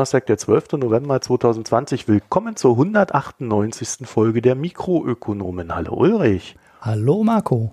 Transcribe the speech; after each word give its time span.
Donnerstag, 0.00 0.24
der 0.24 0.38
12. 0.38 0.72
November 0.78 1.20
2020. 1.20 2.08
Willkommen 2.08 2.56
zur 2.56 2.70
198. 2.72 4.06
Folge 4.08 4.40
der 4.40 4.54
Mikroökonomen. 4.54 5.74
Hallo 5.74 5.92
Ulrich. 5.92 6.56
Hallo 6.80 7.22
Marco. 7.22 7.72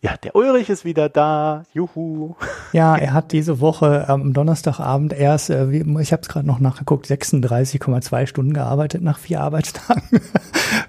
Ja, 0.00 0.16
der 0.16 0.34
Ulrich 0.34 0.70
ist 0.70 0.86
wieder 0.86 1.10
da. 1.10 1.64
Juhu. 1.74 2.36
Ja, 2.72 2.96
er 2.96 3.12
hat 3.12 3.32
diese 3.32 3.60
Woche 3.60 4.08
am 4.08 4.32
Donnerstagabend 4.32 5.12
erst, 5.12 5.50
äh, 5.50 5.70
ich 5.70 6.12
habe 6.12 6.22
es 6.22 6.28
gerade 6.30 6.46
noch 6.46 6.58
nachgeguckt, 6.58 7.04
36,2 7.04 8.26
Stunden 8.26 8.54
gearbeitet 8.54 9.02
nach 9.02 9.18
vier 9.18 9.42
Arbeitstagen. 9.42 10.22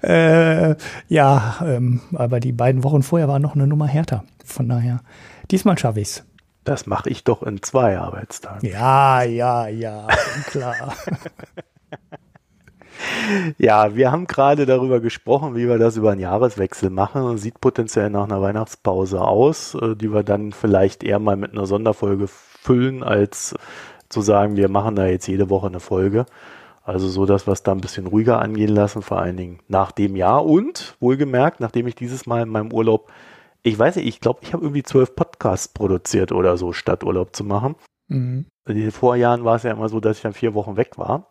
äh, 0.00 0.76
ja, 1.08 1.56
ähm, 1.62 2.00
aber 2.14 2.40
die 2.40 2.52
beiden 2.52 2.84
Wochen 2.84 3.02
vorher 3.02 3.28
waren 3.28 3.42
noch 3.42 3.54
eine 3.54 3.66
Nummer 3.66 3.86
härter. 3.86 4.24
Von 4.46 4.70
daher, 4.70 5.00
diesmal 5.50 5.76
schaffe 5.76 6.00
ich's. 6.00 6.24
Das 6.70 6.86
mache 6.86 7.10
ich 7.10 7.24
doch 7.24 7.42
in 7.42 7.60
zwei 7.62 7.98
Arbeitstagen. 7.98 8.70
Ja, 8.70 9.24
ja, 9.24 9.66
ja, 9.66 10.06
klar. 10.46 10.94
ja, 13.58 13.96
wir 13.96 14.12
haben 14.12 14.28
gerade 14.28 14.66
darüber 14.66 15.00
gesprochen, 15.00 15.56
wie 15.56 15.66
wir 15.66 15.78
das 15.78 15.96
über 15.96 16.12
einen 16.12 16.20
Jahreswechsel 16.20 16.88
machen. 16.88 17.38
Sieht 17.38 17.60
potenziell 17.60 18.08
nach 18.08 18.22
einer 18.22 18.40
Weihnachtspause 18.40 19.20
aus, 19.20 19.74
äh, 19.74 19.96
die 19.96 20.12
wir 20.12 20.22
dann 20.22 20.52
vielleicht 20.52 21.02
eher 21.02 21.18
mal 21.18 21.34
mit 21.34 21.50
einer 21.50 21.66
Sonderfolge 21.66 22.28
füllen, 22.28 23.02
als 23.02 23.56
zu 24.08 24.20
sagen, 24.20 24.54
wir 24.54 24.68
machen 24.68 24.94
da 24.94 25.06
jetzt 25.06 25.26
jede 25.26 25.50
Woche 25.50 25.66
eine 25.66 25.80
Folge. 25.80 26.24
Also 26.84 27.08
so, 27.08 27.26
dass 27.26 27.48
wir 27.48 27.52
es 27.52 27.64
da 27.64 27.72
ein 27.72 27.80
bisschen 27.80 28.06
ruhiger 28.06 28.40
angehen 28.40 28.72
lassen, 28.72 29.02
vor 29.02 29.18
allen 29.18 29.36
Dingen 29.36 29.58
nach 29.66 29.90
dem 29.90 30.14
Jahr 30.14 30.46
und 30.46 30.94
wohlgemerkt, 31.00 31.58
nachdem 31.58 31.88
ich 31.88 31.96
dieses 31.96 32.26
Mal 32.26 32.42
in 32.42 32.48
meinem 32.48 32.72
Urlaub 32.72 33.10
ich 33.62 33.78
weiß 33.78 33.96
nicht, 33.96 34.06
ich 34.06 34.20
glaube, 34.20 34.40
ich 34.42 34.52
habe 34.52 34.64
irgendwie 34.64 34.82
zwölf 34.82 35.14
Podcasts 35.14 35.68
produziert 35.68 36.32
oder 36.32 36.56
so, 36.56 36.72
statt 36.72 37.04
Urlaub 37.04 37.34
zu 37.34 37.44
machen. 37.44 37.76
Mhm. 38.08 38.46
In 38.66 38.76
den 38.76 38.92
Vorjahren 38.92 39.44
war 39.44 39.56
es 39.56 39.62
ja 39.62 39.72
immer 39.72 39.88
so, 39.88 40.00
dass 40.00 40.18
ich 40.18 40.22
dann 40.22 40.32
vier 40.32 40.54
Wochen 40.54 40.76
weg 40.76 40.98
war. 40.98 41.30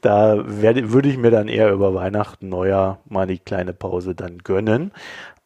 Da 0.00 0.44
werde, 0.60 0.92
würde 0.92 1.08
ich 1.08 1.16
mir 1.16 1.30
dann 1.30 1.48
eher 1.48 1.72
über 1.72 1.94
Weihnachten, 1.94 2.50
Neujahr 2.50 2.98
mal 3.06 3.26
die 3.26 3.38
kleine 3.38 3.72
Pause 3.72 4.14
dann 4.14 4.36
gönnen. 4.38 4.92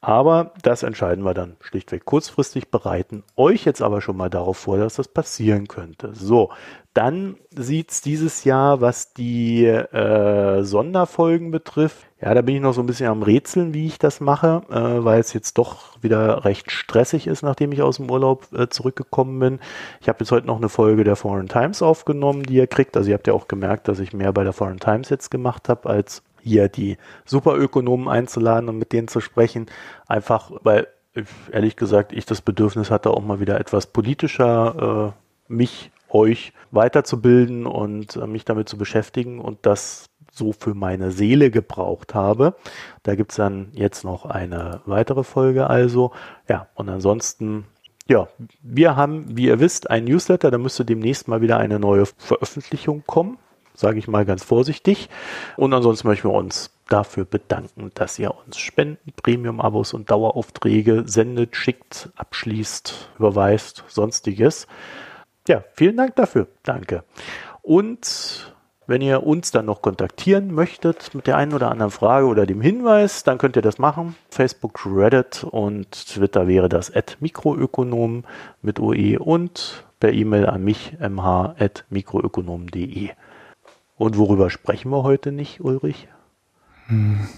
Aber 0.01 0.53
das 0.63 0.83
entscheiden 0.83 1.25
wir 1.25 1.35
dann 1.35 1.57
schlichtweg 1.61 2.05
kurzfristig, 2.05 2.71
bereiten 2.71 3.25
euch 3.37 3.65
jetzt 3.65 3.83
aber 3.83 4.01
schon 4.01 4.17
mal 4.17 4.31
darauf 4.31 4.57
vor, 4.57 4.79
dass 4.79 4.95
das 4.95 5.09
passieren 5.09 5.67
könnte. 5.69 6.15
So, 6.15 6.51
dann 6.99 7.37
sieht 7.55 7.93
es 7.93 8.01
dieses 8.01 8.43
Jahr, 8.43 8.81
was 8.81 9.13
die 9.13 9.65
äh, 9.65 10.65
Sonderfolgen 10.65 11.53
betrifft. 11.53 12.09
Ja, 12.21 12.35
da 12.35 12.43
bin 12.43 12.57
ich 12.57 12.61
noch 12.61 12.75
so 12.75 12.81
ein 12.81 12.89
bisschen 12.89 13.09
am 13.09 13.23
Rätseln, 13.23 13.73
wie 13.73 13.87
ich 13.87 14.01
das 14.01 14.21
mache, 14.21 14.63
äh, 14.69 15.05
weil 15.05 15.21
es 15.21 15.33
jetzt 15.33 15.59
doch 15.59 16.03
wieder 16.03 16.45
recht 16.45 16.73
stressig 16.73 17.29
ist, 17.29 17.43
nachdem 17.43 17.71
ich 17.71 17.83
aus 17.83 17.99
dem 17.99 18.11
Urlaub 18.11 18.53
äh, 18.53 18.69
zurückgekommen 18.69 19.39
bin. 19.39 19.61
Ich 20.01 20.09
habe 20.09 20.19
jetzt 20.19 20.33
heute 20.33 20.49
noch 20.49 20.57
eine 20.57 20.69
Folge 20.69 21.05
der 21.05 21.15
Foreign 21.15 21.47
Times 21.47 21.83
aufgenommen, 21.83 22.43
die 22.43 22.55
ihr 22.55 22.67
kriegt. 22.67 22.97
Also 22.97 23.11
ihr 23.11 23.15
habt 23.15 23.29
ja 23.29 23.33
auch 23.33 23.47
gemerkt, 23.47 23.87
dass 23.87 24.01
ich 24.01 24.13
mehr 24.13 24.33
bei 24.33 24.43
der 24.43 24.53
Foreign 24.53 24.81
Times 24.81 25.09
jetzt 25.09 25.31
gemacht 25.31 25.69
habe, 25.69 25.89
als 25.89 26.25
hier 26.43 26.69
die 26.69 26.99
Superökonomen 27.27 28.09
einzuladen 28.09 28.69
und 28.69 28.77
mit 28.77 28.93
denen 28.93 29.07
zu 29.07 29.21
sprechen. 29.21 29.67
Einfach, 30.09 30.51
weil 30.65 30.89
ehrlich 31.53 31.77
gesagt 31.77 32.13
ich 32.13 32.27
das 32.27 32.41
Bedürfnis 32.41 32.91
hatte, 32.91 33.11
auch 33.11 33.23
mal 33.23 33.39
wieder 33.39 33.61
etwas 33.61 33.87
politischer 33.87 35.15
äh, 35.15 35.53
mich 35.53 35.93
euch 36.11 36.53
weiterzubilden 36.71 37.67
und 37.67 38.17
äh, 38.17 38.27
mich 38.27 38.45
damit 38.45 38.69
zu 38.69 38.77
beschäftigen 38.77 39.41
und 39.41 39.59
das 39.63 40.09
so 40.39 40.53
für 40.53 40.75
meine 40.75 41.11
Seele 41.11 41.51
gebraucht 41.51 42.15
habe. 42.15 42.55
Da 43.03 43.15
gibt 43.15 43.33
es 43.33 43.37
dann 43.37 43.69
jetzt 43.73 44.05
noch 44.05 44.25
eine 44.25 44.81
weitere 44.87 45.25
Folge 45.25 45.69
also. 45.69 46.13
Ja, 46.49 46.69
und 46.75 46.89
ansonsten, 46.89 47.65
ja, 48.07 48.29
wir 48.63 48.97
haben, 48.97 49.37
wie 49.37 49.47
ihr 49.47 49.61
wisst, 49.61 49.91
ein 49.91 50.05
Newsletter, 50.05 50.51
da 50.51 50.59
müsste 50.59 50.85
demnächst 50.85 51.29
mal 51.29 51.43
wieder 51.43 51.59
eine 51.59 51.79
neue 51.79 52.07
Veröffentlichung 52.07 53.03
kommen, 53.07 53.39
sage 53.75 53.99
ich 53.99 54.09
mal 54.09 54.25
ganz 54.25 54.45
vorsichtig. 54.45 55.11
Und 55.57 55.75
ansonsten 55.75 56.09
möchten 56.09 56.29
wir 56.29 56.35
uns 56.35 56.71
dafür 56.89 57.25
bedanken, 57.25 57.91
dass 57.95 58.19
ihr 58.19 58.35
uns 58.47 58.57
Spenden, 58.57 59.13
Premium-Abos 59.13 59.93
und 59.93 60.11
Daueraufträge 60.11 61.03
sendet, 61.07 61.55
schickt, 61.55 62.09
abschließt, 62.17 63.11
überweist, 63.19 63.85
sonstiges. 63.89 64.67
Ja, 65.49 65.65
vielen 65.73 65.97
Dank 65.97 66.15
dafür. 66.17 66.49
Danke. 66.63 67.05
Und 67.63 68.55
wenn 68.87 69.01
ihr 69.03 69.23
uns 69.23 69.51
dann 69.51 69.67
noch 69.67 69.83
kontaktieren 69.83 70.55
möchtet 70.55 71.15
mit 71.15 71.27
der 71.27 71.37
einen 71.37 71.53
oder 71.53 71.71
anderen 71.71 71.91
Frage 71.91 72.27
oder 72.27 72.47
dem 72.47 72.61
Hinweis, 72.61 73.25
dann 73.25 73.39
könnt 73.39 73.57
ihr 73.57 73.63
das 73.63 73.79
machen. 73.79 74.15
Facebook, 74.31 74.87
Reddit 74.87 75.45
und 75.45 75.91
Twitter 75.91 76.47
wäre 76.49 76.69
das 76.69 76.95
at 76.95 77.17
Mikroökonom 77.21 78.25
mit 78.63 78.79
OE 78.79 79.19
und 79.19 79.85
per 80.01 80.13
E-Mail 80.13 80.47
an 80.47 80.63
mich 80.65 80.97
mh.mikroökonom.de. 81.01 83.11
Und 83.97 84.17
worüber 84.17 84.51
sprechen 84.51 84.91
wir 84.91 85.03
heute 85.03 85.33
nicht, 85.33 85.61
Ulrich? 85.61 86.07
Hm. 86.87 87.29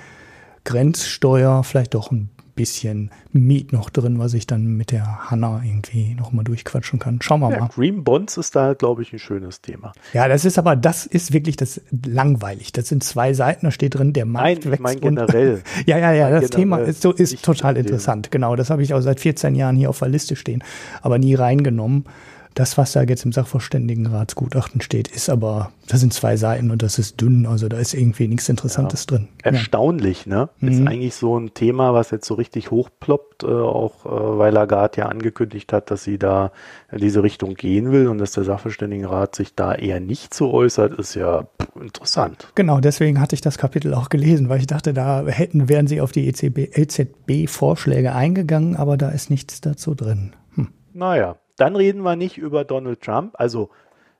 Grenzsteuer 0.65 1.63
vielleicht 1.63 1.93
doch 1.93 2.11
ein 2.11 2.29
bisschen 2.55 3.11
Meat 3.31 3.73
noch 3.73 3.89
drin, 3.89 4.17
was 4.17 4.33
ich 4.33 4.47
dann 4.47 4.65
mit 4.77 4.91
der 4.91 5.29
Hanna 5.29 5.61
irgendwie 5.63 6.15
nochmal 6.15 6.45
durchquatschen 6.45 6.99
kann. 6.99 7.19
Schauen 7.21 7.41
wir 7.41 7.51
ja, 7.51 7.59
mal. 7.59 7.67
Green 7.67 8.03
Bonds 8.03 8.37
ist 8.37 8.55
da, 8.55 8.73
glaube 8.73 9.01
ich, 9.01 9.11
ein 9.13 9.19
schönes 9.19 9.61
Thema. 9.61 9.93
Ja, 10.13 10.27
das 10.27 10.45
ist 10.45 10.57
aber, 10.57 10.75
das 10.75 11.05
ist 11.05 11.33
wirklich 11.33 11.57
das 11.57 11.81
langweilig. 12.05 12.71
Das 12.71 12.87
sind 12.87 13.03
zwei 13.03 13.33
Seiten, 13.33 13.65
da 13.65 13.71
steht 13.71 13.95
drin, 13.95 14.13
der 14.13 14.25
Markt 14.25 14.65
Nein, 14.65 14.73
ich 14.73 14.79
meine 14.79 14.99
generell. 14.99 15.63
ja, 15.85 15.97
ja, 15.97 16.13
ja, 16.13 16.29
das 16.29 16.49
Thema 16.49 16.77
ist, 16.77 17.01
so, 17.01 17.11
ist 17.11 17.43
total 17.43 17.77
interessant. 17.77 18.31
Genau, 18.31 18.55
das 18.55 18.69
habe 18.69 18.81
ich 18.83 18.93
auch 18.93 19.01
seit 19.01 19.19
14 19.19 19.55
Jahren 19.55 19.75
hier 19.75 19.89
auf 19.89 19.99
der 19.99 20.07
Liste 20.07 20.35
stehen, 20.35 20.63
aber 21.01 21.19
nie 21.19 21.35
reingenommen. 21.35 22.05
Das, 22.55 22.77
was 22.77 22.93
da 22.93 23.03
jetzt 23.03 23.25
im 23.25 23.33
Sachverständigenratsgutachten 23.33 24.79
steht, 24.79 25.09
ist 25.09 25.29
aber, 25.29 25.71
das 25.89 25.99
sind 25.99 26.13
zwei 26.13 26.37
Seiten 26.37 26.71
und 26.71 26.81
das 26.81 26.97
ist 26.97 27.19
dünn, 27.19 27.45
also 27.45 27.67
da 27.67 27.77
ist 27.77 27.93
irgendwie 27.93 28.29
nichts 28.29 28.47
Interessantes 28.47 29.01
ja. 29.01 29.17
drin. 29.17 29.27
Erstaunlich, 29.43 30.25
ne? 30.25 30.47
Mhm. 30.59 30.67
Ist 30.69 30.87
eigentlich 30.87 31.15
so 31.15 31.37
ein 31.37 31.53
Thema, 31.53 31.93
was 31.93 32.11
jetzt 32.11 32.25
so 32.25 32.35
richtig 32.35 32.71
hochploppt, 32.71 33.43
äh, 33.43 33.47
auch 33.47 34.05
äh, 34.05 34.39
weil 34.39 34.53
Lagarde 34.53 35.01
ja 35.01 35.07
angekündigt 35.07 35.73
hat, 35.73 35.91
dass 35.91 36.05
sie 36.05 36.17
da 36.17 36.53
in 36.93 36.99
diese 36.99 37.23
Richtung 37.23 37.55
gehen 37.55 37.91
will 37.91 38.07
und 38.07 38.19
dass 38.19 38.31
der 38.31 38.45
Sachverständigenrat 38.45 39.35
sich 39.35 39.53
da 39.53 39.75
eher 39.75 39.99
nicht 39.99 40.33
so 40.33 40.53
äußert, 40.53 40.97
ist 40.97 41.13
ja 41.13 41.43
pff, 41.61 41.81
interessant. 41.81 42.53
Genau, 42.55 42.79
deswegen 42.79 43.19
hatte 43.19 43.35
ich 43.35 43.41
das 43.41 43.57
Kapitel 43.57 43.93
auch 43.93 44.07
gelesen, 44.07 44.47
weil 44.47 44.59
ich 44.59 44.67
dachte, 44.67 44.93
da 44.93 45.25
hätten, 45.27 45.67
wären 45.67 45.87
sie 45.87 45.99
auf 45.99 46.13
die 46.13 46.25
EZB, 46.25 46.69
EZB-Vorschläge 46.73 48.15
eingegangen, 48.15 48.77
aber 48.77 48.95
da 48.95 49.09
ist 49.09 49.29
nichts 49.29 49.59
dazu 49.59 49.93
drin. 49.93 50.31
Hm. 50.55 50.69
Naja, 50.93 51.35
dann 51.57 51.75
reden 51.75 52.01
wir 52.01 52.15
nicht 52.15 52.37
über 52.37 52.63
Donald 52.63 53.01
Trump. 53.01 53.35
Also 53.37 53.69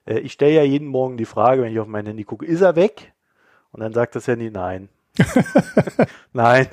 äh, 0.05 0.19
ich 0.19 0.33
stelle 0.33 0.53
ja 0.53 0.63
jeden 0.63 0.87
Morgen 0.87 1.17
die 1.17 1.25
Frage, 1.25 1.61
wenn 1.61 1.71
ich 1.71 1.79
auf 1.79 1.87
mein 1.87 2.05
Handy 2.05 2.23
gucke, 2.23 2.45
ist 2.45 2.61
er 2.61 2.75
weg? 2.75 3.13
Und 3.71 3.81
dann 3.81 3.93
sagt 3.93 4.15
das 4.15 4.27
Handy 4.27 4.51
nein. 4.51 4.89
nein, 6.33 6.67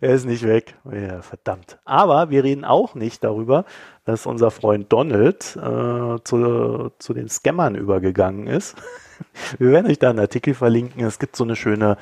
er 0.00 0.10
ist 0.10 0.26
nicht 0.26 0.46
weg. 0.46 0.74
Ja, 0.90 1.22
verdammt. 1.22 1.78
Aber 1.84 2.30
wir 2.30 2.44
reden 2.44 2.64
auch 2.64 2.94
nicht 2.94 3.24
darüber, 3.24 3.64
dass 4.04 4.26
unser 4.26 4.50
Freund 4.50 4.92
Donald 4.92 5.56
äh, 5.56 6.22
zu, 6.24 6.90
zu 6.98 7.14
den 7.14 7.28
Scammern 7.28 7.74
übergegangen 7.74 8.46
ist. 8.46 8.76
wir 9.58 9.70
werden 9.70 9.90
euch 9.90 9.98
da 9.98 10.10
einen 10.10 10.20
Artikel 10.20 10.54
verlinken. 10.54 11.04
Es 11.04 11.18
gibt 11.18 11.36
so 11.36 11.44
eine 11.44 11.56
schöne 11.56 11.96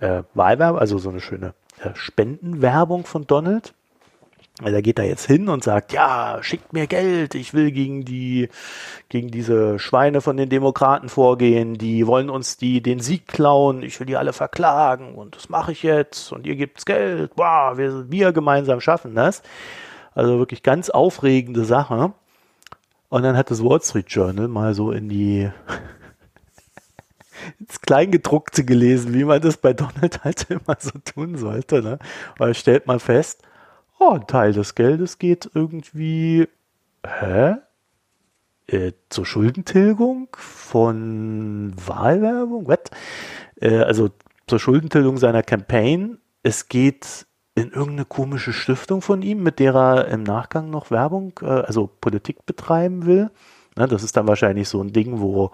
äh, 0.00 0.22
Wahlwerbung, 0.34 0.78
also 0.78 0.98
so 0.98 1.08
eine 1.08 1.20
schöne 1.20 1.54
äh, 1.80 1.90
Spendenwerbung 1.94 3.04
von 3.04 3.26
Donald 3.26 3.74
Da 4.60 4.80
geht 4.80 4.98
er 4.98 5.04
jetzt 5.04 5.26
hin 5.26 5.48
und 5.48 5.62
sagt, 5.62 5.92
ja, 5.92 6.38
schickt 6.42 6.72
mir 6.72 6.88
Geld, 6.88 7.36
ich 7.36 7.54
will 7.54 7.70
gegen 7.70 8.04
die, 8.04 8.48
gegen 9.08 9.30
diese 9.30 9.78
Schweine 9.78 10.20
von 10.20 10.36
den 10.36 10.48
Demokraten 10.48 11.08
vorgehen, 11.08 11.74
die 11.78 12.08
wollen 12.08 12.28
uns 12.28 12.56
die, 12.56 12.82
den 12.82 12.98
Sieg 12.98 13.28
klauen, 13.28 13.84
ich 13.84 14.00
will 14.00 14.06
die 14.08 14.16
alle 14.16 14.32
verklagen 14.32 15.14
und 15.14 15.36
das 15.36 15.48
mache 15.48 15.70
ich 15.70 15.84
jetzt 15.84 16.32
und 16.32 16.44
ihr 16.44 16.56
gibt's 16.56 16.86
Geld, 16.86 17.30
wow, 17.36 17.78
wir, 17.78 18.10
wir 18.10 18.32
gemeinsam 18.32 18.80
schaffen 18.80 19.14
das. 19.14 19.42
Also 20.14 20.38
wirklich 20.38 20.64
ganz 20.64 20.90
aufregende 20.90 21.64
Sache. 21.64 22.12
Und 23.08 23.22
dann 23.22 23.36
hat 23.36 23.52
das 23.52 23.62
Wall 23.62 23.80
Street 23.80 24.10
Journal 24.10 24.48
mal 24.48 24.74
so 24.74 24.90
in 24.90 25.08
die 25.08 25.48
ins 27.60 27.80
Kleingedruckte 27.80 28.64
gelesen, 28.64 29.14
wie 29.14 29.22
man 29.22 29.40
das 29.40 29.56
bei 29.56 29.72
Donald 29.72 30.24
halt 30.24 30.46
immer 30.50 30.76
so 30.80 30.90
tun 31.04 31.36
sollte. 31.36 31.82
Ne? 31.82 32.00
Weil 32.36 32.54
stellt 32.54 32.88
man 32.88 32.98
fest, 32.98 33.42
oh, 33.98 34.12
ein 34.12 34.26
Teil 34.26 34.52
des 34.52 34.74
Geldes 34.74 35.18
geht 35.18 35.50
irgendwie, 35.54 36.48
hä? 37.06 37.56
Äh, 38.66 38.92
zur 39.08 39.24
Schuldentilgung 39.24 40.28
von 40.36 41.72
Wahlwerbung? 41.86 42.68
Was? 42.68 42.80
Äh, 43.60 43.78
also 43.78 44.10
zur 44.46 44.58
Schuldentilgung 44.58 45.16
seiner 45.16 45.42
Campaign. 45.42 46.18
Es 46.42 46.68
geht 46.68 47.26
in 47.54 47.70
irgendeine 47.70 48.04
komische 48.04 48.52
Stiftung 48.52 49.02
von 49.02 49.22
ihm, 49.22 49.42
mit 49.42 49.58
der 49.58 49.74
er 49.74 50.08
im 50.08 50.22
Nachgang 50.22 50.70
noch 50.70 50.90
Werbung, 50.90 51.32
äh, 51.42 51.46
also 51.46 51.90
Politik 52.00 52.46
betreiben 52.46 53.06
will. 53.06 53.30
Ne, 53.76 53.88
das 53.88 54.02
ist 54.02 54.16
dann 54.16 54.28
wahrscheinlich 54.28 54.68
so 54.68 54.82
ein 54.82 54.92
Ding, 54.92 55.20
wo 55.20 55.50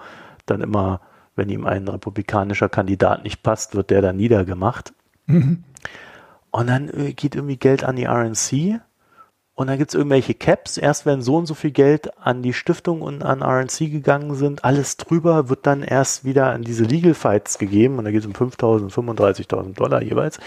dann 0.47 0.61
immer, 0.61 1.01
wenn 1.37 1.49
ihm 1.49 1.67
ein 1.67 1.89
republikanischer 1.89 2.69
Kandidat 2.69 3.25
nicht 3.25 3.43
passt, 3.43 3.75
wird 3.75 3.91
der 3.91 4.03
dann 4.03 4.17
niedergemacht. 4.17 4.93
Mhm. 5.27 5.65
Und 6.55 6.69
dann 6.69 6.89
äh, 6.89 7.13
geht 7.13 7.35
irgendwie 7.35 7.57
Geld 7.57 7.83
an 7.83 7.97
die 7.97 8.05
RNC. 8.05 8.81
Und 9.57 9.67
dann 9.67 9.77
gibt 9.77 9.91
es 9.91 9.97
irgendwelche 9.97 10.35
Caps. 10.35 10.77
Erst 10.77 11.05
wenn 11.05 11.21
so 11.21 11.35
und 11.35 11.47
so 11.47 11.55
viel 11.55 11.73
Geld 11.73 12.17
an 12.17 12.43
die 12.43 12.53
Stiftung 12.53 13.03
und 13.03 13.25
an 13.25 13.43
RNC 13.43 13.91
gegangen 13.91 14.37
sind, 14.37 14.65
alles 14.65 14.97
drüber 14.97 15.49
wird 15.49 15.67
dann 15.67 15.83
erst 15.83 16.25
wieder 16.25 16.53
an 16.53 16.63
diese 16.63 16.85
Legal 16.85 17.15
Fights 17.15 17.59
gegeben. 17.59 17.99
Und 17.99 18.05
da 18.05 18.13
geht 18.13 18.21
es 18.21 18.27
um 18.27 18.35
5.000, 18.35 18.93
35.000 18.93 19.75
Dollar 19.75 20.01
jeweils. 20.01 20.39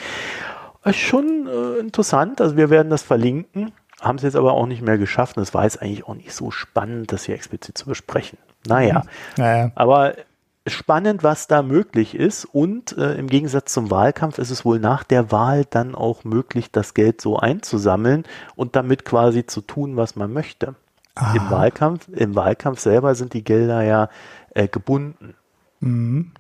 Ist 0.86 0.96
schon 0.96 1.46
äh, 1.46 1.80
interessant. 1.82 2.40
Also 2.40 2.56
wir 2.56 2.70
werden 2.70 2.90
das 2.90 3.04
verlinken. 3.04 3.74
Haben 4.00 4.18
es 4.18 4.24
jetzt 4.24 4.38
aber 4.38 4.54
auch 4.54 4.66
nicht 4.66 4.82
mehr 4.82 4.98
geschafft. 4.98 5.36
Und 5.36 5.44
es 5.44 5.54
war 5.54 5.66
jetzt 5.66 5.82
eigentlich 5.82 6.08
auch 6.08 6.16
nicht 6.16 6.32
so 6.32 6.52
spannend, 6.52 7.12
das 7.12 7.26
hier 7.26 7.36
explizit 7.36 7.78
zu 7.78 7.86
besprechen. 7.86 8.38
Naja. 8.66 9.04
naja. 9.36 9.72
Aber 9.76 10.14
spannend, 10.68 11.24
was 11.24 11.48
da 11.48 11.62
möglich 11.62 12.16
ist. 12.16 12.46
Und 12.46 12.98
äh, 12.98 13.16
im 13.16 13.28
Gegensatz 13.28 13.74
zum 13.74 13.90
Wahlkampf 13.90 14.38
ist 14.38 14.52
es 14.52 14.66
wohl 14.66 14.80
nach 14.80 15.04
der 15.04 15.32
Wahl 15.32 15.66
dann 15.70 15.96
auch 15.96 16.24
möglich, 16.24 16.72
das 16.72 16.94
Geld 16.94 17.22
so 17.22 17.38
einzusammeln 17.38 18.24
und 18.56 18.76
damit 18.76 19.06
quasi 19.06 19.46
zu 19.46 19.62
tun, 19.62 19.98
was 19.98 20.16
man 20.16 20.32
möchte. 20.32 20.76
Im 21.34 21.50
Wahlkampf, 21.50 22.08
im 22.10 22.36
Wahlkampf 22.36 22.80
selber 22.80 23.16
sind 23.16 23.34
die 23.34 23.44
Gelder 23.44 23.82
ja 23.82 24.10
äh, 24.54 24.68
gebunden. 24.68 25.34
Mhm. 25.80 26.32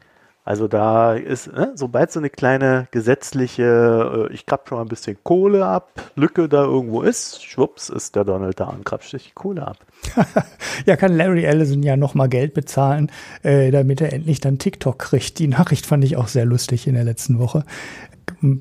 Also 0.48 0.70
da 0.70 1.14
ist, 1.14 1.52
ne, 1.52 1.74
sobald 1.76 2.10
so 2.10 2.22
eine 2.22 2.30
kleine 2.30 2.88
gesetzliche, 2.92 4.30
äh, 4.30 4.34
ich 4.34 4.46
krabbe 4.46 4.70
schon 4.70 4.78
mal 4.78 4.86
ein 4.86 4.88
bisschen 4.88 5.18
Kohle 5.22 5.66
ab, 5.66 5.92
Lücke 6.16 6.48
da 6.48 6.64
irgendwo 6.64 7.02
ist, 7.02 7.44
schwupps, 7.44 7.90
ist 7.90 8.16
der 8.16 8.24
Donald 8.24 8.58
da 8.58 8.68
und 8.68 8.86
krapscht 8.86 9.12
sich 9.12 9.26
die 9.26 9.34
Kohle 9.34 9.68
ab. 9.68 9.80
ja, 10.86 10.96
kann 10.96 11.18
Larry 11.18 11.44
Ellison 11.44 11.84
ja 11.84 11.98
nochmal 11.98 12.30
Geld 12.30 12.54
bezahlen, 12.54 13.12
äh, 13.44 13.72
damit 13.72 14.00
er 14.00 14.14
endlich 14.14 14.40
dann 14.40 14.58
TikTok 14.58 14.98
kriegt. 15.00 15.38
Die 15.40 15.50
Nachricht 15.50 15.86
fand 15.86 16.06
ich 16.06 16.16
auch 16.16 16.30
sehr 16.30 16.46
lustig 16.46 16.88
in 16.88 16.94
der 16.94 17.04
letzten 17.04 17.40
Woche 17.40 17.66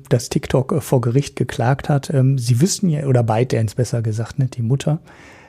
dass 0.09 0.29
TikTok 0.29 0.71
äh, 0.71 0.81
vor 0.81 1.01
Gericht 1.01 1.35
geklagt 1.35 1.89
hat. 1.89 2.09
Ähm, 2.09 2.37
sie 2.37 2.61
wüssten 2.61 2.89
ja, 2.89 3.05
oder 3.05 3.23
ByteDance 3.23 3.75
besser 3.75 4.01
gesagt, 4.01 4.39
ne, 4.39 4.47
die 4.47 4.61
Mutter, 4.61 4.99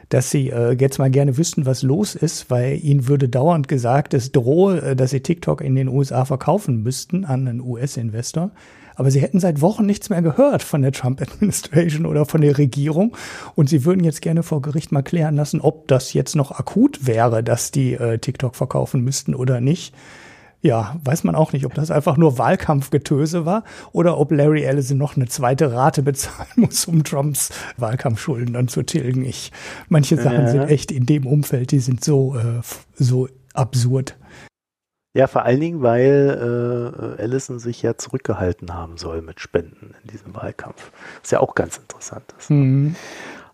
dass 0.09 0.31
sie 0.31 0.51
äh, 0.51 0.73
jetzt 0.73 0.99
mal 0.99 1.11
gerne 1.11 1.37
wüssten, 1.37 1.67
was 1.67 1.83
los 1.83 2.15
ist, 2.15 2.51
weil 2.51 2.83
ihnen 2.83 3.09
würde 3.09 3.29
dauernd 3.29 3.69
gesagt, 3.69 4.15
es 4.15 4.33
drohe, 4.33 4.81
äh, 4.81 4.97
dass 4.97 5.11
sie 5.11 5.21
TikTok 5.21 5.61
in 5.61 5.75
den 5.75 5.89
USA 5.89 6.25
verkaufen 6.25 6.83
müssten 6.83 7.25
an 7.25 7.47
einen 7.47 7.61
US-Investor. 7.61 8.51
Aber 8.95 9.13
sie 9.13 9.21
hätten 9.21 9.39
seit 9.39 9.61
Wochen 9.61 9.87
nichts 9.87 10.11
mehr 10.11 10.23
gehört 10.23 10.65
von 10.65 10.83
der 10.83 10.91
Trump-Administration 10.91 12.05
oder 12.05 12.27
von 12.27 12.41
der 12.41 12.59
Regierung. 12.59 13.17
Und 13.55 13.69
sie 13.69 13.85
würden 13.85 14.03
jetzt 14.03 14.23
gerne 14.23 14.43
vor 14.43 14.61
Gericht 14.61 14.91
mal 14.91 15.03
klären 15.03 15.37
lassen, 15.37 15.61
ob 15.61 15.87
das 15.87 16.15
jetzt 16.15 16.35
noch 16.35 16.51
akut 16.51 17.07
wäre, 17.07 17.45
dass 17.45 17.71
die 17.71 17.95
äh, 17.95 18.19
TikTok 18.19 18.57
verkaufen 18.57 19.03
müssten 19.03 19.37
oder 19.37 19.61
nicht 19.61 19.95
ja, 20.61 20.97
weiß 21.05 21.25
man 21.25 21.35
auch 21.35 21.53
nicht, 21.53 21.67
ob 21.67 21.75
das 21.75 21.91
einfach 21.91 22.17
nur 22.17 22.39
Wahlkampfgetöse 22.39 23.47
war 23.47 23.65
oder 23.93 24.19
ob 24.19 24.33
Larry 24.33 24.65
Ellison 24.65 24.99
noch 24.99 25.17
eine 25.17 25.27
zweite 25.27 25.73
Rate 25.73 26.03
bezahlen 26.03 26.49
muss, 26.57 26.87
um 26.87 27.05
Trumps 27.05 27.51
Wahlkampfschulden 27.77 28.55
dann 28.55 28.69
zu 28.69 28.83
tilgen. 28.83 29.25
Ich, 29.25 29.53
manche 29.89 30.17
Sachen 30.17 30.43
ja. 30.43 30.49
sind 30.49 30.63
echt 30.69 30.91
in 30.91 31.07
dem 31.07 31.27
Umfeld, 31.27 31.71
die 31.71 31.79
sind 31.79 32.05
so, 32.05 32.37
äh, 32.37 32.61
so 32.95 33.29
absurd. 33.55 34.17
Ja, 35.15 35.27
vor 35.27 35.45
allen 35.45 35.61
Dingen, 35.61 35.83
weil 35.83 37.17
äh, 37.19 37.23
Ellison 37.23 37.59
sich 37.59 37.83
ja 37.83 37.97
zurückgehalten 37.97 38.75
haben 38.75 38.99
soll 38.99 39.23
mit 39.23 39.41
Spenden 39.41 39.95
in 40.03 40.11
diesem 40.11 40.35
Wahlkampf. 40.35 40.93
Was 41.23 41.31
ja 41.31 41.41
auch 41.41 41.55
ganz 41.55 41.79
interessant 41.79 42.25
ist. 42.39 42.51
Mhm. 42.51 42.95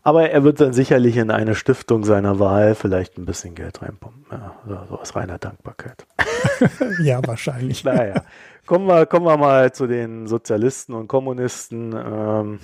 Aber 0.07 0.29
er 0.29 0.45
wird 0.45 0.61
dann 0.61 0.75
sicherlich 0.75 1.17
in 1.17 1.31
eine 1.31 1.55
Stiftung 1.55 2.05
seiner 2.05 2.39
Wahl 2.39 2.75
vielleicht 2.75 3.17
ein 3.17 3.25
bisschen 3.25 3.55
Geld 3.55 3.81
reinpumpen. 3.81 4.39
Ja, 4.69 4.87
so 4.87 4.99
aus 4.99 5.17
reiner 5.17 5.39
Dankbarkeit. 5.39 6.07
ja, 7.03 7.27
wahrscheinlich. 7.27 7.83
naja. 7.85 8.23
Kommen 8.67 8.87
wir, 8.87 9.07
kommen 9.07 9.25
wir 9.25 9.39
mal 9.39 9.73
zu 9.73 9.87
den 9.87 10.27
Sozialisten 10.27 10.93
und 10.93 11.09
Kommunisten. 11.09 11.95
Ähm, 11.95 12.61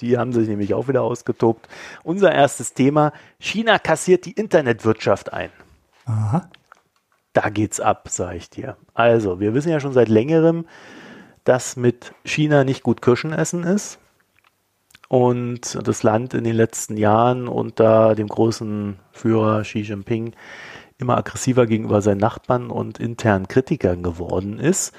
die 0.00 0.16
haben 0.16 0.32
sich 0.32 0.46
nämlich 0.46 0.72
auch 0.72 0.86
wieder 0.86 1.02
ausgetobt. 1.02 1.68
Unser 2.04 2.32
erstes 2.32 2.74
Thema: 2.74 3.12
China 3.40 3.80
kassiert 3.80 4.24
die 4.24 4.32
Internetwirtschaft 4.32 5.32
ein. 5.32 5.50
Aha. 6.06 6.48
Da 7.32 7.48
geht's 7.48 7.80
ab, 7.80 8.08
sage 8.08 8.36
ich 8.36 8.50
dir. 8.50 8.76
Also, 8.94 9.40
wir 9.40 9.52
wissen 9.54 9.70
ja 9.70 9.80
schon 9.80 9.94
seit 9.94 10.08
längerem, 10.08 10.66
dass 11.42 11.74
mit 11.74 12.14
China 12.24 12.62
nicht 12.62 12.84
gut 12.84 13.02
Kirschen 13.02 13.32
essen 13.32 13.64
ist 13.64 13.98
und 15.12 15.78
das 15.86 16.02
Land 16.02 16.32
in 16.32 16.42
den 16.42 16.56
letzten 16.56 16.96
Jahren 16.96 17.46
unter 17.46 18.14
dem 18.14 18.28
großen 18.28 18.96
Führer 19.12 19.60
Xi 19.60 19.80
Jinping 19.80 20.32
immer 20.96 21.18
aggressiver 21.18 21.66
gegenüber 21.66 22.00
seinen 22.00 22.16
Nachbarn 22.16 22.70
und 22.70 22.98
internen 22.98 23.46
Kritikern 23.46 24.02
geworden 24.02 24.58
ist. 24.58 24.94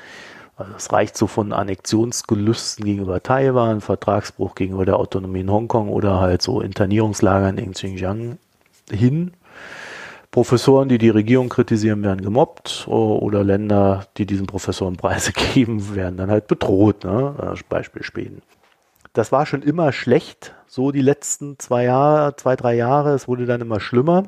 Also 0.56 0.72
es 0.78 0.94
reicht 0.94 1.18
so 1.18 1.26
von 1.26 1.52
Annexionsgelüsten 1.52 2.86
gegenüber 2.86 3.24
Taiwan, 3.24 3.82
Vertragsbruch 3.82 4.54
gegenüber 4.54 4.86
der 4.86 4.98
Autonomie 4.98 5.40
in 5.40 5.52
Hongkong 5.52 5.90
oder 5.90 6.20
halt 6.20 6.44
so 6.44 6.62
Internierungslagern 6.62 7.58
in 7.58 7.72
Xinjiang 7.72 8.38
hin. 8.92 9.32
Professoren, 10.30 10.90
die 10.90 11.00
die 11.00 11.10
Regierung 11.10 11.50
kritisieren, 11.50 12.04
werden 12.04 12.22
gemobbt 12.22 12.88
oder 12.88 13.44
Länder, 13.44 14.06
die 14.18 14.28
diesen 14.28 14.46
Professoren 14.46 14.96
Preise 14.96 15.32
geben, 15.56 15.96
werden 15.96 16.18
dann 16.18 16.30
halt 16.30 16.46
bedroht. 16.46 17.04
Ne? 17.04 17.56
Beispiel 17.68 18.04
Schweden 18.04 18.44
das 19.14 19.32
war 19.32 19.46
schon 19.46 19.62
immer 19.62 19.92
schlecht, 19.92 20.56
so 20.68 20.92
die 20.92 21.02
letzten 21.02 21.60
zwei 21.60 21.86
Jahre, 21.86 22.36
zwei, 22.36 22.56
drei 22.56 22.76
Jahre. 22.76 23.14
Es 23.14 23.28
wurde 23.28 23.46
dann 23.46 23.62
immer 23.62 23.80
schlimmer. 23.80 24.24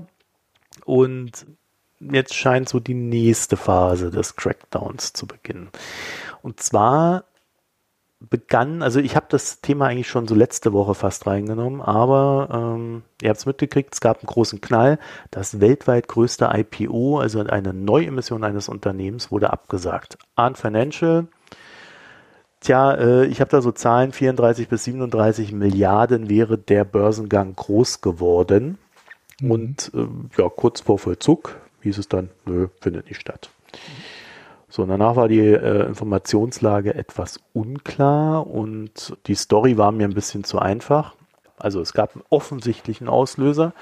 Und 0.86 1.46
jetzt 2.00 2.36
scheint 2.36 2.70
so 2.70 2.80
die 2.80 2.94
nächste 2.94 3.58
Phase 3.58 4.12
des 4.12 4.36
Crackdowns 4.36 5.14
zu 5.14 5.26
beginnen. 5.26 5.70
Und 6.44 6.62
zwar 6.62 7.26
begann, 8.20 8.82
also 8.82 9.00
ich 9.00 9.16
habe 9.16 9.26
das 9.30 9.62
Thema 9.62 9.88
eigentlich 9.88 10.10
schon 10.10 10.28
so 10.28 10.36
letzte 10.36 10.74
Woche 10.74 10.96
fast 10.96 11.28
reingenommen, 11.28 11.82
aber 11.82 12.50
ähm, 12.52 13.04
ihr 13.22 13.30
habt 13.30 13.40
es 13.40 13.46
mitgekriegt, 13.46 13.94
es 13.94 14.02
gab 14.02 14.20
einen 14.20 14.28
großen 14.28 14.62
Knall. 14.62 15.00
Das 15.32 15.60
weltweit 15.60 16.08
größte 16.08 16.50
IPO, 16.54 17.20
also 17.20 17.42
eine 17.42 17.74
Neuemission 17.74 18.44
eines 18.44 18.70
Unternehmens, 18.70 19.32
wurde 19.32 19.52
abgesagt. 19.52 20.18
Arn 20.36 20.56
Financial, 20.56 21.28
Tja, 22.66 22.96
äh, 22.96 23.26
ich 23.28 23.42
habe 23.42 23.52
da 23.52 23.62
so 23.62 23.72
Zahlen, 23.72 24.12
34 24.12 24.68
bis 24.68 24.86
37 24.86 25.52
Milliarden 25.52 26.30
wäre 26.30 26.58
der 26.58 26.84
Börsengang 26.84 27.56
groß 27.56 28.02
geworden. 28.02 28.80
Mhm. 29.40 29.52
Und 29.52 29.92
äh, 29.94 30.08
ja, 30.42 30.50
kurz 30.50 30.82
vor 30.82 30.98
Vollzug 30.98 31.58
hieß 31.82 32.00
es 32.00 32.08
dann, 32.08 32.32
nö, 32.48 32.70
findet 32.82 33.06
nicht 33.06 33.22
statt. 33.22 33.52
So, 34.68 34.82
und 34.82 34.90
danach 34.90 35.16
war 35.16 35.28
die 35.28 35.42
äh, 35.42 35.86
Informationslage 35.86 36.96
etwas 36.96 37.40
unklar 37.54 38.48
und 38.48 39.16
die 39.28 39.36
Story 39.36 39.78
war 39.78 39.92
mir 39.92 40.08
ein 40.08 40.16
bisschen 40.16 40.44
zu 40.44 40.58
einfach. 40.58 41.14
Also 41.60 41.82
es 41.82 41.94
gab 41.94 42.16
einen 42.16 42.26
offensichtlichen 42.32 43.08
Auslöser 43.08 43.74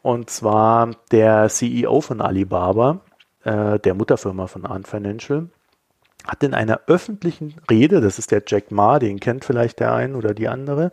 und 0.00 0.30
zwar 0.30 0.92
der 1.12 1.50
CEO 1.50 2.00
von 2.00 2.22
Alibaba, 2.22 3.00
äh, 3.44 3.78
der 3.78 3.92
Mutterfirma 3.92 4.46
von 4.46 4.64
Ant 4.64 4.88
Financial, 4.88 5.50
hat 6.26 6.42
in 6.42 6.54
einer 6.54 6.80
öffentlichen 6.86 7.54
Rede, 7.70 8.00
das 8.00 8.18
ist 8.18 8.30
der 8.30 8.42
Jack 8.46 8.70
Ma, 8.70 8.98
den 8.98 9.20
kennt 9.20 9.44
vielleicht 9.44 9.80
der 9.80 9.94
ein 9.94 10.14
oder 10.14 10.34
die 10.34 10.48
andere, 10.48 10.90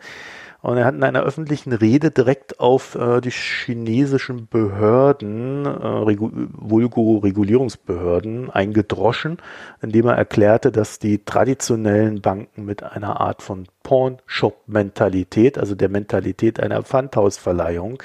Und 0.61 0.77
er 0.77 0.85
hat 0.85 0.95
in 0.95 1.03
einer 1.03 1.23
öffentlichen 1.23 1.73
Rede 1.73 2.09
direkt 2.09 2.61
auf 2.61 2.95
äh, 2.95 3.19
die 3.19 3.31
chinesischen 3.31 4.47
Behörden, 4.47 5.65
äh, 5.65 5.69
Regu 5.69 6.31
Vulgo 6.53 7.17
Regulierungsbehörden, 7.17 8.49
eingedroschen, 8.49 9.39
indem 9.81 10.07
er 10.07 10.15
erklärte, 10.15 10.71
dass 10.71 10.99
die 10.99 11.25
traditionellen 11.25 12.21
Banken 12.21 12.63
mit 12.63 12.81
einer 12.81 13.19
Art 13.19 13.41
von 13.41 13.67
Pawn-Shop-Mentalität, 13.83 15.57
also 15.57 15.75
der 15.75 15.89
Mentalität 15.89 16.61
einer 16.61 16.81
Pfandhausverleihung, 16.81 18.03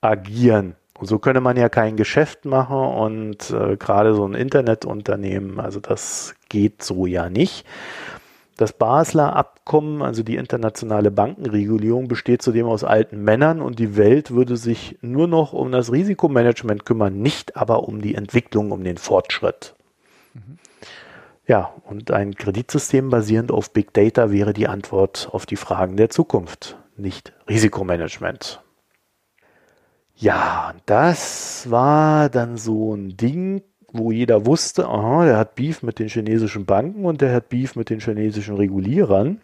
agieren. 0.00 0.76
So 1.00 1.18
könne 1.18 1.40
man 1.40 1.56
ja 1.56 1.68
kein 1.68 1.96
Geschäft 1.96 2.44
machen 2.44 2.78
und 2.78 3.50
äh, 3.50 3.76
gerade 3.76 4.14
so 4.14 4.26
ein 4.26 4.34
Internetunternehmen, 4.34 5.60
also 5.60 5.80
das 5.80 6.34
geht 6.48 6.82
so 6.82 7.06
ja 7.06 7.28
nicht. 7.28 7.66
Das 8.56 8.72
Basler 8.72 9.36
Abkommen, 9.36 10.00
also 10.00 10.22
die 10.22 10.36
internationale 10.36 11.10
Bankenregulierung, 11.10 12.08
besteht 12.08 12.40
zudem 12.40 12.66
aus 12.66 12.84
alten 12.84 13.22
Männern 13.22 13.60
und 13.60 13.78
die 13.78 13.96
Welt 13.98 14.30
würde 14.30 14.56
sich 14.56 14.96
nur 15.02 15.28
noch 15.28 15.52
um 15.52 15.70
das 15.72 15.92
Risikomanagement 15.92 16.86
kümmern, 16.86 17.20
nicht 17.20 17.56
aber 17.56 17.86
um 17.86 18.00
die 18.00 18.14
Entwicklung, 18.14 18.72
um 18.72 18.82
den 18.82 18.96
Fortschritt. 18.96 19.74
Mhm. 20.32 20.58
Ja, 21.46 21.74
und 21.84 22.10
ein 22.10 22.34
Kreditsystem 22.34 23.10
basierend 23.10 23.52
auf 23.52 23.70
Big 23.70 23.92
Data 23.92 24.30
wäre 24.30 24.54
die 24.54 24.68
Antwort 24.68 25.28
auf 25.32 25.44
die 25.44 25.56
Fragen 25.56 25.98
der 25.98 26.08
Zukunft, 26.08 26.78
nicht 26.96 27.34
Risikomanagement. 27.48 28.62
Ja, 30.18 30.72
das 30.86 31.70
war 31.70 32.30
dann 32.30 32.56
so 32.56 32.94
ein 32.94 33.18
Ding, 33.18 33.62
wo 33.92 34.10
jeder 34.10 34.46
wusste, 34.46 34.88
aha, 34.88 35.26
der 35.26 35.36
hat 35.36 35.54
Beef 35.56 35.82
mit 35.82 35.98
den 35.98 36.08
chinesischen 36.08 36.64
Banken 36.64 37.04
und 37.04 37.20
der 37.20 37.34
hat 37.34 37.50
Beef 37.50 37.76
mit 37.76 37.90
den 37.90 38.00
chinesischen 38.00 38.56
Regulierern. 38.56 39.42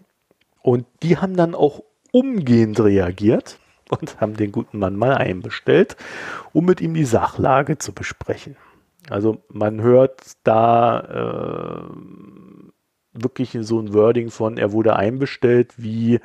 Und 0.62 0.86
die 1.02 1.18
haben 1.18 1.36
dann 1.36 1.54
auch 1.54 1.82
umgehend 2.10 2.80
reagiert 2.80 3.58
und 3.90 4.18
haben 4.20 4.34
den 4.34 4.50
guten 4.50 4.78
Mann 4.78 4.96
mal 4.96 5.14
einbestellt, 5.14 5.96
um 6.54 6.64
mit 6.64 6.80
ihm 6.80 6.94
die 6.94 7.04
Sachlage 7.04 7.76
zu 7.76 7.92
besprechen. 7.92 8.56
Also 9.10 9.42
man 9.48 9.82
hört 9.82 10.22
da 10.42 11.82
äh, 13.10 13.22
wirklich 13.22 13.58
so 13.60 13.78
ein 13.78 13.92
Wording 13.92 14.30
von, 14.30 14.56
er 14.56 14.72
wurde 14.72 14.96
einbestellt, 14.96 15.74
wie 15.76 16.20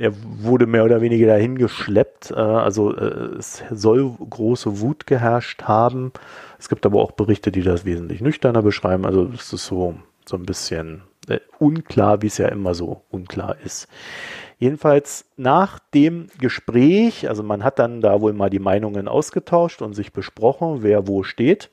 er 0.00 0.14
wurde 0.22 0.66
mehr 0.66 0.86
oder 0.86 1.02
weniger 1.02 1.26
dahin 1.26 1.58
geschleppt. 1.58 2.30
Äh, 2.30 2.34
also 2.34 2.96
äh, 2.96 3.36
es 3.38 3.62
soll 3.70 4.10
große 4.30 4.80
Wut 4.80 5.06
geherrscht 5.06 5.64
haben. 5.64 6.12
Es 6.58 6.70
gibt 6.70 6.86
aber 6.86 7.00
auch 7.02 7.12
Berichte, 7.12 7.52
die 7.52 7.62
das 7.62 7.84
wesentlich 7.84 8.22
nüchterner 8.22 8.62
beschreiben. 8.62 9.04
Also 9.04 9.30
es 9.34 9.52
ist 9.52 9.66
so, 9.66 9.94
so 10.24 10.36
ein 10.36 10.46
bisschen 10.46 11.02
äh, 11.28 11.38
unklar, 11.58 12.22
wie 12.22 12.28
es 12.28 12.38
ja 12.38 12.48
immer 12.48 12.72
so 12.72 13.02
unklar 13.10 13.56
ist. 13.62 13.88
Jedenfalls 14.58 15.26
nach 15.36 15.78
dem 15.92 16.28
Gespräch, 16.38 17.28
also 17.28 17.42
man 17.42 17.62
hat 17.62 17.78
dann 17.78 18.00
da 18.00 18.22
wohl 18.22 18.32
mal 18.32 18.48
die 18.48 18.58
Meinungen 18.58 19.06
ausgetauscht 19.06 19.82
und 19.82 19.92
sich 19.92 20.14
besprochen, 20.14 20.82
wer 20.82 21.08
wo 21.08 21.24
steht, 21.24 21.70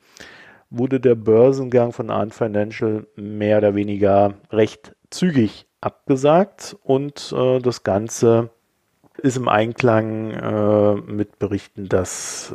wurde 0.68 1.00
der 1.00 1.14
Börsengang 1.14 1.92
von 1.92 2.10
Arn 2.10 2.30
Financial 2.30 3.06
mehr 3.16 3.58
oder 3.58 3.74
weniger 3.74 4.34
recht 4.50 4.94
zügig 5.08 5.67
abgesagt 5.80 6.76
und 6.82 7.34
äh, 7.36 7.60
das 7.60 7.82
Ganze 7.82 8.50
ist 9.18 9.36
im 9.36 9.48
Einklang 9.48 10.30
äh, 10.30 10.94
mit 10.94 11.38
Berichten, 11.38 11.88
dass 11.88 12.54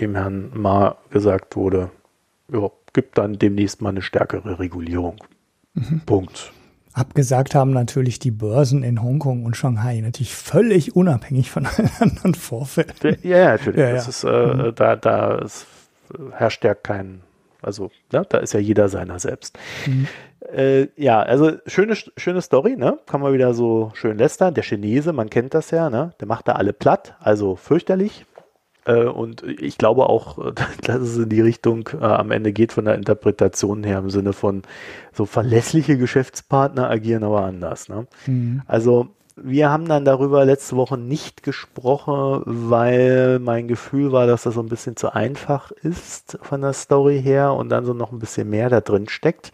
dem 0.00 0.14
Herrn 0.14 0.50
Ma 0.54 0.96
gesagt 1.10 1.56
wurde, 1.56 1.90
ja, 2.52 2.70
gibt 2.92 3.18
dann 3.18 3.38
demnächst 3.38 3.80
mal 3.80 3.90
eine 3.90 4.02
stärkere 4.02 4.58
Regulierung. 4.58 5.16
Mhm. 5.74 6.02
Punkt. 6.04 6.52
Abgesagt 6.94 7.54
haben 7.54 7.70
natürlich 7.70 8.18
die 8.18 8.30
Börsen 8.30 8.82
in 8.82 9.02
Hongkong 9.02 9.46
und 9.46 9.56
Shanghai, 9.56 10.00
natürlich 10.00 10.34
völlig 10.34 10.94
unabhängig 10.94 11.50
von 11.50 11.64
allen 11.64 11.90
anderen 12.00 12.34
Vorfällen. 12.34 12.92
Ja, 13.22 13.38
ja 13.38 13.50
natürlich. 13.52 13.80
Ja, 13.80 13.88
ja. 13.88 13.96
Ist, 13.96 14.24
äh, 14.24 14.28
mhm. 14.28 14.74
Da, 14.74 14.96
da 14.96 15.36
ist, 15.36 15.66
herrscht 16.32 16.64
ja 16.64 16.74
kein, 16.74 17.22
also 17.62 17.90
ja, 18.12 18.24
da 18.24 18.38
ist 18.38 18.52
ja 18.52 18.60
jeder 18.60 18.90
seiner 18.90 19.18
selbst. 19.18 19.58
Mhm. 19.86 20.06
Äh, 20.52 20.88
ja, 20.96 21.20
also 21.20 21.52
schöne, 21.66 21.94
schöne 21.94 22.42
Story, 22.42 22.76
ne? 22.76 22.98
Kann 23.06 23.20
man 23.20 23.32
wieder 23.32 23.54
so 23.54 23.90
schön 23.94 24.18
lästern. 24.18 24.54
Der 24.54 24.64
Chinese, 24.64 25.12
man 25.12 25.30
kennt 25.30 25.54
das 25.54 25.70
ja, 25.70 25.88
ne? 25.88 26.12
Der 26.20 26.28
macht 26.28 26.48
da 26.48 26.52
alle 26.52 26.72
platt, 26.72 27.16
also 27.20 27.56
fürchterlich. 27.56 28.26
Äh, 28.84 29.04
und 29.04 29.42
ich 29.42 29.78
glaube 29.78 30.08
auch, 30.08 30.52
dass 30.82 31.00
es 31.00 31.16
in 31.16 31.28
die 31.28 31.40
Richtung 31.40 31.88
äh, 32.00 32.04
am 32.04 32.30
Ende 32.30 32.52
geht 32.52 32.72
von 32.72 32.84
der 32.84 32.96
Interpretation 32.96 33.84
her 33.84 33.98
im 33.98 34.10
Sinne 34.10 34.32
von 34.32 34.62
so 35.12 35.24
verlässliche 35.24 35.96
Geschäftspartner 35.96 36.90
agieren 36.90 37.24
aber 37.24 37.42
anders. 37.44 37.88
Ne? 37.88 38.06
Mhm. 38.26 38.62
Also 38.66 39.08
wir 39.36 39.70
haben 39.70 39.86
dann 39.88 40.04
darüber 40.04 40.44
letzte 40.44 40.76
Woche 40.76 40.98
nicht 40.98 41.42
gesprochen, 41.42 42.42
weil 42.44 43.38
mein 43.38 43.66
Gefühl 43.66 44.12
war, 44.12 44.26
dass 44.26 44.42
das 44.42 44.54
so 44.54 44.60
ein 44.60 44.68
bisschen 44.68 44.96
zu 44.96 45.14
einfach 45.14 45.70
ist 45.70 46.38
von 46.42 46.60
der 46.60 46.74
Story 46.74 47.22
her 47.22 47.54
und 47.54 47.70
dann 47.70 47.86
so 47.86 47.94
noch 47.94 48.12
ein 48.12 48.18
bisschen 48.18 48.50
mehr 48.50 48.68
da 48.68 48.82
drin 48.82 49.08
steckt. 49.08 49.52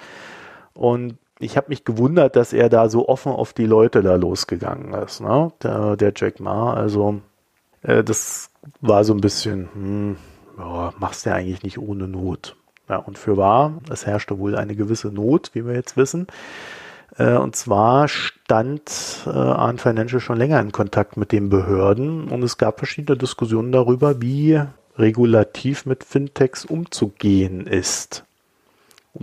Und 0.78 1.18
ich 1.40 1.56
habe 1.56 1.70
mich 1.70 1.84
gewundert, 1.84 2.36
dass 2.36 2.52
er 2.52 2.68
da 2.68 2.88
so 2.88 3.08
offen 3.08 3.32
auf 3.32 3.52
die 3.52 3.66
Leute 3.66 4.00
da 4.00 4.14
losgegangen 4.14 4.94
ist, 4.94 5.20
ne? 5.20 5.52
Der, 5.62 5.96
der 5.96 6.12
Jack 6.14 6.38
Ma. 6.38 6.72
Also 6.72 7.20
äh, 7.82 8.04
das 8.04 8.50
war 8.80 9.02
so 9.02 9.12
ein 9.12 9.20
bisschen, 9.20 9.68
hm, 9.74 10.16
ja, 10.56 10.92
machst 10.98 11.26
du 11.26 11.30
ja 11.30 11.36
eigentlich 11.36 11.64
nicht 11.64 11.78
ohne 11.78 12.06
Not. 12.06 12.56
Ja, 12.88 12.96
und 12.96 13.18
für 13.18 13.36
wahr, 13.36 13.74
es 13.90 14.06
herrschte 14.06 14.38
wohl 14.38 14.56
eine 14.56 14.76
gewisse 14.76 15.08
Not, 15.08 15.50
wie 15.52 15.66
wir 15.66 15.74
jetzt 15.74 15.96
wissen. 15.96 16.28
Äh, 17.16 17.36
und 17.36 17.56
zwar 17.56 18.06
stand 18.06 19.24
äh, 19.26 19.30
Arn 19.30 19.78
Financial 19.78 20.20
schon 20.20 20.38
länger 20.38 20.60
in 20.60 20.70
Kontakt 20.70 21.16
mit 21.16 21.32
den 21.32 21.48
Behörden 21.48 22.28
und 22.28 22.44
es 22.44 22.56
gab 22.56 22.78
verschiedene 22.78 23.18
Diskussionen 23.18 23.72
darüber, 23.72 24.22
wie 24.22 24.62
regulativ 24.96 25.86
mit 25.86 26.04
Fintechs 26.04 26.64
umzugehen 26.64 27.66
ist. 27.66 28.24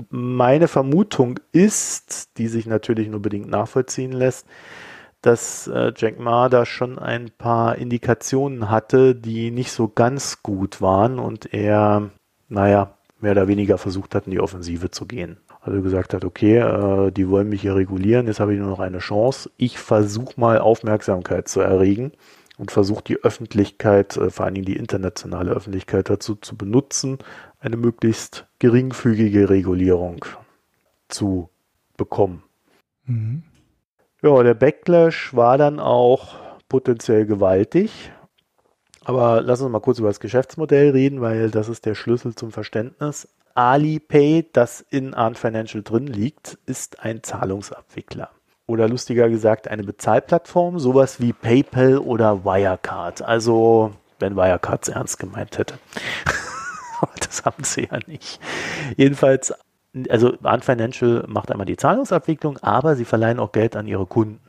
Meine 0.09 0.67
Vermutung 0.67 1.39
ist, 1.51 2.37
die 2.37 2.47
sich 2.47 2.65
natürlich 2.65 3.07
nur 3.07 3.21
bedingt 3.21 3.49
nachvollziehen 3.49 4.11
lässt, 4.11 4.45
dass 5.21 5.67
äh, 5.67 5.91
Jack 5.95 6.19
Ma 6.19 6.49
da 6.49 6.65
schon 6.65 6.99
ein 6.99 7.31
paar 7.35 7.77
Indikationen 7.77 8.69
hatte, 8.69 9.15
die 9.15 9.49
nicht 9.51 9.71
so 9.71 9.87
ganz 9.87 10.43
gut 10.43 10.81
waren 10.81 11.17
und 11.17 11.53
er, 11.53 12.11
naja, 12.47 12.93
mehr 13.19 13.31
oder 13.31 13.47
weniger 13.47 13.77
versucht 13.77 14.13
hat, 14.13 14.25
in 14.25 14.31
die 14.31 14.39
Offensive 14.39 14.91
zu 14.91 15.05
gehen. 15.05 15.37
Also 15.61 15.81
gesagt 15.81 16.13
hat, 16.13 16.23
okay, 16.25 16.57
äh, 16.57 17.11
die 17.11 17.27
wollen 17.27 17.49
mich 17.49 17.61
hier 17.61 17.75
regulieren, 17.75 18.27
jetzt 18.27 18.39
habe 18.39 18.53
ich 18.53 18.59
nur 18.59 18.69
noch 18.69 18.79
eine 18.79 18.99
Chance. 18.99 19.49
Ich 19.57 19.79
versuche 19.79 20.39
mal 20.39 20.59
Aufmerksamkeit 20.59 21.47
zu 21.47 21.59
erregen 21.61 22.11
und 22.57 22.69
versuche 22.69 23.03
die 23.03 23.23
Öffentlichkeit, 23.23 24.15
äh, 24.17 24.29
vor 24.29 24.45
allen 24.45 24.53
Dingen 24.53 24.65
die 24.65 24.77
internationale 24.77 25.51
Öffentlichkeit 25.51 26.09
dazu 26.09 26.35
zu 26.35 26.55
benutzen, 26.55 27.17
eine 27.59 27.77
möglichst 27.77 28.45
geringfügige 28.65 29.47
Regulierung 29.47 30.25
zu 31.07 31.49
bekommen. 31.97 32.41
Mhm. 33.05 33.43
Ja, 34.23 34.41
der 34.41 34.55
Backlash 34.55 35.35
war 35.35 35.59
dann 35.59 35.79
auch 35.79 36.33
potenziell 36.67 37.27
gewaltig. 37.27 38.11
Aber 39.03 39.43
lass 39.43 39.61
uns 39.61 39.71
mal 39.71 39.81
kurz 39.81 39.99
über 39.99 40.07
das 40.07 40.19
Geschäftsmodell 40.19 40.89
reden, 40.89 41.21
weil 41.21 41.51
das 41.51 41.69
ist 41.69 41.85
der 41.85 41.93
Schlüssel 41.93 42.33
zum 42.33 42.51
Verständnis. 42.51 43.27
Alipay, 43.53 44.49
das 44.51 44.81
in 44.81 45.13
Arn 45.13 45.35
Financial 45.35 45.83
drin 45.83 46.07
liegt, 46.07 46.57
ist 46.65 47.01
ein 47.01 47.21
Zahlungsabwickler. 47.21 48.31
Oder 48.65 48.89
lustiger 48.89 49.29
gesagt, 49.29 49.67
eine 49.67 49.83
Bezahlplattform, 49.83 50.79
sowas 50.79 51.21
wie 51.21 51.33
PayPal 51.33 51.99
oder 51.99 52.43
Wirecard. 52.43 53.21
Also, 53.21 53.91
wenn 54.17 54.35
Wirecard 54.35 54.87
es 54.87 54.89
ernst 54.89 55.19
gemeint 55.19 55.59
hätte. 55.59 55.75
aber 57.01 57.13
das 57.19 57.45
haben 57.45 57.63
sie 57.63 57.87
ja 57.91 57.99
nicht. 58.07 58.39
Jedenfalls, 58.97 59.53
also 60.09 60.33
Arn 60.43 60.61
Financial 60.61 61.23
macht 61.27 61.51
einmal 61.51 61.65
die 61.65 61.77
Zahlungsabwicklung, 61.77 62.57
aber 62.59 62.95
sie 62.95 63.05
verleihen 63.05 63.39
auch 63.39 63.51
Geld 63.51 63.75
an 63.75 63.87
ihre 63.87 64.05
Kunden. 64.05 64.39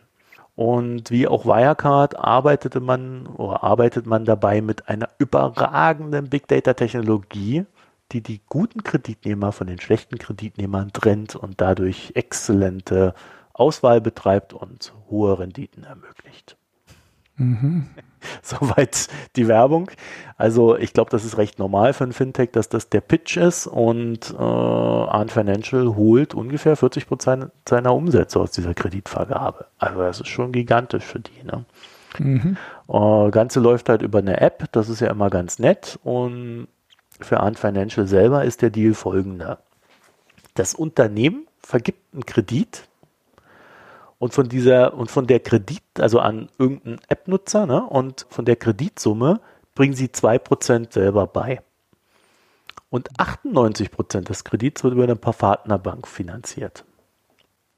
Und 0.54 1.10
wie 1.10 1.28
auch 1.28 1.44
Wirecard 1.44 2.16
arbeitete 2.16 2.80
man 2.80 3.26
oder 3.26 3.62
arbeitet 3.62 4.06
man 4.06 4.24
dabei 4.24 4.62
mit 4.62 4.88
einer 4.88 5.10
überragenden 5.18 6.30
Big 6.30 6.48
Data 6.48 6.72
Technologie, 6.72 7.66
die 8.12 8.22
die 8.22 8.40
guten 8.48 8.82
Kreditnehmer 8.82 9.52
von 9.52 9.66
den 9.66 9.78
schlechten 9.78 10.16
Kreditnehmern 10.16 10.92
trennt 10.94 11.36
und 11.36 11.60
dadurch 11.60 12.12
exzellente 12.14 13.14
Auswahl 13.52 14.00
betreibt 14.00 14.54
und 14.54 14.94
hohe 15.10 15.38
Renditen 15.38 15.84
ermöglicht. 15.84 16.56
Mhm. 17.36 17.86
Soweit 18.42 19.08
die 19.36 19.48
Werbung. 19.48 19.90
Also 20.36 20.76
ich 20.76 20.92
glaube, 20.92 21.10
das 21.10 21.24
ist 21.24 21.38
recht 21.38 21.58
normal 21.58 21.92
für 21.92 22.04
ein 22.04 22.12
Fintech, 22.12 22.50
dass 22.52 22.68
das 22.68 22.88
der 22.88 23.00
Pitch 23.00 23.36
ist 23.36 23.66
und 23.66 24.32
äh, 24.32 24.42
Arn 24.42 25.28
Financial 25.28 25.94
holt 25.96 26.34
ungefähr 26.34 26.76
40 26.76 27.06
Prozent 27.06 27.50
seiner 27.68 27.94
Umsätze 27.94 28.40
aus 28.40 28.50
dieser 28.52 28.74
Kreditvergabe. 28.74 29.66
Also 29.78 30.00
das 30.00 30.20
ist 30.20 30.28
schon 30.28 30.52
gigantisch 30.52 31.04
für 31.04 31.20
die. 31.20 31.44
Ne? 31.44 31.64
Mhm. 32.18 32.56
Äh, 32.88 33.30
Ganze 33.30 33.60
läuft 33.60 33.88
halt 33.88 34.02
über 34.02 34.18
eine 34.18 34.40
App, 34.40 34.64
das 34.72 34.88
ist 34.88 35.00
ja 35.00 35.10
immer 35.10 35.30
ganz 35.30 35.58
nett 35.58 35.98
und 36.02 36.68
für 37.20 37.40
Arn 37.40 37.54
Financial 37.54 38.06
selber 38.06 38.44
ist 38.44 38.62
der 38.62 38.70
Deal 38.70 38.94
folgender. 38.94 39.58
Das 40.54 40.74
Unternehmen 40.74 41.46
vergibt 41.60 42.00
einen 42.12 42.26
Kredit 42.26 42.88
und 44.18 44.32
von 44.32 44.48
dieser 44.48 44.94
und 44.94 45.10
von 45.10 45.26
der 45.26 45.40
Kredit, 45.40 45.82
also 45.98 46.20
an 46.20 46.48
irgendeinen 46.58 47.00
App-Nutzer, 47.08 47.66
ne, 47.66 47.84
und 47.84 48.26
von 48.30 48.44
der 48.44 48.56
Kreditsumme 48.56 49.40
bringen 49.74 49.94
sie 49.94 50.08
2% 50.08 50.92
selber 50.92 51.26
bei. 51.26 51.62
Und 52.88 53.10
98% 53.18 54.22
des 54.22 54.44
Kredits 54.44 54.84
wird 54.84 54.94
über 54.94 55.04
eine 55.04 55.16
Partnerbank 55.16 56.06
finanziert. 56.06 56.84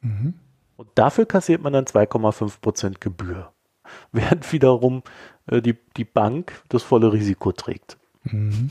Mhm. 0.01 0.35
Und 0.77 0.89
dafür 0.95 1.27
kassiert 1.27 1.63
man 1.63 1.73
dann 1.73 1.87
2,5% 1.87 3.01
Gebühr. 3.01 3.53
Während 4.13 4.53
wiederum 4.53 5.03
äh, 5.47 5.61
die, 5.61 5.77
die 5.97 6.05
Bank 6.05 6.63
das 6.69 6.83
volle 6.83 7.13
Risiko 7.13 7.53
trägt. 7.53 7.97
Mhm. 8.25 8.71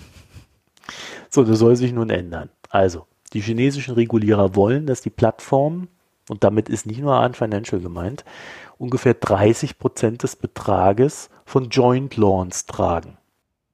So, 1.29 1.43
das 1.43 1.59
soll 1.59 1.75
sich 1.75 1.91
nun 1.91 2.09
ändern. 2.09 2.49
Also, 2.69 3.07
die 3.33 3.41
chinesischen 3.41 3.95
Regulierer 3.95 4.55
wollen, 4.55 4.85
dass 4.85 5.01
die 5.01 5.09
Plattformen, 5.09 5.89
und 6.29 6.43
damit 6.43 6.69
ist 6.69 6.85
nicht 6.85 6.99
nur 6.99 7.15
Ant 7.15 7.37
Financial 7.37 7.81
gemeint, 7.81 8.25
ungefähr 8.77 9.13
30 9.13 9.79
Prozent 9.79 10.23
des 10.23 10.35
Betrages 10.35 11.29
von 11.45 11.69
Joint 11.69 12.17
Loans 12.17 12.65
tragen. 12.65 13.17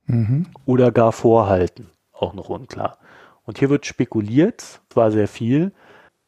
Mhm. 0.05 0.48
Oder 0.65 0.91
gar 0.91 1.12
vorhalten. 1.12 1.89
Auch 2.12 2.33
noch 2.33 2.50
unklar. 2.50 2.98
Und 3.45 3.60
hier 3.60 3.69
wird 3.69 3.86
spekuliert, 3.86 4.81
zwar 4.89 5.12
sehr 5.12 5.27
viel, 5.27 5.74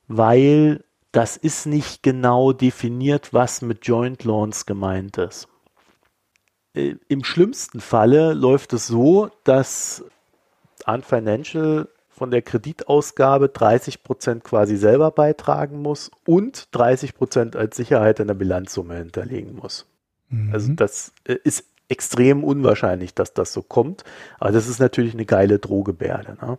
weil 0.07 0.83
das 1.11 1.37
ist 1.37 1.65
nicht 1.65 2.03
genau 2.03 2.51
definiert, 2.51 3.33
was 3.33 3.61
mit 3.61 3.87
Joint 3.87 4.23
Loans 4.25 4.65
gemeint 4.65 5.17
ist. 5.17 5.47
Äh, 6.73 6.95
Im 7.07 7.23
schlimmsten 7.23 7.79
Falle 7.79 8.33
läuft 8.33 8.73
es 8.73 8.87
so, 8.87 9.29
dass 9.43 10.03
Ant 10.83 11.05
Financial 11.05 11.87
von 12.15 12.31
der 12.31 12.41
Kreditausgabe 12.41 13.49
30 13.49 14.01
Prozent 14.01 14.43
quasi 14.45 14.77
selber 14.77 15.11
beitragen 15.11 15.81
muss 15.81 16.09
und 16.25 16.73
30 16.73 17.13
Prozent 17.13 17.55
als 17.57 17.75
Sicherheit 17.75 18.21
in 18.21 18.27
der 18.27 18.35
Bilanzsumme 18.35 18.95
hinterlegen 18.95 19.55
muss. 19.55 19.85
Mhm. 20.29 20.53
Also 20.53 20.73
das 20.73 21.11
äh, 21.25 21.35
ist 21.43 21.65
extrem 21.89 22.45
unwahrscheinlich, 22.45 23.13
dass 23.13 23.33
das 23.33 23.51
so 23.51 23.61
kommt. 23.61 24.05
Aber 24.39 24.53
das 24.53 24.69
ist 24.69 24.79
natürlich 24.79 25.13
eine 25.13 25.25
geile 25.25 25.59
Drohgebärde. 25.59 26.37
Ne? 26.41 26.57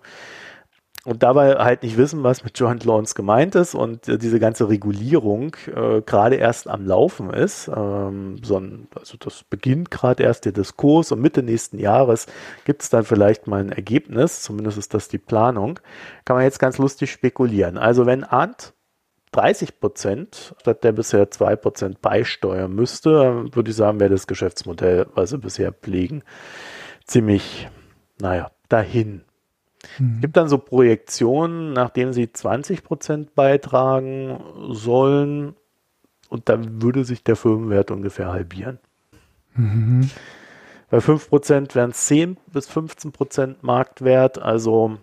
Und 1.07 1.23
dabei 1.23 1.55
halt 1.55 1.85
nicht 1.85 1.97
wissen, 1.97 2.25
was 2.25 2.43
mit 2.43 2.59
Joint 2.59 2.85
Loans 2.85 3.15
gemeint 3.15 3.55
ist 3.55 3.77
und 3.77 4.09
äh, 4.09 4.19
diese 4.19 4.41
ganze 4.41 4.69
Regulierung 4.69 5.55
äh, 5.73 6.03
gerade 6.03 6.35
erst 6.35 6.69
am 6.69 6.85
Laufen 6.85 7.31
ist. 7.31 7.69
Ähm, 7.69 8.39
so 8.43 8.59
ein, 8.59 8.89
also 8.97 9.17
das 9.17 9.45
beginnt 9.45 9.93
gerade 9.93 10.25
erst 10.25 10.47
der 10.47 10.53
Diskurs 10.53 11.13
und 11.13 11.21
Mitte 11.21 11.45
nächsten 11.45 11.79
Jahres 11.79 12.27
gibt 12.65 12.83
es 12.83 12.91
dann 12.91 13.05
vielleicht 13.05 13.47
mal 13.47 13.61
ein 13.61 13.71
Ergebnis, 13.71 14.43
zumindest 14.43 14.79
ist 14.79 14.95
das 14.95 15.07
die 15.07 15.19
Planung. 15.19 15.79
Kann 16.25 16.37
man 16.37 16.45
jetzt 16.45 16.59
ganz 16.59 16.77
lustig 16.79 17.13
spekulieren. 17.13 17.79
Also 17.79 18.05
wenn 18.05 18.25
Ant 18.25 18.75
30 19.31 19.79
Prozent 19.79 20.57
statt 20.61 20.83
der 20.83 20.91
bisher 20.91 21.31
2 21.31 21.55
Prozent 21.55 22.03
beisteuern 22.03 22.75
müsste, 22.75 23.45
würde 23.55 23.71
ich 23.71 23.77
sagen, 23.77 24.01
wäre 24.01 24.11
das 24.11 24.27
Geschäftsmodell, 24.27 25.07
was 25.15 25.31
sie 25.31 25.39
bisher 25.39 25.71
pflegen, 25.71 26.25
ziemlich, 27.05 27.69
naja, 28.21 28.51
dahin. 28.69 29.23
Mhm. 29.99 30.17
Es 30.17 30.21
gibt 30.23 30.37
dann 30.37 30.49
so 30.49 30.59
Projektionen, 30.59 31.73
nachdem 31.73 32.13
sie 32.13 32.33
20 32.33 32.85
Prozent 32.85 33.35
beitragen 33.35 34.41
sollen 34.71 35.55
und 36.29 36.49
dann 36.49 36.83
würde 36.83 37.05
sich 37.05 37.23
der 37.23 37.37
Firmenwert 37.37 37.91
ungefähr 37.91 38.29
halbieren. 38.29 38.79
Mhm. 39.55 40.11
Bei 40.91 41.01
5 41.01 41.29
Prozent 41.29 41.75
wären 41.75 41.91
es 41.91 42.07
10 42.07 42.37
bis 42.53 42.69
15 42.69 43.13
Prozent 43.13 43.63
Marktwert, 43.63 44.39
also 44.39 44.99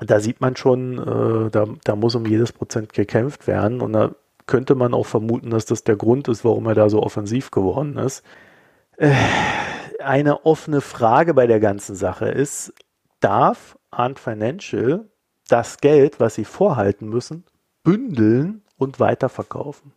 da 0.00 0.20
sieht 0.20 0.40
man 0.40 0.56
schon, 0.56 0.98
äh, 0.98 1.50
da, 1.50 1.66
da 1.84 1.96
muss 1.96 2.14
um 2.14 2.26
jedes 2.26 2.52
Prozent 2.52 2.92
gekämpft 2.92 3.46
werden 3.46 3.80
und 3.80 3.92
da 3.92 4.12
könnte 4.46 4.74
man 4.74 4.94
auch 4.94 5.06
vermuten, 5.06 5.50
dass 5.50 5.64
das 5.64 5.84
der 5.84 5.96
Grund 5.96 6.28
ist, 6.28 6.44
warum 6.44 6.66
er 6.66 6.74
da 6.74 6.88
so 6.88 7.02
offensiv 7.02 7.50
geworden 7.50 7.96
ist. 7.96 8.22
Äh, 8.96 9.14
eine 10.02 10.44
offene 10.44 10.80
Frage 10.80 11.34
bei 11.34 11.46
der 11.46 11.60
ganzen 11.60 11.96
Sache 11.96 12.26
ist, 12.26 12.74
darf 13.20 13.78
Ant 13.98 14.18
Financial 14.18 15.08
das 15.48 15.78
Geld, 15.78 16.20
was 16.20 16.34
sie 16.34 16.44
vorhalten 16.44 17.08
müssen, 17.08 17.44
bündeln 17.82 18.62
und 18.76 19.00
weiterverkaufen. 19.00 19.92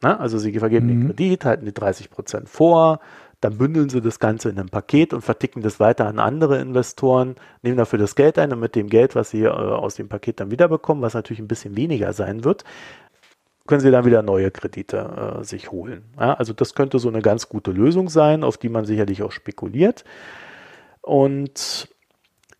Na, 0.00 0.18
also 0.18 0.38
sie 0.38 0.56
vergeben 0.58 0.86
mhm. 0.86 0.90
den 0.90 1.06
Kredit, 1.08 1.44
halten 1.44 1.64
die 1.64 1.74
30 1.74 2.10
Prozent 2.10 2.48
vor, 2.48 3.00
dann 3.40 3.58
bündeln 3.58 3.88
sie 3.88 4.00
das 4.00 4.20
Ganze 4.20 4.48
in 4.48 4.58
einem 4.58 4.68
Paket 4.68 5.12
und 5.12 5.22
verticken 5.22 5.62
das 5.62 5.80
weiter 5.80 6.06
an 6.06 6.18
andere 6.18 6.60
Investoren, 6.60 7.36
nehmen 7.62 7.76
dafür 7.76 7.98
das 7.98 8.14
Geld 8.14 8.38
ein 8.38 8.52
und 8.52 8.60
mit 8.60 8.74
dem 8.74 8.88
Geld, 8.88 9.14
was 9.14 9.30
sie 9.30 9.42
äh, 9.42 9.48
aus 9.48 9.96
dem 9.96 10.08
Paket 10.08 10.40
dann 10.40 10.50
wiederbekommen, 10.50 11.02
was 11.02 11.14
natürlich 11.14 11.40
ein 11.40 11.48
bisschen 11.48 11.76
weniger 11.76 12.12
sein 12.12 12.44
wird, 12.44 12.64
können 13.66 13.80
sie 13.80 13.90
dann 13.90 14.04
wieder 14.04 14.22
neue 14.22 14.50
Kredite 14.50 15.38
äh, 15.40 15.44
sich 15.44 15.70
holen. 15.70 16.04
Ja, 16.18 16.34
also 16.34 16.52
das 16.52 16.74
könnte 16.74 16.98
so 16.98 17.08
eine 17.08 17.22
ganz 17.22 17.48
gute 17.48 17.70
Lösung 17.70 18.08
sein, 18.08 18.42
auf 18.42 18.56
die 18.56 18.68
man 18.68 18.86
sicherlich 18.86 19.22
auch 19.22 19.32
spekuliert. 19.32 20.04
Und 21.00 21.88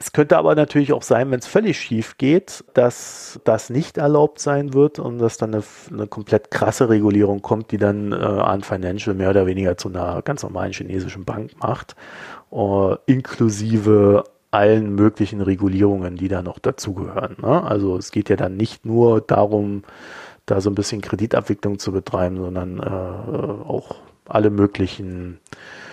es 0.00 0.12
könnte 0.12 0.38
aber 0.38 0.54
natürlich 0.54 0.92
auch 0.92 1.02
sein, 1.02 1.32
wenn 1.32 1.40
es 1.40 1.48
völlig 1.48 1.80
schief 1.80 2.18
geht, 2.18 2.64
dass 2.74 3.40
das 3.42 3.68
nicht 3.68 3.98
erlaubt 3.98 4.38
sein 4.38 4.72
wird 4.72 5.00
und 5.00 5.18
dass 5.18 5.38
dann 5.38 5.52
eine, 5.52 5.64
eine 5.90 6.06
komplett 6.06 6.52
krasse 6.52 6.88
Regulierung 6.88 7.42
kommt, 7.42 7.72
die 7.72 7.78
dann 7.78 8.12
äh, 8.12 8.16
an 8.16 8.62
Financial 8.62 9.16
mehr 9.16 9.30
oder 9.30 9.46
weniger 9.46 9.76
zu 9.76 9.88
einer 9.88 10.22
ganz 10.22 10.44
normalen 10.44 10.72
chinesischen 10.72 11.24
Bank 11.24 11.50
macht, 11.58 11.96
uh, 12.52 12.94
inklusive 13.06 14.22
allen 14.52 14.94
möglichen 14.94 15.40
Regulierungen, 15.40 16.16
die 16.16 16.28
da 16.28 16.42
noch 16.42 16.60
dazugehören. 16.60 17.36
Ne? 17.42 17.62
Also 17.64 17.96
es 17.96 18.12
geht 18.12 18.28
ja 18.28 18.36
dann 18.36 18.56
nicht 18.56 18.86
nur 18.86 19.20
darum, 19.20 19.82
da 20.46 20.60
so 20.60 20.70
ein 20.70 20.76
bisschen 20.76 21.00
Kreditabwicklung 21.00 21.80
zu 21.80 21.90
betreiben, 21.90 22.36
sondern 22.36 22.78
äh, 22.78 23.68
auch 23.68 23.96
alle 24.26 24.50
möglichen 24.50 25.40
äh, 25.50 25.87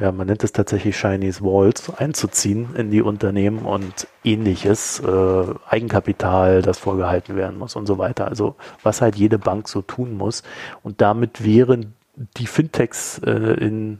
ja, 0.00 0.12
man 0.12 0.26
nennt 0.26 0.44
es 0.44 0.52
tatsächlich 0.52 0.96
Chinese 0.96 1.42
Walls, 1.42 1.90
einzuziehen 1.96 2.74
in 2.76 2.90
die 2.90 3.00
Unternehmen 3.00 3.60
und 3.60 4.06
ähnliches, 4.22 5.00
äh, 5.00 5.44
Eigenkapital, 5.68 6.60
das 6.60 6.78
vorgehalten 6.78 7.36
werden 7.36 7.58
muss 7.58 7.74
und 7.74 7.86
so 7.86 7.96
weiter. 7.96 8.28
Also 8.28 8.56
was 8.82 9.00
halt 9.00 9.16
jede 9.16 9.38
Bank 9.38 9.68
so 9.68 9.80
tun 9.80 10.14
muss. 10.14 10.42
Und 10.82 11.00
damit 11.00 11.42
wären 11.42 11.94
die 12.36 12.46
Fintechs 12.46 13.18
äh, 13.24 13.30
in 13.32 13.98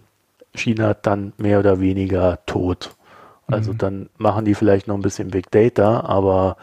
China 0.54 0.94
dann 0.94 1.32
mehr 1.38 1.58
oder 1.58 1.80
weniger 1.80 2.38
tot. 2.46 2.94
Also 3.46 3.72
mhm. 3.72 3.78
dann 3.78 4.08
machen 4.18 4.44
die 4.44 4.54
vielleicht 4.54 4.88
noch 4.88 4.94
ein 4.94 5.02
bisschen 5.02 5.30
Big 5.30 5.50
Data, 5.50 6.00
aber 6.00 6.56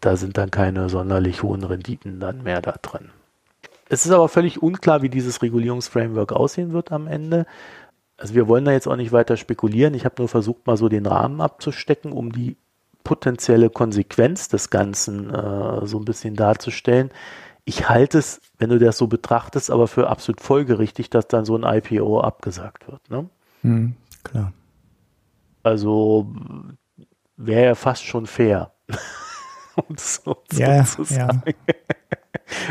da 0.00 0.16
sind 0.16 0.36
dann 0.36 0.50
keine 0.50 0.88
sonderlich 0.88 1.42
hohen 1.42 1.62
Renditen 1.62 2.20
dann 2.20 2.42
mehr 2.42 2.60
da 2.60 2.74
drin. 2.82 3.10
Es 3.88 4.04
ist 4.04 4.12
aber 4.12 4.28
völlig 4.28 4.62
unklar, 4.62 5.02
wie 5.02 5.08
dieses 5.08 5.42
Regulierungsframework 5.42 6.32
aussehen 6.32 6.72
wird 6.72 6.90
am 6.90 7.06
Ende 7.06 7.46
also 8.16 8.34
wir 8.34 8.48
wollen 8.48 8.64
da 8.64 8.72
jetzt 8.72 8.86
auch 8.86 8.96
nicht 8.96 9.12
weiter 9.12 9.36
spekulieren. 9.36 9.94
Ich 9.94 10.04
habe 10.04 10.16
nur 10.18 10.28
versucht, 10.28 10.66
mal 10.66 10.76
so 10.76 10.88
den 10.88 11.06
Rahmen 11.06 11.40
abzustecken, 11.40 12.12
um 12.12 12.32
die 12.32 12.56
potenzielle 13.04 13.70
Konsequenz 13.70 14.48
des 14.48 14.70
Ganzen 14.70 15.32
äh, 15.32 15.86
so 15.86 15.98
ein 15.98 16.04
bisschen 16.04 16.34
darzustellen. 16.34 17.10
Ich 17.64 17.88
halte 17.88 18.18
es, 18.18 18.40
wenn 18.58 18.70
du 18.70 18.78
das 18.78 18.96
so 18.96 19.06
betrachtest, 19.06 19.70
aber 19.70 19.86
für 19.86 20.08
absolut 20.08 20.40
folgerichtig, 20.40 21.10
dass 21.10 21.28
dann 21.28 21.44
so 21.44 21.56
ein 21.56 21.64
IPO 21.64 22.20
abgesagt 22.20 22.88
wird. 22.88 23.08
Ne? 23.10 23.28
Hm, 23.62 23.94
klar. 24.24 24.52
Also 25.62 26.32
wäre 27.36 27.64
ja 27.64 27.74
fast 27.74 28.04
schon 28.04 28.26
fair. 28.26 28.72
um 29.76 29.96
so, 29.96 30.36
so 30.50 30.60
ja, 30.60 30.84
zu 30.84 31.04
sagen. 31.04 31.42
Ja. 31.46 31.74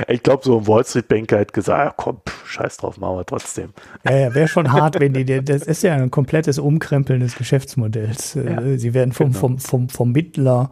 Ich 0.08 0.24
glaube, 0.24 0.44
so 0.44 0.60
ein 0.60 0.68
Wall 0.68 0.86
Street 0.86 1.08
Banker 1.08 1.40
hat 1.40 1.54
gesagt, 1.54 1.98
komm, 1.98 2.22
pff, 2.28 2.48
scheiß 2.48 2.78
drauf, 2.78 2.98
machen 2.98 3.18
wir 3.18 3.26
trotzdem. 3.26 3.74
Ja, 4.06 4.16
ja, 4.16 4.34
wäre 4.34 4.48
schon 4.48 4.72
hart, 4.72 5.00
wenn 5.00 5.14
die, 5.14 5.26
das 5.26 5.64
ist 5.64 5.84
ja 5.84 5.94
ein 5.94 6.12
komplettes 6.12 6.60
Umkrempeln 6.60 7.20
des 7.20 7.36
Geschäftsmodells. 7.36 8.36
Ja, 8.36 8.62
äh, 8.62 8.78
Sie 8.78 8.94
werden 8.94 9.12
vom, 9.12 9.28
genau. 9.28 9.40
vom, 9.40 9.60
vom 9.60 9.90
Vermittler 9.90 10.72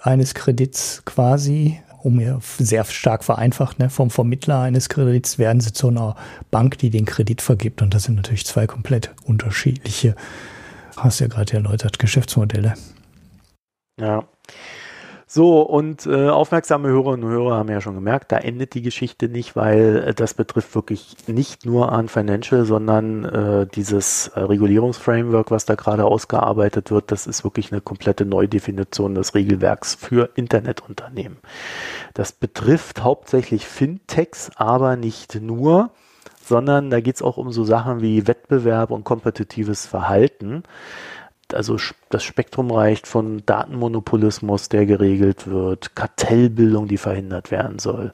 eines 0.00 0.34
Kredits 0.34 1.02
quasi, 1.04 1.80
um 2.02 2.20
ja 2.20 2.38
sehr 2.58 2.84
stark 2.84 3.22
vereinfacht, 3.22 3.78
ne, 3.78 3.90
vom 3.90 4.10
Vermittler 4.10 4.60
eines 4.60 4.88
Kredits 4.88 5.38
werden 5.38 5.60
sie 5.60 5.72
zu 5.72 5.88
einer 5.88 6.16
Bank, 6.50 6.78
die 6.78 6.90
den 6.90 7.04
Kredit 7.04 7.40
vergibt. 7.40 7.82
Und 7.82 7.94
das 7.94 8.04
sind 8.04 8.16
natürlich 8.16 8.44
zwei 8.46 8.66
komplett 8.66 9.14
unterschiedliche, 9.24 10.16
hast 10.96 11.20
ja 11.20 11.28
gerade 11.28 11.52
erläutert, 11.54 11.98
Geschäftsmodelle. 11.98 12.74
Ja. 14.00 14.24
So, 15.34 15.62
und 15.62 16.04
äh, 16.04 16.28
aufmerksame 16.28 16.88
Hörerinnen 16.88 17.24
und 17.24 17.32
Hörer 17.32 17.56
haben 17.56 17.70
ja 17.70 17.80
schon 17.80 17.94
gemerkt, 17.94 18.32
da 18.32 18.36
endet 18.36 18.74
die 18.74 18.82
Geschichte 18.82 19.30
nicht, 19.30 19.56
weil 19.56 20.08
äh, 20.08 20.12
das 20.12 20.34
betrifft 20.34 20.74
wirklich 20.74 21.16
nicht 21.26 21.64
nur 21.64 21.90
an 21.90 22.10
Financial, 22.10 22.66
sondern 22.66 23.24
äh, 23.24 23.66
dieses 23.66 24.28
äh, 24.28 24.40
Regulierungsframework, 24.40 25.50
was 25.50 25.64
da 25.64 25.74
gerade 25.74 26.04
ausgearbeitet 26.04 26.90
wird, 26.90 27.10
das 27.10 27.26
ist 27.26 27.44
wirklich 27.44 27.72
eine 27.72 27.80
komplette 27.80 28.26
Neudefinition 28.26 29.14
des 29.14 29.34
Regelwerks 29.34 29.94
für 29.94 30.28
Internetunternehmen. 30.34 31.38
Das 32.12 32.32
betrifft 32.32 33.02
hauptsächlich 33.02 33.66
Fintechs, 33.66 34.50
aber 34.56 34.96
nicht 34.96 35.40
nur, 35.40 35.92
sondern 36.44 36.90
da 36.90 37.00
geht 37.00 37.14
es 37.14 37.22
auch 37.22 37.38
um 37.38 37.52
so 37.52 37.64
Sachen 37.64 38.02
wie 38.02 38.26
Wettbewerb 38.26 38.90
und 38.90 39.04
kompetitives 39.04 39.86
Verhalten 39.86 40.62
also 41.54 41.76
das 42.10 42.24
Spektrum 42.24 42.70
reicht 42.70 43.06
von 43.06 43.42
Datenmonopolismus, 43.46 44.68
der 44.68 44.86
geregelt 44.86 45.46
wird, 45.46 45.94
Kartellbildung, 45.96 46.88
die 46.88 46.98
verhindert 46.98 47.50
werden 47.50 47.78
soll, 47.78 48.12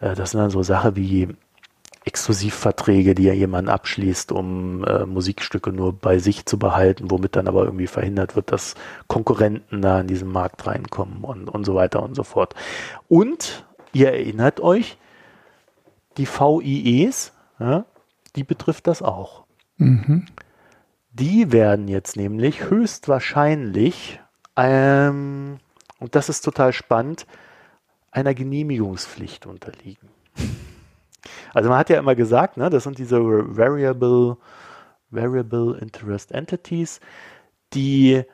Äh, 0.00 0.14
das 0.14 0.32
sind 0.32 0.40
dann 0.40 0.50
so 0.50 0.62
Sachen 0.62 0.96
wie 0.96 1.28
Exklusivverträge, 2.04 3.14
die 3.14 3.24
ja 3.24 3.32
jemand 3.32 3.70
abschließt, 3.70 4.30
um 4.30 4.84
äh, 4.84 5.06
Musikstücke 5.06 5.72
nur 5.72 5.94
bei 5.94 6.18
sich 6.18 6.44
zu 6.44 6.58
behalten, 6.58 7.10
womit 7.10 7.34
dann 7.34 7.48
aber 7.48 7.64
irgendwie 7.64 7.86
verhindert 7.86 8.36
wird, 8.36 8.52
dass 8.52 8.74
Konkurrenten 9.06 9.80
da 9.80 10.00
in 10.00 10.06
diesen 10.06 10.30
Markt 10.30 10.66
reinkommen 10.66 11.24
und, 11.24 11.48
und 11.48 11.64
so 11.64 11.74
weiter 11.74 12.02
und 12.02 12.14
so 12.14 12.22
fort. 12.22 12.54
Und 13.08 13.64
ihr 13.94 14.12
erinnert 14.12 14.60
euch, 14.60 14.98
die 16.18 16.28
VIEs, 16.28 17.32
ja, 17.58 17.86
die 18.36 18.44
betrifft 18.44 18.86
das 18.86 19.00
auch. 19.00 19.44
Mhm. 19.78 20.26
Die 21.14 21.52
werden 21.52 21.86
jetzt 21.86 22.16
nämlich 22.16 22.68
höchstwahrscheinlich, 22.70 24.20
ähm, 24.56 25.58
und 26.00 26.16
das 26.16 26.28
ist 26.28 26.40
total 26.40 26.72
spannend, 26.72 27.26
einer 28.10 28.34
Genehmigungspflicht 28.34 29.46
unterliegen. 29.46 30.08
Also 31.54 31.68
man 31.70 31.78
hat 31.78 31.88
ja 31.88 32.00
immer 32.00 32.16
gesagt, 32.16 32.56
ne, 32.56 32.68
das 32.68 32.82
sind 32.82 32.98
diese 32.98 33.20
Variable, 33.22 34.36
Variable 35.10 35.78
Interest 35.78 36.32
Entities, 36.32 36.98
die, 37.74 38.24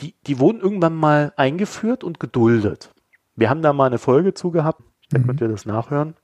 die, 0.00 0.16
die 0.26 0.40
wurden 0.40 0.60
irgendwann 0.60 0.96
mal 0.96 1.32
eingeführt 1.36 2.02
und 2.02 2.18
geduldet. 2.18 2.92
Wir 3.36 3.48
haben 3.48 3.62
da 3.62 3.72
mal 3.72 3.86
eine 3.86 3.98
Folge 3.98 4.34
zu 4.34 4.50
gehabt, 4.50 4.82
da 5.10 5.20
mhm. 5.20 5.26
könnt 5.26 5.40
ihr 5.40 5.48
das 5.48 5.66
nachhören. 5.66 6.16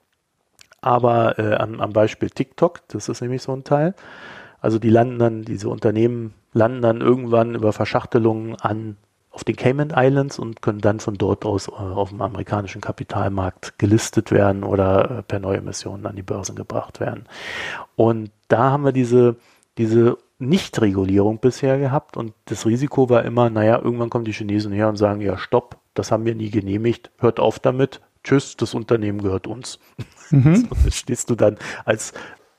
Aber 0.81 1.39
äh, 1.39 1.55
am, 1.55 1.81
am 1.81 1.93
Beispiel 1.93 2.31
TikTok, 2.31 2.83
das 2.89 3.09
ist 3.09 3.21
nämlich 3.21 3.43
so 3.43 3.53
ein 3.53 3.63
Teil. 3.63 3.95
Also 4.61 4.79
die 4.79 4.91
landen 4.91 5.19
dann, 5.19 5.43
diese 5.43 5.69
Unternehmen 5.69 6.35
landen 6.53 6.83
dann 6.83 7.01
irgendwann 7.01 7.55
über 7.55 7.73
Verschachtelungen 7.73 8.57
an 8.57 8.97
auf 9.37 9.45
den 9.45 9.57
Cayman 9.57 9.93
Islands 9.95 10.39
und 10.39 10.63
können 10.63 10.81
dann 10.81 10.99
von 10.99 11.19
dort 11.19 11.45
aus 11.45 11.69
äh, 11.69 11.73
auf 11.73 12.09
dem 12.09 12.23
amerikanischen 12.23 12.81
Kapitalmarkt 12.81 13.79
gelistet 13.79 14.31
werden 14.31 14.65
oder 14.65 15.19
äh, 15.19 15.23
per 15.23 15.41
Neuemissionen 15.41 16.07
an 16.07 16.17
die 16.17 16.23
Börsen 16.23 16.57
gebracht 16.57 17.01
werden. 17.01 17.25
Und 17.97 18.31
da 18.49 18.71
haben 18.71 18.85
wir 18.85 18.93
diese, 18.93 19.37
diese 19.77 20.17
Nichtregulierung 20.39 21.39
bisher 21.39 21.79
gehabt 21.79 22.17
und 22.17 22.33
das 22.47 22.65
Risiko 22.65 23.11
war 23.11 23.27
immer, 23.27 23.51
naja, 23.51 23.79
irgendwann 23.79 24.09
kommen 24.09 24.25
die 24.25 24.33
Chinesen 24.33 24.73
her 24.73 24.89
und 24.89 24.97
sagen, 24.97 25.21
ja, 25.21 25.37
stopp, 25.37 25.77
das 25.93 26.11
haben 26.11 26.25
wir 26.25 26.35
nie 26.35 26.51
genehmigt, 26.51 27.11
hört 27.19 27.39
auf 27.39 27.59
damit, 27.59 28.01
tschüss, 28.25 28.57
das 28.57 28.73
Unternehmen 28.73 29.23
gehört 29.23 29.47
uns. 29.47 29.79
Mhm. 30.31 30.67
so, 30.85 30.91
stehst 30.91 31.29
du 31.29 31.35
dann 31.35 31.59
als 31.85 32.15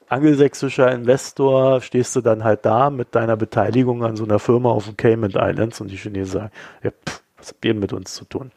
angelsächsischer 0.08 0.92
Investor 0.92 1.82
stehst 1.82 2.16
du 2.16 2.22
dann 2.22 2.44
halt 2.44 2.66
da 2.66 2.90
mit 2.90 3.16
deiner 3.16 3.38
Beteiligung 3.38 4.04
an 4.04 4.16
so 4.16 4.24
einer 4.24 4.40
Firma 4.40 4.70
auf 4.70 4.86
den 4.86 4.98
Cayman 4.98 5.32
Islands 5.32 5.82
und 5.82 5.92
die 5.92 5.98
Chinesen 5.98 6.34
sagen, 6.34 6.52
ja, 6.84 6.92
pff, 6.92 7.22
was 7.38 7.50
habt 7.50 7.66
ihr 7.66 7.74
mit 7.74 7.94
uns 7.94 8.14
zu 8.14 8.26
tun? 8.26 8.52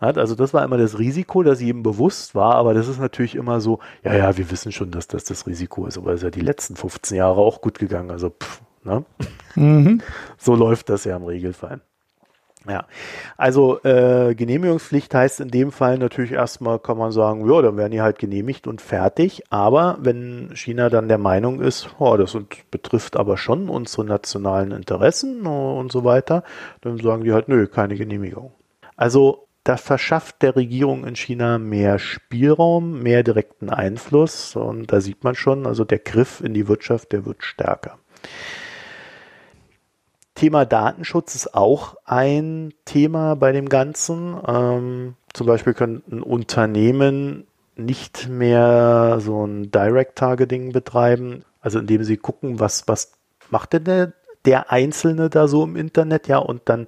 Also 0.00 0.34
das 0.34 0.52
war 0.52 0.64
immer 0.64 0.76
das 0.76 0.98
Risiko, 0.98 1.42
das 1.42 1.62
jedem 1.62 1.82
bewusst 1.82 2.34
war, 2.34 2.56
aber 2.56 2.74
das 2.74 2.88
ist 2.88 2.98
natürlich 2.98 3.36
immer 3.36 3.60
so, 3.60 3.78
ja, 4.02 4.14
ja, 4.14 4.36
wir 4.36 4.50
wissen 4.50 4.70
schon, 4.70 4.90
dass 4.90 5.06
das 5.06 5.24
das 5.24 5.46
Risiko 5.46 5.86
ist, 5.86 5.96
aber 5.96 6.10
es 6.12 6.16
ist 6.20 6.24
ja 6.24 6.30
die 6.30 6.40
letzten 6.40 6.76
15 6.76 7.16
Jahre 7.16 7.40
auch 7.40 7.62
gut 7.62 7.78
gegangen, 7.78 8.10
also 8.10 8.30
pff, 8.30 8.60
ne? 8.82 9.04
Mhm. 9.54 10.02
So 10.36 10.54
läuft 10.56 10.90
das 10.90 11.04
ja 11.04 11.16
im 11.16 11.24
Regelfall. 11.24 11.80
Ja, 12.66 12.86
also 13.36 13.82
äh, 13.82 14.34
Genehmigungspflicht 14.34 15.14
heißt 15.14 15.40
in 15.40 15.48
dem 15.48 15.70
Fall 15.70 15.98
natürlich 15.98 16.32
erstmal, 16.32 16.78
kann 16.78 16.96
man 16.96 17.12
sagen, 17.12 17.46
ja, 17.48 17.60
dann 17.60 17.76
werden 17.76 17.92
die 17.92 18.00
halt 18.00 18.18
genehmigt 18.18 18.66
und 18.66 18.80
fertig. 18.80 19.42
Aber 19.50 19.98
wenn 20.00 20.50
China 20.54 20.88
dann 20.88 21.08
der 21.08 21.18
Meinung 21.18 21.60
ist, 21.60 21.90
oh, 21.98 22.16
das 22.16 22.36
betrifft 22.70 23.16
aber 23.16 23.36
schon 23.36 23.68
unsere 23.68 24.06
nationalen 24.06 24.70
Interessen 24.70 25.46
und 25.46 25.92
so 25.92 26.04
weiter, 26.04 26.42
dann 26.80 26.96
sagen 26.98 27.24
die 27.24 27.32
halt, 27.32 27.48
nö, 27.48 27.66
keine 27.66 27.96
Genehmigung. 27.96 28.52
Also 28.96 29.46
das 29.64 29.80
verschafft 29.80 30.42
der 30.42 30.56
Regierung 30.56 31.06
in 31.06 31.16
China 31.16 31.58
mehr 31.58 31.98
Spielraum, 31.98 33.02
mehr 33.02 33.22
direkten 33.22 33.70
Einfluss 33.70 34.56
und 34.56 34.92
da 34.92 35.00
sieht 35.00 35.24
man 35.24 35.34
schon, 35.34 35.66
also 35.66 35.84
der 35.84 35.98
Griff 35.98 36.40
in 36.40 36.54
die 36.54 36.68
Wirtschaft, 36.68 37.12
der 37.12 37.26
wird 37.26 37.42
stärker. 37.42 37.98
Thema 40.34 40.64
Datenschutz 40.64 41.34
ist 41.34 41.54
auch 41.54 41.96
ein 42.04 42.74
Thema 42.84 43.36
bei 43.36 43.52
dem 43.52 43.68
Ganzen. 43.68 44.36
Ähm, 44.46 45.14
zum 45.32 45.46
Beispiel 45.46 45.74
könnten 45.74 46.22
Unternehmen 46.22 47.46
nicht 47.76 48.28
mehr 48.28 49.18
so 49.20 49.46
ein 49.46 49.70
Direct 49.70 50.16
Targeting 50.16 50.72
betreiben, 50.72 51.44
also 51.60 51.78
indem 51.78 52.04
sie 52.04 52.16
gucken, 52.16 52.60
was, 52.60 52.86
was 52.86 53.12
macht 53.50 53.72
denn 53.72 53.84
der, 53.84 54.12
der 54.44 54.70
Einzelne 54.70 55.30
da 55.30 55.48
so 55.48 55.64
im 55.64 55.76
Internet, 55.76 56.28
ja, 56.28 56.38
und 56.38 56.62
dann 56.66 56.86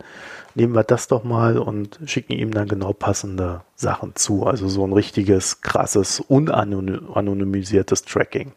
nehmen 0.54 0.74
wir 0.74 0.84
das 0.84 1.08
doch 1.08 1.24
mal 1.24 1.58
und 1.58 1.98
schicken 2.06 2.32
ihm 2.32 2.52
dann 2.52 2.68
genau 2.68 2.92
passende 2.92 3.62
Sachen 3.74 4.14
zu. 4.14 4.44
Also 4.46 4.68
so 4.68 4.86
ein 4.86 4.92
richtiges, 4.92 5.60
krasses, 5.60 6.20
unanonymisiertes 6.20 8.04
Tracking. 8.04 8.52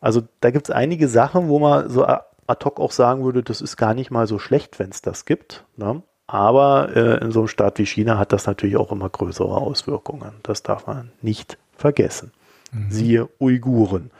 Also 0.00 0.22
da 0.40 0.50
gibt 0.50 0.68
es 0.68 0.74
einige 0.74 1.08
Sachen, 1.08 1.48
wo 1.48 1.58
man 1.58 1.90
so 1.90 2.06
ad 2.50 2.64
hoc 2.64 2.80
auch 2.80 2.92
sagen 2.92 3.24
würde, 3.24 3.42
das 3.42 3.60
ist 3.60 3.76
gar 3.76 3.94
nicht 3.94 4.10
mal 4.10 4.26
so 4.26 4.38
schlecht, 4.38 4.78
wenn 4.78 4.90
es 4.90 5.02
das 5.02 5.24
gibt. 5.24 5.64
Ne? 5.76 6.02
Aber 6.26 6.94
äh, 6.94 7.24
in 7.24 7.32
so 7.32 7.40
einem 7.40 7.48
Staat 7.48 7.78
wie 7.78 7.86
China 7.86 8.18
hat 8.18 8.32
das 8.32 8.46
natürlich 8.46 8.76
auch 8.76 8.92
immer 8.92 9.08
größere 9.08 9.56
Auswirkungen. 9.56 10.32
Das 10.42 10.62
darf 10.62 10.86
man 10.86 11.12
nicht 11.22 11.58
vergessen. 11.76 12.32
Mhm. 12.72 12.90
Siehe 12.90 13.28
Uiguren. 13.40 14.10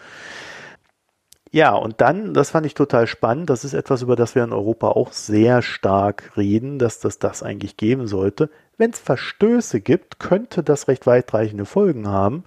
Ja, 1.53 1.75
und 1.75 2.01
dann, 2.01 2.33
das 2.33 2.51
fand 2.51 2.65
ich 2.65 2.75
total 2.75 3.09
spannend, 3.09 3.51
das 3.51 3.65
ist 3.65 3.75
etwas, 3.75 4.03
über 4.03 4.15
das 4.15 4.37
wir 4.37 4.45
in 4.45 4.53
Europa 4.53 4.89
auch 4.91 5.13
sehr 5.13 5.63
stark 5.63 6.37
reden, 6.37 6.79
dass 6.79 7.01
das 7.01 7.19
das 7.19 7.43
eigentlich 7.43 7.77
geben 7.77 8.07
sollte. 8.07 8.51
Wenn 8.79 8.91
es 8.91 9.01
Verstöße 9.01 9.81
gibt, 9.81 10.21
könnte 10.21 10.63
das 10.63 10.87
recht 10.87 11.09
weitreichende 11.09 11.65
Folgen 11.65 12.07
haben, 12.07 12.45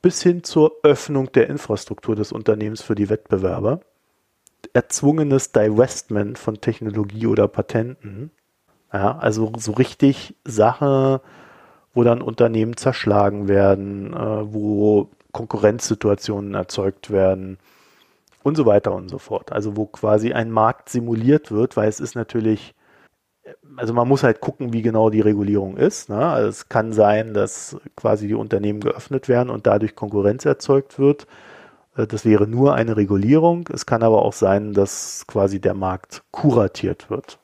bis 0.00 0.22
hin 0.22 0.44
zur 0.44 0.72
Öffnung 0.84 1.32
der 1.32 1.48
Infrastruktur 1.48 2.14
des 2.14 2.30
Unternehmens 2.30 2.82
für 2.82 2.94
die 2.94 3.08
Wettbewerber 3.08 3.80
erzwungenes 4.72 5.52
Divestment 5.52 6.38
von 6.38 6.60
Technologie 6.60 7.26
oder 7.26 7.48
Patenten. 7.48 8.30
Ja, 8.92 9.18
also 9.18 9.52
so 9.56 9.72
richtig 9.72 10.34
Sache, 10.44 11.20
wo 11.94 12.02
dann 12.04 12.22
Unternehmen 12.22 12.76
zerschlagen 12.76 13.48
werden, 13.48 14.12
äh, 14.12 14.52
wo 14.52 15.10
Konkurrenzsituationen 15.32 16.54
erzeugt 16.54 17.10
werden 17.10 17.58
und 18.42 18.56
so 18.56 18.66
weiter 18.66 18.92
und 18.92 19.08
so 19.08 19.18
fort. 19.18 19.52
Also 19.52 19.76
wo 19.76 19.86
quasi 19.86 20.32
ein 20.32 20.50
Markt 20.50 20.88
simuliert 20.88 21.52
wird, 21.52 21.76
weil 21.76 21.88
es 21.88 22.00
ist 22.00 22.14
natürlich, 22.14 22.74
also 23.76 23.92
man 23.92 24.08
muss 24.08 24.22
halt 24.22 24.40
gucken, 24.40 24.72
wie 24.72 24.82
genau 24.82 25.10
die 25.10 25.20
Regulierung 25.20 25.76
ist. 25.76 26.08
Ne? 26.08 26.26
Also 26.26 26.48
es 26.48 26.68
kann 26.68 26.92
sein, 26.92 27.34
dass 27.34 27.76
quasi 27.96 28.28
die 28.28 28.34
Unternehmen 28.34 28.80
geöffnet 28.80 29.28
werden 29.28 29.50
und 29.50 29.66
dadurch 29.66 29.94
Konkurrenz 29.94 30.44
erzeugt 30.44 30.98
wird. 30.98 31.26
Äh, 31.96 32.06
das 32.06 32.24
wäre 32.24 32.46
nur 32.46 32.74
eine 32.74 32.96
Regulierung. 32.96 33.68
Es 33.72 33.86
kann 33.86 34.02
aber 34.02 34.22
auch 34.22 34.32
sein, 34.32 34.72
dass 34.72 35.24
quasi 35.26 35.60
der 35.60 35.74
Markt 35.74 36.22
kuratiert 36.30 37.10
wird. 37.10 37.38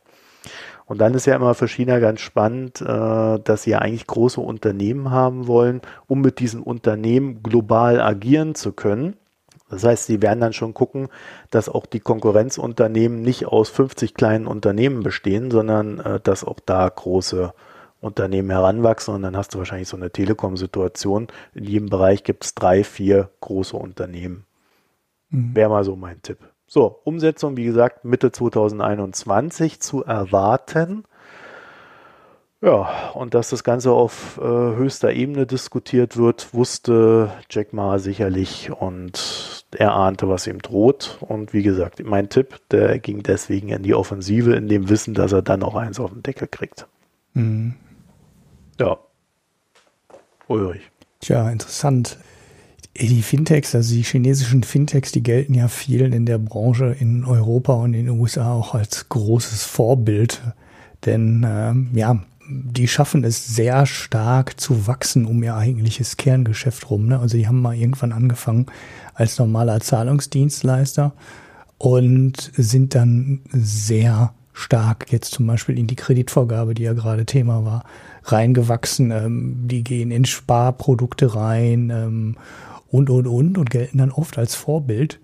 Und 0.86 0.98
dann 0.98 1.14
ist 1.14 1.26
ja 1.26 1.34
immer 1.34 1.54
für 1.54 1.66
China 1.66 1.98
ganz 1.98 2.20
spannend, 2.20 2.80
äh, 2.80 2.84
dass 3.40 3.64
sie 3.64 3.70
ja 3.70 3.80
eigentlich 3.80 4.06
große 4.06 4.40
Unternehmen 4.40 5.10
haben 5.10 5.48
wollen, 5.48 5.82
um 6.06 6.20
mit 6.20 6.38
diesen 6.38 6.62
Unternehmen 6.62 7.42
global 7.42 8.00
agieren 8.00 8.54
zu 8.54 8.72
können. 8.72 9.16
Das 9.68 9.82
heißt, 9.82 10.06
sie 10.06 10.22
werden 10.22 10.40
dann 10.40 10.52
schon 10.52 10.74
gucken, 10.74 11.08
dass 11.50 11.68
auch 11.68 11.86
die 11.86 11.98
Konkurrenzunternehmen 11.98 13.20
nicht 13.20 13.46
aus 13.46 13.68
50 13.68 14.14
kleinen 14.14 14.46
Unternehmen 14.46 15.02
bestehen, 15.02 15.50
sondern 15.50 15.98
äh, 15.98 16.20
dass 16.20 16.44
auch 16.44 16.60
da 16.64 16.88
große 16.88 17.52
Unternehmen 18.06 18.50
heranwachsen 18.50 19.14
und 19.14 19.22
dann 19.22 19.36
hast 19.36 19.54
du 19.54 19.58
wahrscheinlich 19.58 19.88
so 19.88 19.96
eine 19.96 20.10
Telekom-Situation. 20.10 21.28
In 21.54 21.64
jedem 21.64 21.88
Bereich 21.88 22.24
gibt 22.24 22.44
es 22.44 22.54
drei, 22.54 22.84
vier 22.84 23.30
große 23.40 23.76
Unternehmen. 23.76 24.46
Mhm. 25.30 25.54
Wäre 25.54 25.70
mal 25.70 25.84
so 25.84 25.96
mein 25.96 26.22
Tipp. 26.22 26.38
So, 26.66 27.00
Umsetzung, 27.04 27.56
wie 27.56 27.64
gesagt, 27.64 28.04
Mitte 28.04 28.32
2021 28.32 29.80
zu 29.80 30.04
erwarten. 30.04 31.04
Ja, 32.62 33.10
und 33.12 33.34
dass 33.34 33.50
das 33.50 33.62
Ganze 33.62 33.92
auf 33.92 34.38
äh, 34.38 34.42
höchster 34.42 35.12
Ebene 35.12 35.46
diskutiert 35.46 36.16
wird, 36.16 36.54
wusste 36.54 37.30
Jack 37.50 37.72
Ma 37.72 37.98
sicherlich 37.98 38.72
und 38.72 39.64
er 39.76 39.92
ahnte, 39.92 40.28
was 40.28 40.46
ihm 40.46 40.60
droht. 40.60 41.18
Und 41.20 41.52
wie 41.52 41.62
gesagt, 41.62 42.02
mein 42.04 42.28
Tipp, 42.28 42.60
der 42.70 42.98
ging 42.98 43.22
deswegen 43.22 43.68
in 43.68 43.82
die 43.82 43.94
Offensive, 43.94 44.54
in 44.54 44.68
dem 44.68 44.88
Wissen, 44.88 45.14
dass 45.14 45.32
er 45.32 45.42
dann 45.42 45.62
auch 45.62 45.74
eins 45.76 46.00
auf 46.00 46.12
den 46.12 46.22
Deckel 46.22 46.48
kriegt. 46.48 46.86
Mhm. 47.34 47.74
Ja. 48.78 48.98
Ulrich. 50.48 50.82
Tja, 51.20 51.50
interessant. 51.50 52.18
Die 52.98 53.22
Fintechs, 53.22 53.74
also 53.74 53.94
die 53.94 54.02
chinesischen 54.02 54.62
Fintechs, 54.62 55.12
die 55.12 55.22
gelten 55.22 55.54
ja 55.54 55.68
vielen 55.68 56.12
in 56.12 56.24
der 56.24 56.38
Branche 56.38 56.96
in 56.98 57.24
Europa 57.24 57.74
und 57.74 57.94
in 57.94 58.06
den 58.06 58.20
USA 58.20 58.52
auch 58.54 58.74
als 58.74 59.08
großes 59.08 59.64
Vorbild. 59.64 60.40
Denn 61.04 61.44
ähm, 61.46 61.90
ja, 61.92 62.22
die 62.48 62.88
schaffen 62.88 63.24
es 63.24 63.46
sehr 63.46 63.86
stark 63.86 64.58
zu 64.60 64.86
wachsen 64.86 65.26
um 65.26 65.42
ihr 65.42 65.56
eigentliches 65.56 66.16
Kerngeschäft 66.16 66.90
rum. 66.90 67.06
Ne? 67.06 67.18
Also 67.18 67.36
die 67.36 67.46
haben 67.46 67.60
mal 67.60 67.76
irgendwann 67.76 68.12
angefangen 68.12 68.66
als 69.14 69.38
normaler 69.38 69.80
Zahlungsdienstleister 69.80 71.12
und 71.78 72.52
sind 72.56 72.94
dann 72.94 73.40
sehr 73.52 74.32
stark 74.52 75.12
jetzt 75.12 75.32
zum 75.32 75.46
Beispiel 75.46 75.78
in 75.78 75.86
die 75.86 75.96
Kreditvorgabe, 75.96 76.74
die 76.74 76.84
ja 76.84 76.94
gerade 76.94 77.26
Thema 77.26 77.64
war, 77.64 77.84
reingewachsen. 78.32 79.10
Ähm, 79.10 79.56
die 79.66 79.84
gehen 79.84 80.10
in 80.10 80.24
Sparprodukte 80.24 81.34
rein 81.34 81.90
ähm, 81.90 82.36
und, 82.88 83.10
und, 83.10 83.26
und 83.26 83.58
und 83.58 83.70
gelten 83.70 83.98
dann 83.98 84.10
oft 84.10 84.38
als 84.38 84.54
Vorbild. 84.54 85.20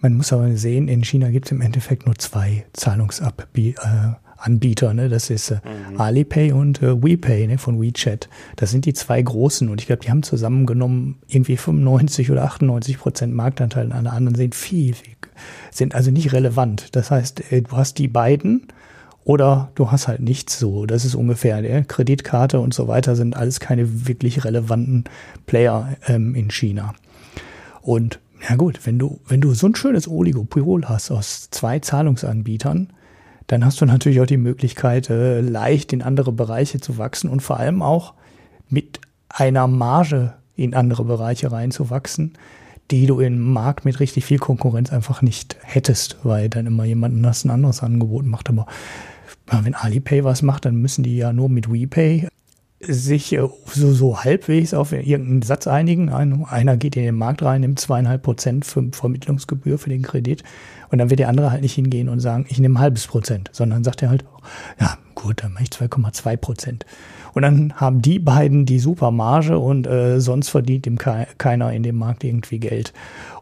Man 0.00 0.14
muss 0.14 0.32
aber 0.34 0.54
sehen, 0.56 0.88
in 0.88 1.02
China 1.02 1.30
gibt 1.30 1.46
es 1.46 1.52
im 1.52 1.62
Endeffekt 1.62 2.04
nur 2.04 2.16
zwei 2.16 2.66
Zahlungsanbieter. 2.74 4.90
Äh, 4.90 4.94
ne? 4.94 5.08
Das 5.08 5.30
ist 5.30 5.50
äh, 5.50 5.60
mhm. 5.64 5.98
Alipay 5.98 6.52
und 6.52 6.82
äh, 6.82 7.02
WePay 7.02 7.46
ne? 7.46 7.56
von 7.56 7.80
WeChat. 7.80 8.28
Das 8.56 8.70
sind 8.70 8.84
die 8.84 8.92
zwei 8.92 9.22
großen 9.22 9.70
und 9.70 9.80
ich 9.80 9.86
glaube, 9.86 10.02
die 10.02 10.10
haben 10.10 10.22
zusammengenommen 10.22 11.20
irgendwie 11.26 11.56
95 11.56 12.30
oder 12.30 12.44
98 12.44 12.98
Prozent 12.98 13.34
Marktanteil. 13.34 13.92
Alle 13.92 14.10
anderen 14.10 14.34
sind 14.34 14.54
viel, 14.54 14.92
viel, 14.92 15.14
sind 15.70 15.94
also 15.94 16.10
nicht 16.10 16.34
relevant. 16.34 16.94
Das 16.94 17.10
heißt, 17.10 17.50
äh, 17.50 17.62
du 17.62 17.74
hast 17.74 17.96
die 17.96 18.08
beiden 18.08 18.66
oder 19.24 19.70
du 19.74 19.90
hast 19.90 20.06
halt 20.06 20.20
nichts 20.20 20.58
so. 20.58 20.86
Das 20.86 21.04
ist 21.04 21.14
ungefähr, 21.14 21.62
der 21.62 21.84
Kreditkarte 21.84 22.60
und 22.60 22.74
so 22.74 22.88
weiter 22.88 23.16
sind 23.16 23.36
alles 23.36 23.58
keine 23.58 24.06
wirklich 24.06 24.44
relevanten 24.44 25.04
Player 25.46 25.96
ähm, 26.06 26.34
in 26.34 26.50
China. 26.50 26.94
Und 27.80 28.20
ja 28.48 28.56
gut, 28.56 28.80
wenn 28.84 28.98
du, 28.98 29.20
wenn 29.26 29.40
du 29.40 29.54
so 29.54 29.66
ein 29.66 29.74
schönes 29.74 30.06
Oligopol 30.08 30.84
hast 30.84 31.10
aus 31.10 31.48
zwei 31.50 31.78
Zahlungsanbietern, 31.78 32.92
dann 33.46 33.64
hast 33.64 33.80
du 33.80 33.86
natürlich 33.86 34.20
auch 34.20 34.26
die 34.26 34.36
Möglichkeit, 34.36 35.10
äh, 35.10 35.40
leicht 35.40 35.92
in 35.92 36.02
andere 36.02 36.32
Bereiche 36.32 36.80
zu 36.80 36.98
wachsen 36.98 37.30
und 37.30 37.40
vor 37.40 37.58
allem 37.58 37.82
auch 37.82 38.14
mit 38.68 39.00
einer 39.28 39.66
Marge 39.66 40.34
in 40.56 40.74
andere 40.74 41.04
Bereiche 41.04 41.50
reinzuwachsen, 41.50 42.34
die 42.90 43.06
du 43.06 43.20
im 43.20 43.40
Markt 43.52 43.84
mit 43.84 44.00
richtig 44.00 44.24
viel 44.24 44.38
Konkurrenz 44.38 44.92
einfach 44.92 45.22
nicht 45.22 45.56
hättest, 45.62 46.18
weil 46.22 46.48
dann 46.48 46.66
immer 46.66 46.84
jemand 46.84 47.16
ein 47.16 47.50
anderes 47.50 47.82
Angebot 47.82 48.26
macht. 48.26 48.48
Aber 48.48 48.66
wenn 49.46 49.74
Alipay 49.74 50.24
was 50.24 50.42
macht, 50.42 50.64
dann 50.64 50.76
müssen 50.76 51.04
die 51.04 51.16
ja 51.16 51.32
nur 51.32 51.48
mit 51.48 51.70
WePay 51.70 52.28
sich 52.80 53.32
äh, 53.32 53.48
so, 53.66 53.92
so 53.92 54.24
halbwegs 54.24 54.74
auf 54.74 54.92
irgendeinen 54.92 55.42
Satz 55.42 55.66
einigen. 55.66 56.10
Einer 56.10 56.76
geht 56.76 56.96
in 56.96 57.04
den 57.04 57.14
Markt 57.14 57.42
rein, 57.42 57.62
nimmt 57.62 57.78
zweieinhalb 57.78 58.22
Prozent 58.22 58.64
für 58.64 58.84
Vermittlungsgebühr 58.92 59.78
für 59.78 59.90
den 59.90 60.02
Kredit 60.02 60.42
und 60.90 60.98
dann 60.98 61.10
wird 61.10 61.20
der 61.20 61.28
andere 61.28 61.50
halt 61.50 61.62
nicht 61.62 61.74
hingehen 61.74 62.08
und 62.08 62.20
sagen, 62.20 62.46
ich 62.48 62.58
nehme 62.58 62.78
ein 62.78 62.82
halbes 62.82 63.06
Prozent, 63.06 63.50
sondern 63.52 63.84
sagt 63.84 64.02
er 64.02 64.10
halt, 64.10 64.24
ja 64.80 64.96
gut, 65.14 65.42
dann 65.42 65.52
mache 65.52 65.64
ich 65.64 65.70
2,2 65.70 66.36
Prozent. 66.36 66.86
Und 67.32 67.42
dann 67.42 67.72
haben 67.74 68.00
die 68.00 68.20
beiden 68.20 68.64
die 68.64 68.78
super 68.78 69.10
Marge 69.10 69.58
und 69.58 69.88
äh, 69.88 70.20
sonst 70.20 70.50
verdient 70.50 70.86
ihm 70.86 70.98
ke 70.98 71.26
keiner 71.36 71.72
in 71.72 71.82
dem 71.82 71.96
Markt 71.96 72.22
irgendwie 72.22 72.60
Geld. 72.60 72.92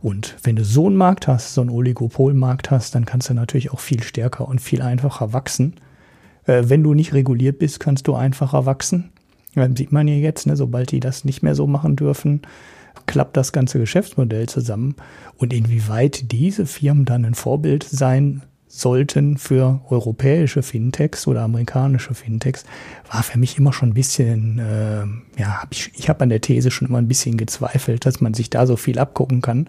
Und 0.01 0.35
wenn 0.43 0.57
du 0.57 0.65
so 0.65 0.87
einen 0.87 0.97
Markt 0.97 1.29
hast, 1.29 1.53
so 1.53 1.61
einen 1.61 1.69
Oligopolmarkt 1.69 2.71
hast, 2.71 2.95
dann 2.95 3.05
kannst 3.05 3.29
du 3.29 3.35
natürlich 3.35 3.71
auch 3.71 3.81
viel 3.81 4.03
stärker 4.03 4.49
und 4.49 4.62
viel 4.62 4.81
einfacher 4.81 5.35
wachsen. 5.35 5.75
Äh, 6.47 6.65
wenn 6.67 6.83
du 6.83 6.95
nicht 6.95 7.15
reguliert 7.15 7.59
bist, 7.59 7.81
kannst 7.81 8.09
du 8.09 8.15
einfacher 8.15 8.67
wachsen. 8.67 9.11
Sieht 9.77 9.93
man 9.93 10.09
ja 10.09 10.15
jetzt, 10.15 10.47
ne, 10.47 10.57
sobald 10.57 10.93
die 10.93 11.01
das 11.01 11.27
nicht 11.27 11.43
mehr 11.43 11.55
so 11.55 11.67
machen 11.67 11.95
dürfen, 11.95 12.41
klappt 13.05 13.37
das 13.37 13.53
ganze 13.53 13.79
Geschäftsmodell 13.79 14.49
zusammen. 14.49 14.95
Und 15.37 15.53
inwieweit 15.53 16.33
diese 16.33 16.65
Firmen 16.65 17.05
dann 17.05 17.25
ein 17.25 17.35
Vorbild 17.35 17.85
sein 17.85 18.43
sollten 18.67 19.37
für 19.37 19.83
europäische 19.91 20.63
Fintechs 20.63 21.27
oder 21.27 21.43
amerikanische 21.43 22.15
Fintechs, 22.15 22.65
war 23.11 23.23
für 23.23 23.39
mich 23.39 23.59
immer 23.59 23.75
schon 23.75 23.91
ein 23.91 23.95
bisschen, 23.95 24.59
äh, 24.59 25.05
ja, 25.39 25.61
hab 25.61 25.73
ich, 25.73 25.91
ich 25.95 26.09
habe 26.09 26.23
an 26.23 26.31
der 26.31 26.41
These 26.41 26.71
schon 26.71 26.89
immer 26.89 26.97
ein 26.97 27.09
bisschen 27.09 27.37
gezweifelt, 27.37 28.07
dass 28.07 28.23
man 28.23 28.33
sich 28.33 28.49
da 28.49 28.67
so 28.67 28.77
viel 28.77 28.99
abgucken 28.99 29.43
kann. 29.43 29.69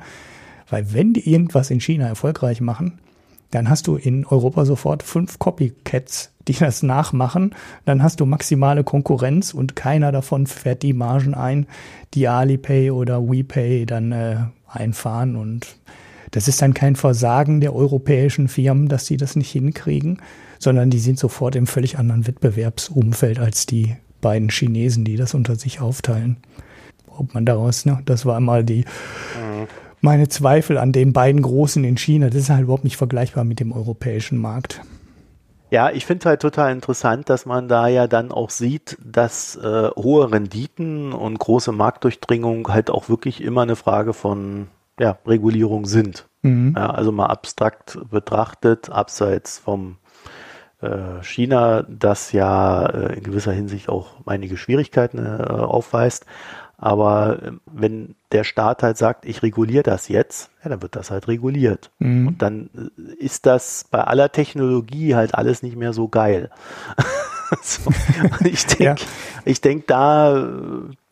Weil 0.70 0.94
wenn 0.94 1.12
die 1.12 1.30
irgendwas 1.30 1.70
in 1.70 1.82
China 1.82 2.08
erfolgreich 2.08 2.62
machen, 2.62 3.00
dann 3.54 3.70
hast 3.70 3.86
du 3.86 3.98
in 3.98 4.26
Europa 4.26 4.66
sofort 4.66 5.04
fünf 5.04 5.38
Copycats, 5.38 6.32
die 6.48 6.54
das 6.54 6.82
nachmachen. 6.82 7.54
Dann 7.86 8.02
hast 8.02 8.20
du 8.20 8.26
maximale 8.26 8.84
Konkurrenz 8.84 9.54
und 9.54 9.76
keiner 9.76 10.12
davon 10.12 10.48
fährt 10.48 10.82
die 10.82 10.94
Margen 10.94 11.36
ein, 11.36 11.68
die 12.16 12.28
Alipay 12.28 12.89
oder 12.89 13.30
WePay 13.30 13.86
dann 13.86 14.12
äh, 14.12 14.38
einfahren. 14.68 15.36
Und 15.36 15.78
das 16.32 16.48
ist 16.48 16.63
dann 16.63 16.74
kein 16.74 16.96
Versagen 16.96 17.62
der 17.62 17.76
europäischen 17.76 18.48
Firmen, 18.48 18.88
dass 18.88 19.06
sie 19.06 19.18
das 19.18 19.36
nicht 19.36 19.52
hinkriegen, 19.52 20.20
sondern 20.58 20.89
die 20.89 21.00
sind 21.00 21.20
sofort 21.20 21.56
im 21.56 21.68
völlig 21.68 22.00
anderen 22.00 22.26
Wettbewerbsumfeld 22.26 23.38
als 23.38 23.68
die 23.68 23.96
beiden 24.20 24.50
Chinesen, 24.50 25.06
die 25.06 25.16
das 25.16 25.36
unter 25.36 25.58
sich 25.58 25.80
aufteilen. 25.80 26.38
Ob 27.06 27.36
man 27.36 27.46
daraus, 27.46 27.86
ne, 27.86 28.02
das 28.06 28.26
war 28.26 28.39
mal 28.39 28.63
die, 28.63 28.86
meine 30.04 30.28
Zweifel 30.28 30.78
an 30.78 30.92
den 30.92 31.13
beiden 31.13 31.42
Großen 31.42 31.84
in 31.84 31.98
China. 31.98 32.28
Das 32.28 32.36
ist 32.36 32.50
halt 32.50 32.63
überhaupt 32.63 32.84
nicht 32.84 32.98
vergleichbar 32.98 33.44
mit 33.46 33.60
dem 33.60 33.72
europäischen 33.72 34.38
Markt. 34.38 34.82
Ja, 35.72 35.89
ich 35.89 36.06
finde 36.06 36.30
halt 36.30 36.42
total 36.42 36.72
interessant, 36.72 37.30
dass 37.30 37.48
man 37.48 37.68
da 37.68 37.88
ja 37.88 38.06
dann 38.08 38.32
auch 38.32 38.52
sieht, 38.52 38.98
dass 39.04 39.56
äh, 39.56 39.89
hohe 39.96 40.32
Renditen 40.32 41.13
und 41.13 41.39
große 41.39 41.72
Marktdurchdringung 41.72 42.68
halt 42.68 42.92
auch 42.92 43.10
wirklich 43.10 43.42
immer 43.42 43.63
eine 43.63 43.76
Frage 43.76 44.13
von 44.13 44.68
ja, 45.00 45.18
Regulierung 45.26 45.86
sind. 45.86 46.28
Mhm. 46.44 46.76
Ja, 46.78 46.92
also 46.92 47.12
mal 47.12 47.28
abstrakt 47.28 47.98
betrachtet, 48.12 48.92
abseits 48.92 49.58
vom 49.58 49.98
äh, 50.82 51.24
China, 51.24 51.84
das 51.84 52.34
ja 52.34 52.86
äh, 52.86 53.18
in 53.18 53.24
gewisser 53.24 53.54
Hinsicht 53.54 53.89
auch 53.89 54.18
einige 54.26 54.58
Schwierigkeiten 54.58 55.18
äh, 55.18 55.44
aufweist. 55.50 56.26
Aber 56.78 57.42
ähm, 57.44 57.62
wenn 57.66 58.16
der 58.32 58.44
Staat 58.44 58.84
halt 58.84 58.98
sagt, 58.98 59.26
ich 59.26 59.44
reguliere 59.44 59.84
das 59.84 60.08
jetzt, 60.08 60.50
ja, 60.64 60.70
dann 60.70 60.82
wird 60.82 60.96
das 60.96 61.12
halt 61.12 61.28
reguliert. 61.28 61.92
Mhm. 62.00 62.28
Und 62.28 62.42
dann 62.42 62.70
äh, 62.76 63.24
ist 63.24 63.46
das 63.46 63.86
bei 63.90 64.02
aller 64.04 64.32
Technologie 64.32 65.16
halt 65.16 65.36
alles 65.36 65.64
nicht 65.64 65.76
mehr 65.76 65.94
so 65.94 66.08
geil. 66.08 66.50
so. 67.62 67.92
Ich 68.44 68.66
denke, 68.66 68.84
ja. 68.84 68.96
ich 69.46 69.62
denke, 69.62 69.86
da 69.88 70.38
äh, 70.38 70.52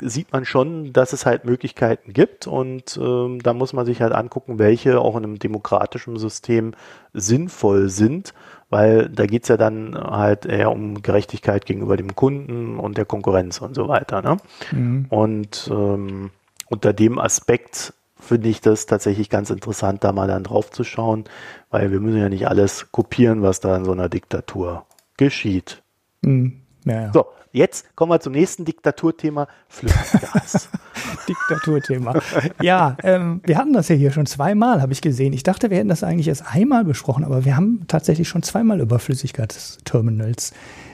sieht 0.01 0.33
man 0.33 0.45
schon, 0.45 0.93
dass 0.93 1.13
es 1.13 1.25
halt 1.25 1.45
Möglichkeiten 1.45 2.13
gibt 2.13 2.47
und 2.47 2.97
ähm, 3.01 3.41
da 3.41 3.53
muss 3.53 3.73
man 3.73 3.85
sich 3.85 4.01
halt 4.01 4.13
angucken, 4.13 4.59
welche 4.59 4.99
auch 4.99 5.15
in 5.15 5.23
einem 5.23 5.39
demokratischen 5.39 6.17
System 6.17 6.73
sinnvoll 7.13 7.89
sind 7.89 8.33
weil 8.71 9.09
da 9.09 9.27
geht's 9.27 9.49
ja 9.49 9.57
dann 9.57 9.95
halt 9.95 10.47
eher 10.47 10.71
um 10.71 11.03
Gerechtigkeit 11.03 11.65
gegenüber 11.65 11.97
dem 11.97 12.15
Kunden 12.15 12.79
und 12.79 12.97
der 12.97 13.05
Konkurrenz 13.05 13.59
und 13.61 13.75
so 13.75 13.87
weiter. 13.87 14.21
Ne? 14.21 14.37
Mhm. 14.71 15.05
Und 15.09 15.69
ähm, 15.71 16.31
unter 16.67 16.93
dem 16.93 17.19
Aspekt 17.19 17.93
finde 18.17 18.49
ich 18.49 18.61
das 18.61 18.85
tatsächlich 18.85 19.29
ganz 19.29 19.49
interessant, 19.49 20.03
da 20.03 20.13
mal 20.13 20.27
dann 20.27 20.43
drauf 20.43 20.71
zu 20.71 20.83
schauen, 20.83 21.25
weil 21.69 21.91
wir 21.91 21.99
müssen 21.99 22.19
ja 22.19 22.29
nicht 22.29 22.47
alles 22.47 22.91
kopieren, 22.91 23.41
was 23.41 23.59
da 23.59 23.75
in 23.75 23.83
so 23.83 23.91
einer 23.91 24.09
Diktatur 24.09 24.85
geschieht. 25.17 25.83
Mhm. 26.21 26.60
Ja, 26.85 27.01
ja. 27.01 27.13
So, 27.13 27.25
Jetzt 27.53 27.95
kommen 27.95 28.11
wir 28.11 28.19
zum 28.21 28.31
nächsten 28.31 28.63
Diktaturthema, 28.63 29.47
Flüssiggas. 29.67 30.69
Diktaturthema. 31.27 32.21
Ja, 32.61 32.95
ähm, 33.03 33.41
wir 33.43 33.57
hatten 33.57 33.73
das 33.73 33.89
ja 33.89 33.95
hier 33.95 34.11
schon 34.11 34.25
zweimal, 34.25 34.81
habe 34.81 34.93
ich 34.93 35.01
gesehen. 35.01 35.33
Ich 35.33 35.43
dachte, 35.43 35.69
wir 35.69 35.77
hätten 35.77 35.89
das 35.89 36.03
eigentlich 36.03 36.29
erst 36.29 36.45
einmal 36.47 36.85
besprochen, 36.85 37.25
aber 37.25 37.43
wir 37.43 37.57
haben 37.57 37.83
tatsächlich 37.87 38.29
schon 38.29 38.43
zweimal 38.43 38.79
über 38.79 38.99
Flüssiggasterminals 38.99 40.53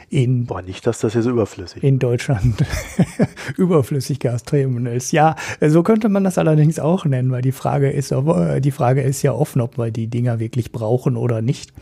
in 0.09 0.45
Boah, 0.45 0.61
nicht, 0.61 0.87
dass 0.87 0.99
das 0.99 1.13
jetzt 1.15 1.25
überflüssig 1.25 1.83
in 1.83 1.99
Deutschland 1.99 2.63
Überflüssiggasterminals. 3.57 5.11
Ja, 5.11 5.35
so 5.61 5.83
könnte 5.83 6.07
man 6.07 6.23
das 6.23 6.37
allerdings 6.37 6.79
auch 6.79 7.03
nennen, 7.03 7.29
weil 7.29 7.41
die 7.41 7.51
Frage 7.51 7.91
ist, 7.91 8.11
die 8.11 8.71
Frage 8.71 9.01
ist 9.01 9.21
ja 9.21 9.33
offen, 9.33 9.61
ob 9.61 9.77
wir 9.77 9.91
die 9.91 10.07
Dinger 10.07 10.39
wirklich 10.39 10.71
brauchen 10.71 11.17
oder 11.17 11.41
nicht. 11.41 11.73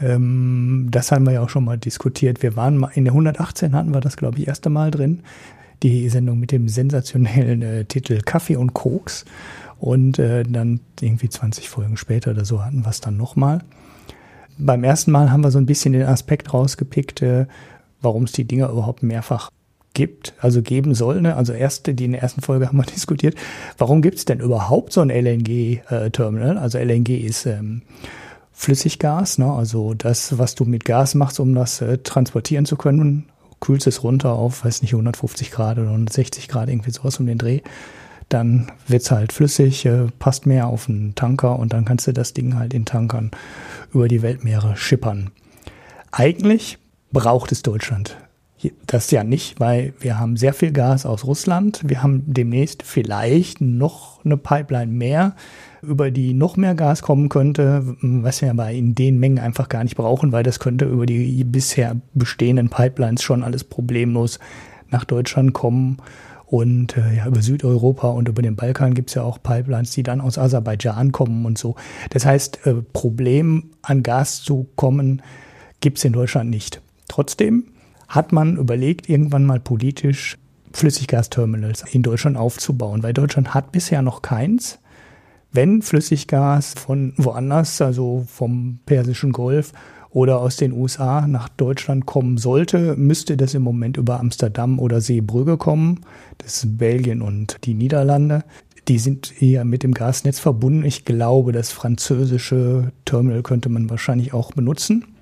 Ähm, 0.00 0.88
das 0.90 1.12
haben 1.12 1.24
wir 1.26 1.32
ja 1.32 1.40
auch 1.42 1.48
schon 1.48 1.64
mal 1.64 1.78
diskutiert. 1.78 2.42
Wir 2.42 2.56
waren 2.56 2.78
mal 2.78 2.90
in 2.94 3.04
der 3.04 3.12
118 3.12 3.74
hatten 3.74 3.94
wir 3.94 4.00
das, 4.00 4.16
glaube 4.16 4.38
ich, 4.38 4.48
erste 4.48 4.70
Mal 4.70 4.90
drin. 4.90 5.20
Die 5.82 6.08
Sendung 6.08 6.40
mit 6.40 6.52
dem 6.52 6.68
sensationellen 6.68 7.62
äh, 7.62 7.84
Titel 7.84 8.20
Kaffee 8.22 8.56
und 8.56 8.74
Koks. 8.74 9.24
Und 9.78 10.18
äh, 10.18 10.44
dann 10.44 10.80
irgendwie 11.00 11.28
20 11.28 11.68
Folgen 11.68 11.96
später 11.96 12.30
oder 12.30 12.44
so 12.44 12.64
hatten 12.64 12.84
wir 12.84 12.90
es 12.90 13.00
dann 13.00 13.16
nochmal. 13.16 13.60
Beim 14.56 14.84
ersten 14.84 15.10
Mal 15.10 15.30
haben 15.30 15.42
wir 15.42 15.50
so 15.50 15.58
ein 15.58 15.66
bisschen 15.66 15.92
den 15.92 16.04
Aspekt 16.04 16.54
rausgepickt, 16.54 17.22
äh, 17.22 17.46
warum 18.00 18.24
es 18.24 18.32
die 18.32 18.44
Dinger 18.44 18.70
überhaupt 18.70 19.02
mehrfach 19.02 19.50
gibt, 19.94 20.34
also 20.40 20.62
geben 20.62 20.94
soll. 20.94 21.20
Ne? 21.20 21.36
Also 21.36 21.52
erste, 21.52 21.94
die 21.94 22.04
in 22.04 22.12
der 22.12 22.22
ersten 22.22 22.40
Folge 22.40 22.66
haben 22.68 22.76
wir 22.76 22.84
diskutiert, 22.94 23.36
warum 23.78 24.02
gibt 24.02 24.18
es 24.18 24.24
denn 24.24 24.40
überhaupt 24.40 24.92
so 24.92 25.00
ein 25.00 25.10
LNG-Terminal? 25.10 26.56
Äh, 26.56 26.60
also 26.60 26.78
LNG 26.78 27.10
ist 27.10 27.46
ähm, 27.46 27.82
Flüssiggas, 28.56 29.38
ne? 29.38 29.52
also 29.52 29.94
das, 29.94 30.38
was 30.38 30.54
du 30.54 30.64
mit 30.64 30.84
Gas 30.84 31.14
machst, 31.14 31.40
um 31.40 31.54
das 31.54 31.80
äh, 31.80 31.98
transportieren 31.98 32.64
zu 32.64 32.76
können, 32.76 33.26
kühlst 33.60 33.86
es 33.86 34.02
runter 34.02 34.32
auf, 34.32 34.64
weiß 34.64 34.82
nicht, 34.82 34.94
150 34.94 35.50
Grad 35.50 35.78
oder 35.78 35.88
160 35.88 36.48
Grad, 36.48 36.68
irgendwie 36.68 36.92
sowas 36.92 37.18
um 37.18 37.26
den 37.26 37.38
Dreh. 37.38 37.60
Dann 38.28 38.70
wird's 38.86 39.10
halt 39.10 39.32
flüssig, 39.32 39.84
äh, 39.86 40.06
passt 40.18 40.46
mehr 40.46 40.68
auf 40.68 40.88
einen 40.88 41.14
Tanker 41.14 41.58
und 41.58 41.72
dann 41.72 41.84
kannst 41.84 42.06
du 42.06 42.12
das 42.12 42.32
Ding 42.32 42.56
halt 42.56 42.72
in 42.72 42.84
Tankern 42.84 43.32
über 43.92 44.08
die 44.08 44.22
Weltmeere 44.22 44.76
schippern. 44.76 45.30
Eigentlich 46.12 46.78
braucht 47.12 47.52
es 47.52 47.62
Deutschland 47.62 48.16
das 48.86 49.10
ja 49.10 49.24
nicht, 49.24 49.60
weil 49.60 49.94
wir 50.00 50.18
haben 50.18 50.36
sehr 50.36 50.54
viel 50.54 50.72
Gas 50.72 51.06
aus 51.06 51.24
Russland. 51.24 51.80
Wir 51.84 52.02
haben 52.02 52.22
demnächst 52.26 52.82
vielleicht 52.82 53.60
noch 53.60 54.24
eine 54.24 54.36
Pipeline 54.36 54.92
mehr 54.92 55.34
über 55.82 56.10
die 56.10 56.32
noch 56.32 56.56
mehr 56.56 56.74
Gas 56.74 57.02
kommen 57.02 57.28
könnte, 57.28 57.96
was 58.00 58.42
wir 58.42 58.50
aber 58.50 58.70
in 58.70 58.94
den 58.94 59.18
Mengen 59.18 59.38
einfach 59.38 59.68
gar 59.68 59.84
nicht 59.84 59.96
brauchen, 59.96 60.32
weil 60.32 60.42
das 60.42 60.58
könnte 60.58 60.86
über 60.86 61.06
die 61.06 61.44
bisher 61.44 61.96
bestehenden 62.14 62.70
Pipelines 62.70 63.22
schon 63.22 63.42
alles 63.42 63.64
problemlos 63.64 64.38
nach 64.90 65.04
Deutschland 65.04 65.52
kommen. 65.52 65.98
Und 66.46 66.96
äh, 66.96 67.16
ja, 67.16 67.26
über 67.26 67.42
Südeuropa 67.42 68.08
und 68.08 68.28
über 68.28 68.42
den 68.42 68.54
Balkan 68.54 68.94
gibt 68.94 69.10
es 69.10 69.14
ja 69.14 69.22
auch 69.22 69.42
Pipelines, 69.42 69.90
die 69.90 70.02
dann 70.02 70.20
aus 70.20 70.38
Aserbaidschan 70.38 71.10
kommen 71.10 71.44
und 71.46 71.58
so. 71.58 71.74
Das 72.10 72.26
heißt, 72.26 72.66
äh, 72.66 72.74
Problem 72.92 73.70
an 73.82 74.02
Gas 74.02 74.42
zu 74.42 74.68
kommen, 74.76 75.22
gibt 75.80 75.98
es 75.98 76.04
in 76.04 76.12
Deutschland 76.12 76.50
nicht. 76.50 76.80
Trotzdem 77.08 77.64
hat 78.14 78.32
man 78.32 78.56
überlegt, 78.56 79.08
irgendwann 79.08 79.44
mal 79.44 79.60
politisch 79.60 80.38
Flüssiggasterminals 80.72 81.84
in 81.92 82.02
Deutschland 82.02 82.36
aufzubauen, 82.36 83.02
weil 83.02 83.12
Deutschland 83.12 83.54
hat 83.54 83.72
bisher 83.72 84.02
noch 84.02 84.22
keins. 84.22 84.78
Wenn 85.52 85.82
Flüssiggas 85.82 86.74
von 86.74 87.12
woanders, 87.16 87.80
also 87.80 88.24
vom 88.26 88.80
Persischen 88.86 89.32
Golf 89.32 89.72
oder 90.10 90.40
aus 90.40 90.56
den 90.56 90.72
USA 90.72 91.26
nach 91.26 91.48
Deutschland 91.48 92.06
kommen 92.06 92.38
sollte, 92.38 92.96
müsste 92.96 93.36
das 93.36 93.54
im 93.54 93.62
Moment 93.62 93.96
über 93.96 94.20
Amsterdam 94.20 94.78
oder 94.78 95.00
Seebrügge 95.00 95.56
kommen. 95.56 96.00
Das 96.38 96.60
sind 96.60 96.78
Belgien 96.78 97.22
und 97.22 97.58
die 97.64 97.74
Niederlande. 97.74 98.44
Die 98.88 98.98
sind 98.98 99.40
eher 99.40 99.64
mit 99.64 99.82
dem 99.82 99.94
Gasnetz 99.94 100.40
verbunden. 100.40 100.84
Ich 100.84 101.04
glaube, 101.04 101.52
das 101.52 101.72
französische 101.72 102.92
Terminal 103.04 103.42
könnte 103.42 103.68
man 103.68 103.90
wahrscheinlich 103.90 104.34
auch 104.34 104.52
benutzen. 104.52 105.13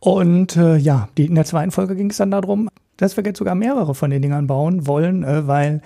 Und 0.00 0.56
äh, 0.56 0.76
ja, 0.76 1.08
die, 1.16 1.26
in 1.26 1.34
der 1.34 1.44
zweiten 1.44 1.70
Folge 1.70 1.96
ging 1.96 2.10
es 2.10 2.18
dann 2.18 2.30
darum, 2.30 2.68
dass 2.96 3.16
wir 3.16 3.24
jetzt 3.24 3.38
sogar 3.38 3.54
mehrere 3.54 3.94
von 3.94 4.10
den 4.10 4.22
Dingern 4.22 4.46
bauen 4.46 4.86
wollen, 4.86 5.24
äh, 5.24 5.46
weil 5.46 5.82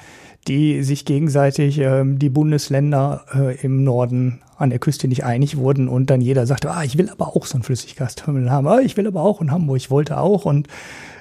die 0.48 0.82
sich 0.82 1.04
gegenseitig 1.04 1.78
äh, 1.78 2.02
die 2.04 2.30
Bundesländer 2.30 3.24
äh, 3.34 3.60
im 3.62 3.84
Norden 3.84 4.40
an 4.56 4.70
der 4.70 4.78
Küste 4.78 5.08
nicht 5.08 5.24
einig 5.24 5.56
wurden 5.56 5.88
und 5.88 6.10
dann 6.10 6.20
jeder 6.20 6.46
sagte, 6.46 6.70
ah, 6.70 6.82
ich 6.82 6.98
will 6.98 7.08
aber 7.10 7.28
auch 7.28 7.46
so 7.46 7.58
ein 7.58 7.62
Flüssiggasterminal 7.62 8.50
haben, 8.50 8.68
ah, 8.68 8.80
ich 8.80 8.96
will 8.96 9.06
aber 9.06 9.22
auch 9.22 9.40
in 9.40 9.50
Hamburg, 9.50 9.76
ich 9.76 9.90
wollte 9.90 10.18
auch 10.18 10.44
und 10.44 10.68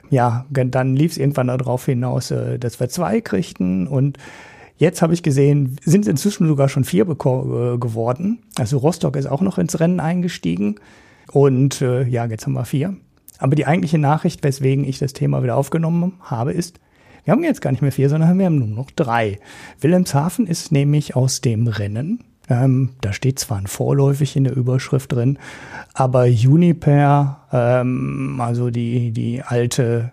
ja, 0.09 0.45
dann 0.49 0.95
lief 0.95 1.11
es 1.11 1.17
irgendwann 1.17 1.47
darauf 1.47 1.85
hinaus, 1.85 2.31
äh, 2.31 2.57
dass 2.59 2.79
wir 2.79 2.89
zwei 2.89 3.21
kriegten 3.21 3.87
und 3.87 4.17
Jetzt 4.79 5.01
habe 5.01 5.13
ich 5.13 5.23
gesehen, 5.23 5.75
sind 5.83 6.07
inzwischen 6.07 6.47
sogar 6.47 6.69
schon 6.69 6.85
vier 6.85 7.03
äh, 7.03 7.77
geworden. 7.77 8.39
Also 8.57 8.77
Rostock 8.77 9.17
ist 9.17 9.25
auch 9.25 9.41
noch 9.41 9.57
ins 9.57 9.77
Rennen 9.81 9.99
eingestiegen. 9.99 10.75
Und 11.31 11.81
äh, 11.81 12.03
ja, 12.03 12.25
jetzt 12.25 12.45
haben 12.45 12.53
wir 12.53 12.65
vier. 12.65 12.95
Aber 13.37 13.55
die 13.55 13.65
eigentliche 13.65 13.97
Nachricht, 13.97 14.43
weswegen 14.43 14.83
ich 14.83 14.99
das 14.99 15.13
Thema 15.13 15.43
wieder 15.43 15.55
aufgenommen 15.55 16.13
habe, 16.21 16.51
ist, 16.51 16.79
wir 17.23 17.31
haben 17.33 17.43
jetzt 17.43 17.61
gar 17.61 17.71
nicht 17.71 17.81
mehr 17.81 17.91
vier, 17.91 18.09
sondern 18.09 18.37
wir 18.37 18.45
haben 18.45 18.57
nur 18.57 18.67
noch 18.67 18.91
drei. 18.91 19.39
Wilhelmshaven 19.79 20.47
ist 20.47 20.71
nämlich 20.71 21.15
aus 21.15 21.41
dem 21.41 21.67
Rennen. 21.67 22.23
Ähm, 22.49 22.91
da 23.01 23.13
steht 23.13 23.39
zwar 23.39 23.59
ein 23.59 23.67
vorläufig 23.67 24.35
in 24.35 24.43
der 24.43 24.55
Überschrift 24.55 25.11
drin, 25.11 25.37
aber 25.93 26.23
Uniper, 26.23 27.45
ähm, 27.51 28.41
also 28.41 28.71
die, 28.71 29.11
die 29.11 29.43
alte, 29.43 30.11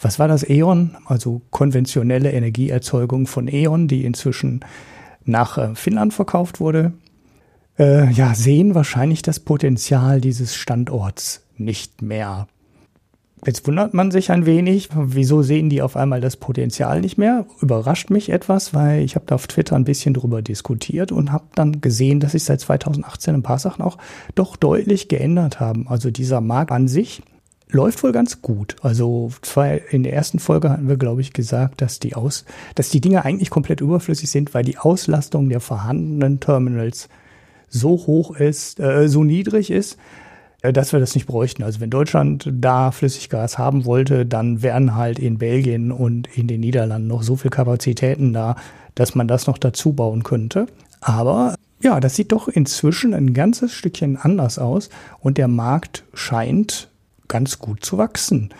was 0.00 0.20
war 0.20 0.28
das, 0.28 0.48
E.ON, 0.48 0.96
also 1.06 1.42
konventionelle 1.50 2.30
Energieerzeugung 2.30 3.26
von 3.26 3.48
E.ON, 3.48 3.88
die 3.88 4.04
inzwischen 4.04 4.60
nach 5.24 5.58
äh, 5.58 5.74
Finnland 5.74 6.14
verkauft 6.14 6.60
wurde, 6.60 6.92
äh, 7.78 8.10
ja, 8.10 8.34
sehen 8.34 8.74
wahrscheinlich 8.74 9.22
das 9.22 9.40
Potenzial 9.40 10.20
dieses 10.20 10.54
Standorts 10.54 11.42
nicht 11.56 12.02
mehr. 12.02 12.46
Jetzt 13.44 13.66
wundert 13.66 13.92
man 13.92 14.12
sich 14.12 14.30
ein 14.30 14.46
wenig, 14.46 14.90
wieso 14.94 15.42
sehen 15.42 15.68
die 15.68 15.82
auf 15.82 15.96
einmal 15.96 16.20
das 16.20 16.36
Potenzial 16.36 17.00
nicht 17.00 17.18
mehr? 17.18 17.44
Überrascht 17.60 18.08
mich 18.08 18.28
etwas, 18.28 18.72
weil 18.72 19.02
ich 19.02 19.16
habe 19.16 19.26
da 19.26 19.34
auf 19.34 19.48
Twitter 19.48 19.74
ein 19.74 19.84
bisschen 19.84 20.14
drüber 20.14 20.42
diskutiert 20.42 21.10
und 21.10 21.32
habe 21.32 21.46
dann 21.56 21.80
gesehen, 21.80 22.20
dass 22.20 22.32
sich 22.32 22.44
seit 22.44 22.60
2018 22.60 23.34
ein 23.34 23.42
paar 23.42 23.58
Sachen 23.58 23.82
auch 23.82 23.98
doch 24.36 24.54
deutlich 24.54 25.08
geändert 25.08 25.58
haben. 25.58 25.88
Also 25.88 26.12
dieser 26.12 26.40
Markt 26.40 26.70
an 26.70 26.86
sich 26.86 27.22
läuft 27.68 28.04
wohl 28.04 28.12
ganz 28.12 28.42
gut. 28.42 28.76
Also 28.80 29.32
zwei, 29.42 29.82
in 29.90 30.04
der 30.04 30.12
ersten 30.12 30.38
Folge 30.38 30.70
hatten 30.70 30.88
wir, 30.88 30.96
glaube 30.96 31.20
ich, 31.20 31.32
gesagt, 31.32 31.80
dass 31.80 31.98
die 31.98 32.14
aus, 32.14 32.44
dass 32.76 32.90
die 32.90 33.00
Dinge 33.00 33.24
eigentlich 33.24 33.50
komplett 33.50 33.80
überflüssig 33.80 34.30
sind, 34.30 34.54
weil 34.54 34.62
die 34.64 34.78
Auslastung 34.78 35.48
der 35.48 35.60
vorhandenen 35.60 36.38
Terminals 36.38 37.08
so 37.72 37.90
hoch 38.06 38.36
ist, 38.36 38.78
äh, 38.78 39.08
so 39.08 39.24
niedrig 39.24 39.70
ist, 39.70 39.96
äh, 40.60 40.72
dass 40.72 40.92
wir 40.92 41.00
das 41.00 41.14
nicht 41.14 41.26
bräuchten. 41.26 41.62
Also 41.62 41.80
wenn 41.80 41.90
Deutschland 41.90 42.48
da 42.52 42.92
Flüssiggas 42.92 43.58
haben 43.58 43.84
wollte, 43.84 44.26
dann 44.26 44.62
wären 44.62 44.94
halt 44.94 45.18
in 45.18 45.38
Belgien 45.38 45.90
und 45.90 46.28
in 46.36 46.46
den 46.46 46.60
Niederlanden 46.60 47.08
noch 47.08 47.22
so 47.22 47.36
viel 47.36 47.50
Kapazitäten 47.50 48.32
da, 48.32 48.56
dass 48.94 49.14
man 49.14 49.26
das 49.26 49.46
noch 49.46 49.58
dazu 49.58 49.92
bauen 49.92 50.22
könnte. 50.22 50.66
Aber 51.00 51.54
ja, 51.80 51.98
das 51.98 52.14
sieht 52.14 52.30
doch 52.30 52.46
inzwischen 52.46 53.14
ein 53.14 53.34
ganzes 53.34 53.72
Stückchen 53.72 54.16
anders 54.16 54.58
aus 54.58 54.90
und 55.18 55.38
der 55.38 55.48
Markt 55.48 56.04
scheint 56.14 56.88
ganz 57.26 57.58
gut 57.58 57.84
zu 57.84 57.98
wachsen. 57.98 58.50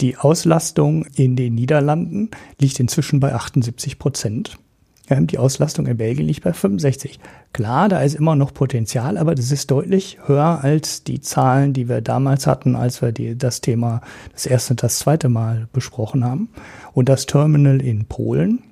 Die 0.00 0.16
Auslastung 0.16 1.06
in 1.16 1.34
den 1.34 1.54
Niederlanden 1.54 2.30
liegt 2.60 2.78
inzwischen 2.78 3.20
bei 3.20 3.34
78 3.34 3.98
Prozent. 3.98 4.58
Die 5.10 5.38
Auslastung 5.38 5.86
in 5.86 5.96
Belgien 5.96 6.26
liegt 6.26 6.44
bei 6.44 6.52
65. 6.52 7.18
Klar, 7.52 7.88
da 7.88 8.02
ist 8.02 8.14
immer 8.14 8.36
noch 8.36 8.52
Potenzial, 8.52 9.16
aber 9.16 9.34
das 9.34 9.50
ist 9.50 9.70
deutlich 9.70 10.18
höher 10.26 10.62
als 10.62 11.02
die 11.02 11.20
Zahlen, 11.20 11.72
die 11.72 11.88
wir 11.88 12.02
damals 12.02 12.46
hatten, 12.46 12.76
als 12.76 13.00
wir 13.00 13.12
die, 13.12 13.36
das 13.36 13.62
Thema 13.62 14.02
das 14.32 14.44
erste 14.44 14.74
und 14.74 14.82
das 14.82 14.98
zweite 14.98 15.28
Mal 15.28 15.68
besprochen 15.72 16.24
haben. 16.24 16.50
Und 16.92 17.08
das 17.08 17.24
Terminal 17.24 17.80
in 17.80 18.04
Polen, 18.04 18.62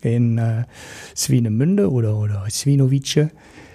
in 0.00 0.38
äh, 0.38 0.64
Swinemünde 1.16 1.90
oder, 1.90 2.16
oder 2.16 2.44
Swinowice, 2.50 3.28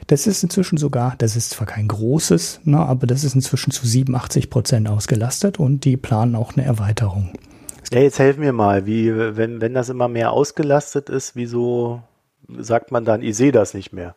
das 0.08 0.26
ist 0.28 0.44
inzwischen 0.44 0.78
sogar, 0.78 1.16
das 1.20 1.36
ist 1.36 1.52
zwar 1.52 1.68
kein 1.68 1.88
großes, 1.88 2.62
ne, 2.64 2.80
aber 2.80 3.06
das 3.06 3.24
ist 3.24 3.36
inzwischen 3.36 3.72
zu 3.72 3.86
87 3.86 4.50
Prozent 4.50 4.90
ausgelastet 4.90 5.60
und 5.60 5.86
die 5.86 5.98
planen 5.98 6.36
auch 6.36 6.58
eine 6.58 6.66
Erweiterung. 6.66 7.32
Ja, 7.92 8.00
jetzt 8.02 8.20
helfen 8.20 8.42
mir 8.42 8.52
mal, 8.52 8.86
wie, 8.86 9.16
wenn, 9.16 9.62
wenn 9.62 9.74
das 9.74 9.90
immer 9.90 10.08
mehr 10.08 10.32
ausgelastet 10.32 11.10
ist, 11.10 11.36
wieso 11.36 12.02
sagt 12.58 12.92
man 12.92 13.06
dann, 13.06 13.22
ich 13.22 13.36
sehe 13.36 13.52
das 13.52 13.74
nicht 13.74 13.94
mehr. 13.94 14.16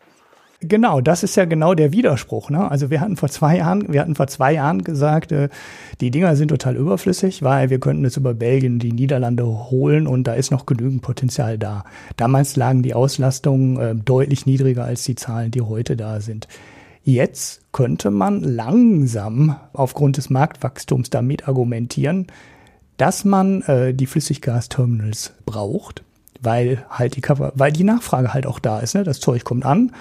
Genau, 0.65 1.01
das 1.01 1.25
ist 1.25 1.35
ja 1.35 1.45
genau 1.45 1.75
der 1.75 1.93
Widerspruch. 1.93 2.49
Ne? 2.49 2.71
Also 2.71 2.89
wir 2.89 3.01
hatten 3.01 3.17
vor 3.17 3.29
zwei 3.29 3.57
Jahren, 3.57 3.93
wir 3.93 4.01
hatten 4.01 4.15
vor 4.15 4.29
zwei 4.29 4.53
Jahren 4.53 4.85
gesagt, 4.85 5.33
äh, 5.33 5.49
die 6.01 6.13
Dinger 6.13 6.37
sind 6.37 6.49
total 6.49 6.77
überflüssig, 6.77 7.43
weil 7.43 7.69
wir 7.69 7.81
könnten 7.81 8.05
es 8.05 8.17
über 8.17 8.33
Belgien, 8.33 8.79
die 8.79 8.93
Niederlande 8.93 9.45
holen 9.45 10.07
und 10.07 10.25
da 10.25 10.35
ist 10.35 10.53
noch 10.53 10.65
genügend 10.65 11.03
Potenzial 11.03 11.59
da. 11.59 11.85
Damals 12.17 12.55
lagen 12.55 12.85
die 12.85 12.95
Auslastungen 12.95 13.77
äh, 13.81 13.95
deutlich 13.97 14.47
niedriger 14.47 14.85
als 14.85 15.03
die 15.03 15.17
Zahlen, 15.17 15.51
die 15.51 15.63
heute 15.63 15.97
da 15.97 16.21
sind. 16.21 16.47
Jetzt 17.03 17.63
könnte 17.73 18.13
man 18.13 18.45
langsam 18.45 19.57
aufgrund 19.73 20.17
des 20.17 20.31
Marktwachstums 20.31 21.11
damit 21.11 21.49
argumentieren, 21.49 22.29
dass 22.99 23.25
man 23.25 23.63
äh, 23.63 23.95
die 23.95 24.07
Flüssiggasterminals 24.07 25.33
braucht 25.45 26.05
weil 26.43 26.85
halt 26.91 27.17
die, 27.17 27.23
weil 27.23 27.73
die 27.73 27.85
Nachfrage 27.85 28.35
halt 28.35 28.47
auch 28.47 28.59
da 28.59 28.81
ist. 28.81 28.95
Ne? 28.95 29.05
Das 29.05 29.21
Zeug 29.21 29.45
kommt 29.45 29.65
an, 29.65 29.93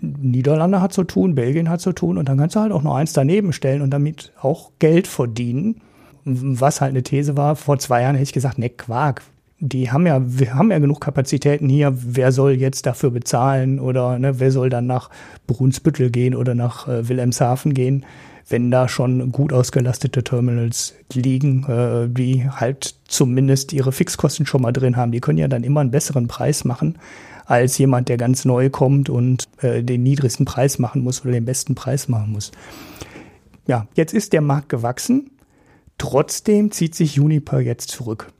Niederlande 0.00 0.80
hat 0.80 0.92
zu 0.92 1.04
tun, 1.04 1.34
Belgien 1.34 1.68
hat 1.68 1.80
zu 1.80 1.92
tun 1.92 2.18
und 2.18 2.28
dann 2.28 2.38
kannst 2.38 2.56
du 2.56 2.60
halt 2.60 2.72
auch 2.72 2.82
noch 2.82 2.94
eins 2.94 3.12
daneben 3.12 3.52
stellen 3.52 3.82
und 3.82 3.90
damit 3.90 4.32
auch 4.40 4.70
Geld 4.78 5.06
verdienen. 5.06 5.80
Was 6.24 6.80
halt 6.80 6.90
eine 6.90 7.02
These 7.02 7.36
war, 7.36 7.56
vor 7.56 7.78
zwei 7.78 8.02
Jahren 8.02 8.14
hätte 8.14 8.24
ich 8.24 8.32
gesagt, 8.32 8.58
ne, 8.58 8.70
Quark. 8.70 9.22
Die 9.62 9.90
haben 9.90 10.06
ja, 10.06 10.20
wir 10.24 10.54
haben 10.54 10.70
ja 10.70 10.78
genug 10.78 11.00
Kapazitäten 11.00 11.68
hier. 11.68 11.92
Wer 11.94 12.32
soll 12.32 12.52
jetzt 12.52 12.86
dafür 12.86 13.10
bezahlen 13.10 13.78
oder 13.78 14.18
ne, 14.18 14.40
wer 14.40 14.50
soll 14.50 14.70
dann 14.70 14.86
nach 14.86 15.10
Brunsbüttel 15.46 16.10
gehen 16.10 16.34
oder 16.34 16.54
nach 16.54 16.88
äh, 16.88 17.08
Wilhelmshaven 17.08 17.74
gehen? 17.74 18.04
Wenn 18.48 18.70
da 18.70 18.88
schon 18.88 19.32
gut 19.32 19.52
ausgelastete 19.52 20.24
Terminals 20.24 20.94
liegen, 21.12 21.64
äh, 21.64 22.08
die 22.08 22.48
halt 22.48 22.96
zumindest 23.06 23.72
ihre 23.72 23.92
Fixkosten 23.92 24.46
schon 24.46 24.62
mal 24.62 24.72
drin 24.72 24.96
haben. 24.96 25.12
Die 25.12 25.20
können 25.20 25.38
ja 25.38 25.48
dann 25.48 25.64
immer 25.64 25.80
einen 25.80 25.90
besseren 25.90 26.28
Preis 26.28 26.64
machen 26.64 26.98
als 27.46 27.78
jemand, 27.78 28.08
der 28.08 28.16
ganz 28.16 28.44
neu 28.44 28.70
kommt 28.70 29.10
und 29.10 29.48
äh, 29.60 29.82
den 29.82 30.04
niedrigsten 30.04 30.46
Preis 30.46 30.78
machen 30.78 31.02
muss 31.02 31.22
oder 31.22 31.32
den 31.32 31.44
besten 31.44 31.74
Preis 31.74 32.08
machen 32.08 32.30
muss. 32.32 32.52
Ja, 33.66 33.86
jetzt 33.94 34.14
ist 34.14 34.32
der 34.32 34.40
Markt 34.40 34.68
gewachsen. 34.68 35.32
Trotzdem 35.98 36.70
zieht 36.70 36.94
sich 36.94 37.16
Juniper 37.16 37.60
jetzt 37.60 37.90
zurück. 37.90 38.32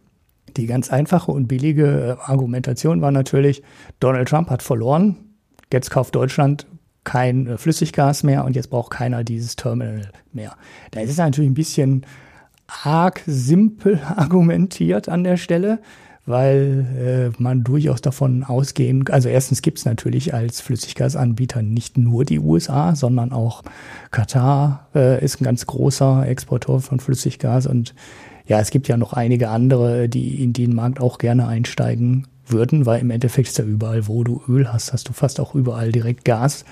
Die 0.56 0.66
ganz 0.66 0.90
einfache 0.90 1.30
und 1.32 1.46
billige 1.46 2.18
äh, 2.20 2.30
Argumentation 2.30 3.00
war 3.00 3.10
natürlich, 3.10 3.62
Donald 3.98 4.28
Trump 4.28 4.50
hat 4.50 4.62
verloren. 4.62 5.16
Jetzt 5.72 5.90
kauft 5.90 6.14
Deutschland 6.14 6.66
kein 7.04 7.46
äh, 7.46 7.58
Flüssiggas 7.58 8.22
mehr 8.22 8.44
und 8.44 8.56
jetzt 8.56 8.70
braucht 8.70 8.90
keiner 8.90 9.24
dieses 9.24 9.56
Terminal 9.56 10.10
mehr. 10.32 10.56
Da 10.90 11.00
ist 11.00 11.10
es 11.10 11.16
natürlich 11.18 11.50
ein 11.50 11.54
bisschen 11.54 12.06
arg 12.66 13.22
simpel 13.26 14.00
argumentiert 14.16 15.08
an 15.08 15.24
der 15.24 15.36
Stelle, 15.36 15.80
weil 16.26 17.32
äh, 17.36 17.42
man 17.42 17.64
durchaus 17.64 18.00
davon 18.00 18.44
ausgehen, 18.44 19.04
also 19.08 19.28
erstens 19.28 19.62
gibt 19.62 19.78
es 19.78 19.84
natürlich 19.84 20.34
als 20.34 20.60
Flüssiggasanbieter 20.60 21.62
nicht 21.62 21.98
nur 21.98 22.24
die 22.24 22.38
USA, 22.38 22.94
sondern 22.94 23.32
auch 23.32 23.62
Katar 24.10 24.88
äh, 24.94 25.24
ist 25.24 25.40
ein 25.40 25.44
ganz 25.44 25.66
großer 25.66 26.26
Exporteur 26.28 26.80
von 26.80 27.00
Flüssiggas 27.00 27.66
und 27.66 27.94
ja, 28.46 28.58
es 28.60 28.70
gibt 28.70 28.88
ja 28.88 28.96
noch 28.96 29.12
einige 29.12 29.48
andere, 29.48 30.08
die 30.08 30.42
in 30.42 30.52
den 30.52 30.74
Markt 30.74 31.00
auch 31.00 31.18
gerne 31.18 31.46
einsteigen 31.46 32.26
würden, 32.52 32.86
weil 32.86 33.00
im 33.00 33.10
Endeffekt 33.10 33.48
ist 33.48 33.58
ja 33.58 33.64
überall, 33.64 34.06
wo 34.06 34.24
du 34.24 34.42
Öl 34.48 34.72
hast, 34.72 34.92
hast 34.92 35.08
du 35.08 35.12
fast 35.12 35.40
auch 35.40 35.54
überall 35.54 35.92
direkt 35.92 36.24
Gas, 36.24 36.64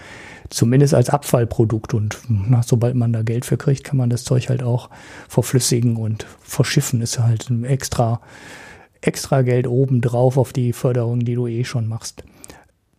zumindest 0.50 0.94
als 0.94 1.10
Abfallprodukt. 1.10 1.94
Und 1.94 2.18
na, 2.28 2.62
sobald 2.62 2.94
man 2.94 3.12
da 3.12 3.22
Geld 3.22 3.44
für 3.44 3.56
kriegt, 3.56 3.84
kann 3.84 3.96
man 3.96 4.10
das 4.10 4.24
Zeug 4.24 4.48
halt 4.48 4.62
auch 4.62 4.90
verflüssigen 5.28 5.96
und 5.96 6.26
verschiffen. 6.40 7.00
Ist 7.00 7.18
halt 7.18 7.50
ein 7.50 7.64
extra, 7.64 8.20
extra 9.00 9.42
Geld 9.42 9.66
obendrauf 9.66 10.36
auf 10.36 10.52
die 10.52 10.72
Förderung, 10.72 11.20
die 11.20 11.34
du 11.34 11.46
eh 11.46 11.64
schon 11.64 11.88
machst. 11.88 12.24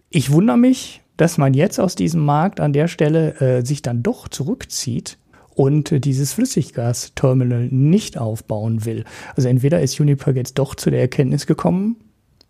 Ich 0.10 0.32
wundere 0.32 0.58
mich, 0.58 1.02
dass 1.18 1.38
man 1.38 1.54
jetzt 1.54 1.80
aus 1.80 1.96
diesem 1.96 2.22
Markt 2.22 2.60
an 2.60 2.74
der 2.74 2.88
Stelle 2.88 3.40
äh, 3.42 3.66
sich 3.66 3.82
dann 3.82 4.04
doch 4.04 4.28
zurückzieht 4.28 5.18
und 5.60 6.06
dieses 6.06 6.32
Flüssiggasterminal 6.32 7.68
nicht 7.70 8.18
aufbauen 8.18 8.86
will. 8.86 9.04
Also 9.36 9.50
entweder 9.50 9.82
ist 9.82 10.00
Uniper 10.00 10.32
jetzt 10.32 10.58
doch 10.58 10.74
zu 10.76 10.90
der 10.90 11.02
Erkenntnis 11.02 11.46
gekommen, 11.46 11.98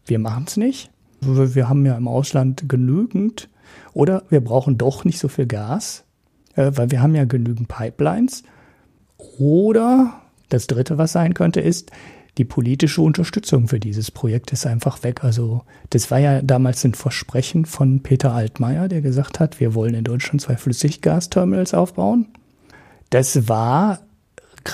wir 0.09 0.19
machen 0.19 0.45
es 0.47 0.57
nicht, 0.57 0.91
wir 1.21 1.69
haben 1.69 1.85
ja 1.85 1.97
im 1.97 2.07
Ausland 2.07 2.67
genügend, 2.67 3.49
oder 3.93 4.23
wir 4.29 4.41
brauchen 4.41 4.77
doch 4.77 5.05
nicht 5.05 5.19
so 5.19 5.27
viel 5.27 5.45
Gas, 5.45 6.03
äh, 6.55 6.71
weil 6.75 6.91
wir 6.91 7.01
haben 7.01 7.15
ja 7.15 7.25
genügend 7.25 7.67
Pipelines. 7.67 8.43
Oder 9.37 10.21
das 10.49 10.67
Dritte, 10.67 10.97
was 10.97 11.11
sein 11.11 11.33
könnte, 11.33 11.61
ist, 11.61 11.91
die 12.37 12.45
politische 12.45 13.01
Unterstützung 13.01 13.67
für 13.67 13.79
dieses 13.79 14.11
Projekt 14.11 14.53
ist 14.53 14.65
einfach 14.65 15.03
weg. 15.03 15.23
Also 15.23 15.63
das 15.89 16.09
war 16.09 16.19
ja 16.19 16.41
damals 16.41 16.85
ein 16.85 16.93
Versprechen 16.93 17.65
von 17.65 18.01
Peter 18.01 18.33
Altmaier, 18.33 18.87
der 18.87 19.01
gesagt 19.01 19.39
hat, 19.39 19.59
wir 19.59 19.73
wollen 19.75 19.93
in 19.93 20.05
Deutschland 20.05 20.41
zwei 20.41 20.55
Flüssiggasterminals 20.55 21.73
aufbauen. 21.73 22.27
Das 23.09 23.49
war 23.49 23.99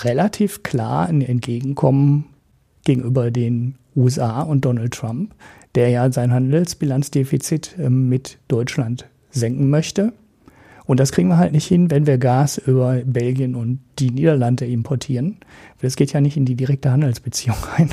relativ 0.03 0.61
klar 0.61 1.07
ein 1.07 1.21
Entgegenkommen 1.21 2.25
gegenüber 2.83 3.31
den 3.31 3.75
USA 3.96 4.41
und 4.41 4.66
Donald 4.66 4.93
Trump, 4.93 5.34
der 5.76 5.89
ja 5.89 6.12
sein 6.12 6.32
Handelsbilanzdefizit 6.32 7.76
ähm, 7.80 8.10
mit 8.10 8.38
Deutschland 8.48 9.08
senken 9.32 9.70
möchte. 9.70 10.14
Und 10.86 11.00
das 11.00 11.12
kriegen 11.12 11.30
wir 11.30 11.38
halt 11.38 11.52
nicht 11.52 11.68
hin, 11.68 11.89
wenn 11.89 12.06
wir 12.06 12.18
Gas 12.18 12.60
über 12.60 13.02
Belgien 13.04 13.56
und 13.56 13.80
die 13.98 14.12
Niederlande 14.12 14.66
importieren. 14.66 15.38
Das 15.82 15.96
geht 15.96 16.14
ja 16.14 16.22
nicht 16.22 16.38
in 16.38 16.46
die 16.46 16.56
direkte 16.56 16.91
Handelsbeziehung 16.91 17.58
rein, 17.78 17.89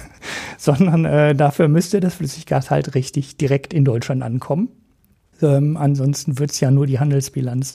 sondern 0.58 1.04
äh, 1.04 1.34
dafür 1.34 1.68
müsste 1.68 2.00
das 2.00 2.14
Flüssiggas 2.14 2.70
halt 2.70 2.94
richtig 2.94 3.36
direkt 3.36 3.72
in 3.72 3.84
Deutschland 3.84 4.22
ankommen. 4.22 4.68
Ähm, 5.40 5.76
ansonsten 5.76 6.38
wird 6.38 6.50
es 6.52 6.60
ja 6.60 6.70
nur 6.70 6.86
die 6.86 7.00
Handelsbilanz 7.00 7.74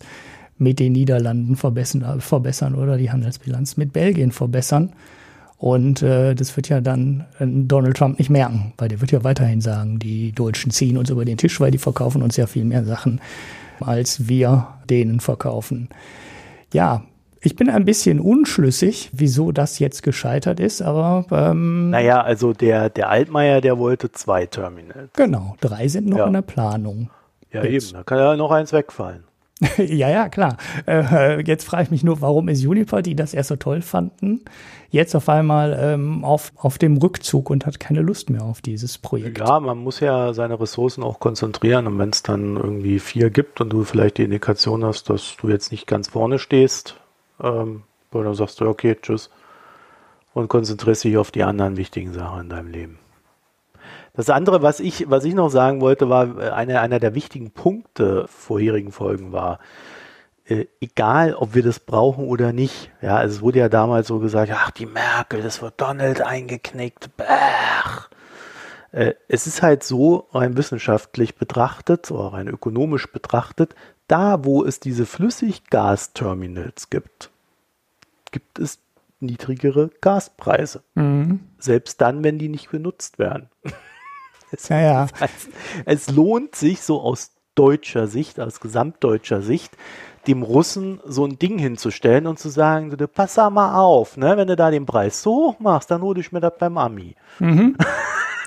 mit 0.60 0.80
den 0.80 0.94
Niederlanden 0.94 1.56
verbessern, 1.56 2.22
verbessern 2.22 2.76
oder 2.76 2.98
die 2.98 3.12
Handelsbilanz 3.12 3.78
mit 3.78 3.94
Belgien 3.94 4.32
verbessern. 4.32 4.94
Und 5.58 6.04
äh, 6.04 6.36
das 6.36 6.56
wird 6.56 6.70
ja 6.70 6.82
dann 6.82 7.26
äh, 7.40 7.46
Donald 7.48 7.98
Trump 7.98 8.20
nicht 8.20 8.30
merken, 8.30 8.74
weil 8.78 8.90
der 8.90 9.02
wird 9.02 9.12
ja 9.12 9.24
weiterhin 9.24 9.62
sagen, 9.62 9.98
die 9.98 10.32
Deutschen 10.32 10.72
ziehen 10.72 10.98
uns 10.98 11.10
über 11.10 11.26
den 11.26 11.38
Tisch, 11.38 11.60
weil 11.60 11.72
die 11.72 11.80
verkaufen 11.80 12.22
uns 12.22 12.38
ja 12.38 12.46
viel 12.46 12.66
mehr 12.66 12.86
Sachen 12.86 13.20
als 13.80 14.28
wir 14.28 14.68
denen 14.90 15.20
verkaufen. 15.20 15.90
Ja, 16.74 17.04
ich 17.42 17.56
bin 17.56 17.70
ein 17.70 17.86
bisschen 17.86 18.20
unschlüssig, 18.20 19.10
wieso 19.14 19.52
das 19.52 19.80
jetzt 19.80 20.04
gescheitert 20.04 20.60
ist, 20.60 20.82
aber 20.82 21.26
ähm, 21.32 21.92
naja, 21.92 22.22
also 22.22 22.54
der 22.54 22.90
der 22.90 23.10
Altmaier, 23.10 23.62
der 23.62 23.78
wollte 23.78 24.12
zwei 24.12 24.46
Terminals. 24.46 25.12
Genau, 25.14 25.56
drei 25.62 25.88
sind 25.88 26.08
noch 26.08 26.18
ja. 26.18 26.28
in 26.28 26.34
der 26.34 26.42
Planung. 26.42 27.10
Ja 27.52 27.64
jetzt. 27.64 27.90
eben, 27.90 27.98
da 27.98 28.04
kann 28.04 28.18
ja 28.18 28.36
noch 28.36 28.52
eins 28.52 28.74
wegfallen. 28.74 29.24
ja, 29.78 30.10
ja, 30.10 30.30
klar. 30.30 30.58
Äh, 30.86 31.42
jetzt 31.42 31.64
frage 31.64 31.84
ich 31.84 31.92
mich 31.92 32.04
nur, 32.04 32.22
warum 32.22 32.48
ist 32.48 32.62
Juniper, 32.62 33.02
die 33.02 33.16
das 33.16 33.34
erst 33.34 33.50
so 33.50 33.56
toll 33.56 33.82
fanden, 33.82 34.46
jetzt 34.90 35.16
auf 35.16 35.30
einmal 35.30 35.78
ähm, 35.82 36.24
auf, 36.24 36.52
auf 36.56 36.78
dem 36.78 36.98
Rückzug 36.98 37.50
und 37.50 37.66
hat 37.66 37.80
keine 37.80 38.02
Lust 38.02 38.30
mehr 38.30 38.44
auf 38.44 38.62
dieses 38.62 38.98
Projekt. 38.98 39.40
Ja, 39.40 39.60
man 39.60 39.80
muss 39.80 40.00
ja 40.00 40.34
seine 40.34 40.60
Ressourcen 40.60 41.04
auch 41.04 41.20
konzentrieren 41.20 41.88
und 41.88 41.98
wenn 41.98 42.10
es 42.10 42.22
dann 42.22 42.56
irgendwie 42.56 43.00
vier 43.00 43.30
gibt 43.30 43.60
und 43.60 43.70
du 43.70 43.84
vielleicht 43.84 44.20
die 44.20 44.24
Indikation 44.24 44.86
hast, 44.86 45.10
dass 45.10 45.38
du 45.42 45.50
jetzt 45.50 45.72
nicht 45.72 45.88
ganz 45.88 46.10
vorne 46.10 46.38
stehst, 46.38 46.96
ähm, 47.42 47.84
dann 48.12 48.34
sagst 48.36 48.62
du, 48.62 48.68
okay, 48.68 48.96
tschüss 49.02 49.30
und 50.38 50.50
konzentrierst 50.50 51.04
dich 51.04 51.18
auf 51.18 51.32
die 51.32 51.44
anderen 51.44 51.78
wichtigen 51.78 52.14
Sachen 52.14 52.42
in 52.42 52.50
deinem 52.50 52.68
Leben. 52.68 53.00
Das 54.18 54.32
andere, 54.32 54.64
was 54.64 54.80
ich, 54.80 55.10
was 55.10 55.24
ich 55.24 55.36
noch 55.36 55.50
sagen 55.50 55.80
wollte, 55.80 56.10
war, 56.10 56.40
äh, 56.40 56.50
einer, 56.50 56.82
einer 56.82 57.00
der 57.00 57.14
wichtigen 57.14 57.52
Punkte 57.52 58.26
vorherigen 58.28 58.92
Folgen 58.92 59.32
war, 59.32 59.60
äh, 60.46 60.66
egal 60.82 61.36
ob 61.36 61.54
wir 61.54 61.62
das 61.62 61.80
brauchen 61.80 62.28
oder 62.28 62.52
nicht. 62.52 62.90
Ja, 63.02 63.18
also 63.18 63.36
es 63.36 63.42
wurde 63.44 63.60
ja 63.60 63.70
damals 63.70 64.08
so 64.08 64.18
gesagt, 64.18 64.52
ach, 64.54 64.72
die 64.72 64.88
Merkel, 64.88 65.44
das 65.44 65.62
wird 65.62 65.80
Donald 65.80 66.22
eingeknickt. 66.22 67.16
Bäh. 67.16 67.26
Äh, 68.92 69.14
es 69.28 69.46
ist 69.46 69.62
halt 69.62 69.84
so, 69.84 70.28
rein 70.32 70.58
wissenschaftlich 70.58 71.36
betrachtet 71.36 72.10
oder 72.10 72.34
rein 72.34 72.48
ökonomisch 72.48 73.12
betrachtet, 73.12 73.76
da 74.08 74.44
wo 74.44 74.64
es 74.64 74.80
diese 74.80 75.06
Flüssiggasterminals 75.06 76.90
gibt, 76.90 77.30
gibt 78.32 78.58
es 78.58 78.80
niedrigere 79.20 79.92
Gaspreise. 80.02 80.82
Mhm. 80.96 81.42
Selbst 81.60 82.02
dann, 82.02 82.24
wenn 82.24 82.40
die 82.40 82.50
nicht 82.50 82.72
benutzt 82.72 83.20
werden. 83.20 83.50
Es, 84.52 84.70
ja, 84.70 84.80
ja. 84.80 85.08
Es, 85.86 86.10
lohnt 86.10 86.56
sich 86.56 86.82
so 86.82 87.02
aus 87.02 87.32
deutscher 87.56 88.08
Sicht, 88.08 88.40
aus 88.40 88.60
gesamtdeutscher 88.60 89.42
Sicht, 89.42 89.76
dem 90.28 90.44
Russen 90.44 91.00
so 91.06 91.26
ein 91.26 91.40
Ding 91.40 91.58
hinzustellen 91.58 92.28
und 92.28 92.38
zu 92.38 92.50
sagen, 92.50 92.90
du, 92.90 93.08
pass 93.08 93.36
da 93.36 93.50
mal 93.50 93.76
auf, 93.76 94.18
ne, 94.18 94.38
wenn 94.38 94.48
du 94.48 94.56
da 94.56 94.70
den 94.72 94.86
Preis 94.86 95.22
so 95.22 95.32
hoch 95.32 95.60
machst, 95.60 95.90
dann 95.90 96.02
hole 96.02 96.20
ich 96.20 96.32
mir 96.32 96.42
das 96.42 96.54
beim 96.60 96.78
Ami. 96.78 97.16
Mhm. 97.40 97.76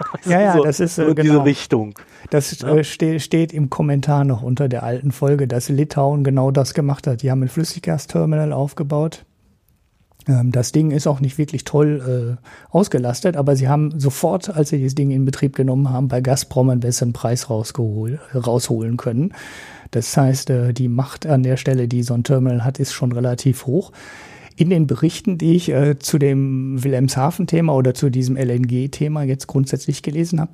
ja, 0.24 0.40
ja, 0.40 0.52
so, 0.54 0.64
das 0.64 0.80
ist 0.80 0.98
äh, 0.98 1.06
so 1.06 1.14
genau. 1.14 1.22
diese 1.22 1.44
Richtung. 1.44 1.98
Das 2.30 2.58
ja. 2.60 2.74
äh, 2.74 2.84
ste 2.84 3.20
steht 3.20 3.52
im 3.52 3.70
Kommentar 3.70 4.24
noch 4.24 4.42
unter 4.42 4.68
der 4.68 4.82
alten 4.82 5.12
Folge, 5.12 5.46
dass 5.46 5.68
Litauen 5.68 6.24
genau 6.24 6.50
das 6.50 6.74
gemacht 6.74 7.06
hat. 7.06 7.22
Die 7.22 7.30
haben 7.30 7.42
ein 7.42 7.48
Flüssiggasterminal 7.48 8.52
aufgebaut 8.52 9.24
das 10.26 10.72
Ding 10.72 10.90
ist 10.90 11.06
auch 11.06 11.20
nicht 11.20 11.38
wirklich 11.38 11.64
toll 11.64 12.38
äh, 12.38 12.46
ausgelastet, 12.70 13.36
aber 13.36 13.56
sie 13.56 13.68
haben 13.68 13.98
sofort, 13.98 14.50
als 14.50 14.68
sie 14.68 14.82
das 14.82 14.94
Ding 14.94 15.10
in 15.10 15.24
Betrieb 15.24 15.56
genommen 15.56 15.90
haben, 15.90 16.08
bei 16.08 16.20
Gazprom 16.20 16.70
einen 16.70 16.80
besseren 16.80 17.12
Preis 17.12 17.48
rausgeholt, 17.48 18.20
rausholen 18.34 18.96
können. 18.96 19.32
Das 19.90 20.16
heißt, 20.16 20.50
äh, 20.50 20.72
die 20.72 20.88
Macht 20.88 21.26
an 21.26 21.42
der 21.42 21.56
Stelle, 21.56 21.88
die 21.88 22.02
so 22.02 22.14
ein 22.14 22.24
Terminal 22.24 22.64
hat, 22.64 22.78
ist 22.78 22.92
schon 22.92 23.12
relativ 23.12 23.66
hoch. 23.66 23.92
In 24.56 24.70
den 24.70 24.86
Berichten, 24.86 25.38
die 25.38 25.56
ich 25.56 25.70
äh, 25.70 25.98
zu 25.98 26.18
dem 26.18 26.82
Wilhelmshaven-Thema 26.84 27.74
oder 27.74 27.94
zu 27.94 28.10
diesem 28.10 28.36
LNG-Thema 28.36 29.22
jetzt 29.22 29.46
grundsätzlich 29.46 30.02
gelesen 30.02 30.40
habe, 30.40 30.52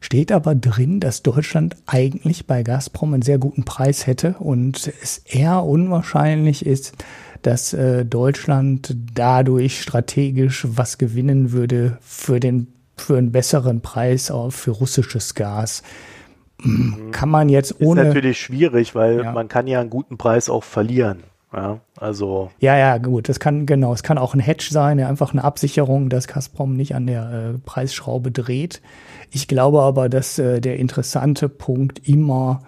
steht 0.00 0.32
aber 0.32 0.54
drin, 0.54 1.00
dass 1.00 1.22
Deutschland 1.22 1.76
eigentlich 1.86 2.46
bei 2.46 2.62
Gazprom 2.62 3.14
einen 3.14 3.22
sehr 3.22 3.38
guten 3.38 3.64
Preis 3.64 4.06
hätte 4.06 4.36
und 4.38 4.90
es 5.02 5.18
eher 5.18 5.62
unwahrscheinlich 5.64 6.66
ist, 6.66 6.94
dass 7.42 7.72
äh, 7.72 8.04
Deutschland 8.04 8.96
dadurch 9.14 9.80
strategisch 9.80 10.66
was 10.68 10.98
gewinnen 10.98 11.52
würde 11.52 11.98
für 12.00 12.40
den 12.40 12.68
für 12.96 13.16
einen 13.16 13.32
besseren 13.32 13.80
Preis 13.80 14.30
auch 14.30 14.50
für 14.50 14.70
russisches 14.70 15.34
Gas. 15.34 15.82
Mhm. 16.62 17.10
Kann 17.10 17.28
man 17.28 17.48
jetzt 17.48 17.80
ohne. 17.80 18.02
Ist 18.02 18.08
natürlich 18.08 18.40
schwierig, 18.40 18.94
weil 18.94 19.22
ja. 19.22 19.32
man 19.32 19.48
kann 19.48 19.66
ja 19.66 19.80
einen 19.80 19.90
guten 19.90 20.18
Preis 20.18 20.48
auch 20.48 20.64
verlieren. 20.64 21.24
Ja, 21.52 21.80
also. 21.98 22.50
Ja, 22.60 22.78
ja, 22.78 22.96
gut. 22.98 23.28
Das 23.28 23.38
kann, 23.38 23.66
genau. 23.66 23.92
Es 23.92 24.02
kann 24.02 24.16
auch 24.16 24.32
ein 24.34 24.40
Hedge 24.40 24.68
sein, 24.70 24.98
einfach 25.00 25.32
eine 25.32 25.44
Absicherung, 25.44 26.08
dass 26.08 26.26
Gazprom 26.26 26.74
nicht 26.74 26.94
an 26.94 27.06
der 27.06 27.30
äh, 27.54 27.58
Preisschraube 27.58 28.30
dreht. 28.30 28.80
Ich 29.30 29.48
glaube 29.48 29.82
aber, 29.82 30.08
dass 30.08 30.38
äh, 30.38 30.60
der 30.60 30.78
interessante 30.78 31.48
Punkt 31.50 32.08
immer 32.08 32.62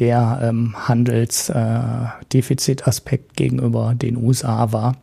der 0.00 0.40
ähm, 0.42 0.74
Handelsdefizitaspekt 0.76 3.32
äh, 3.32 3.34
gegenüber 3.34 3.94
den 3.94 4.16
USA 4.16 4.72
war. 4.72 4.96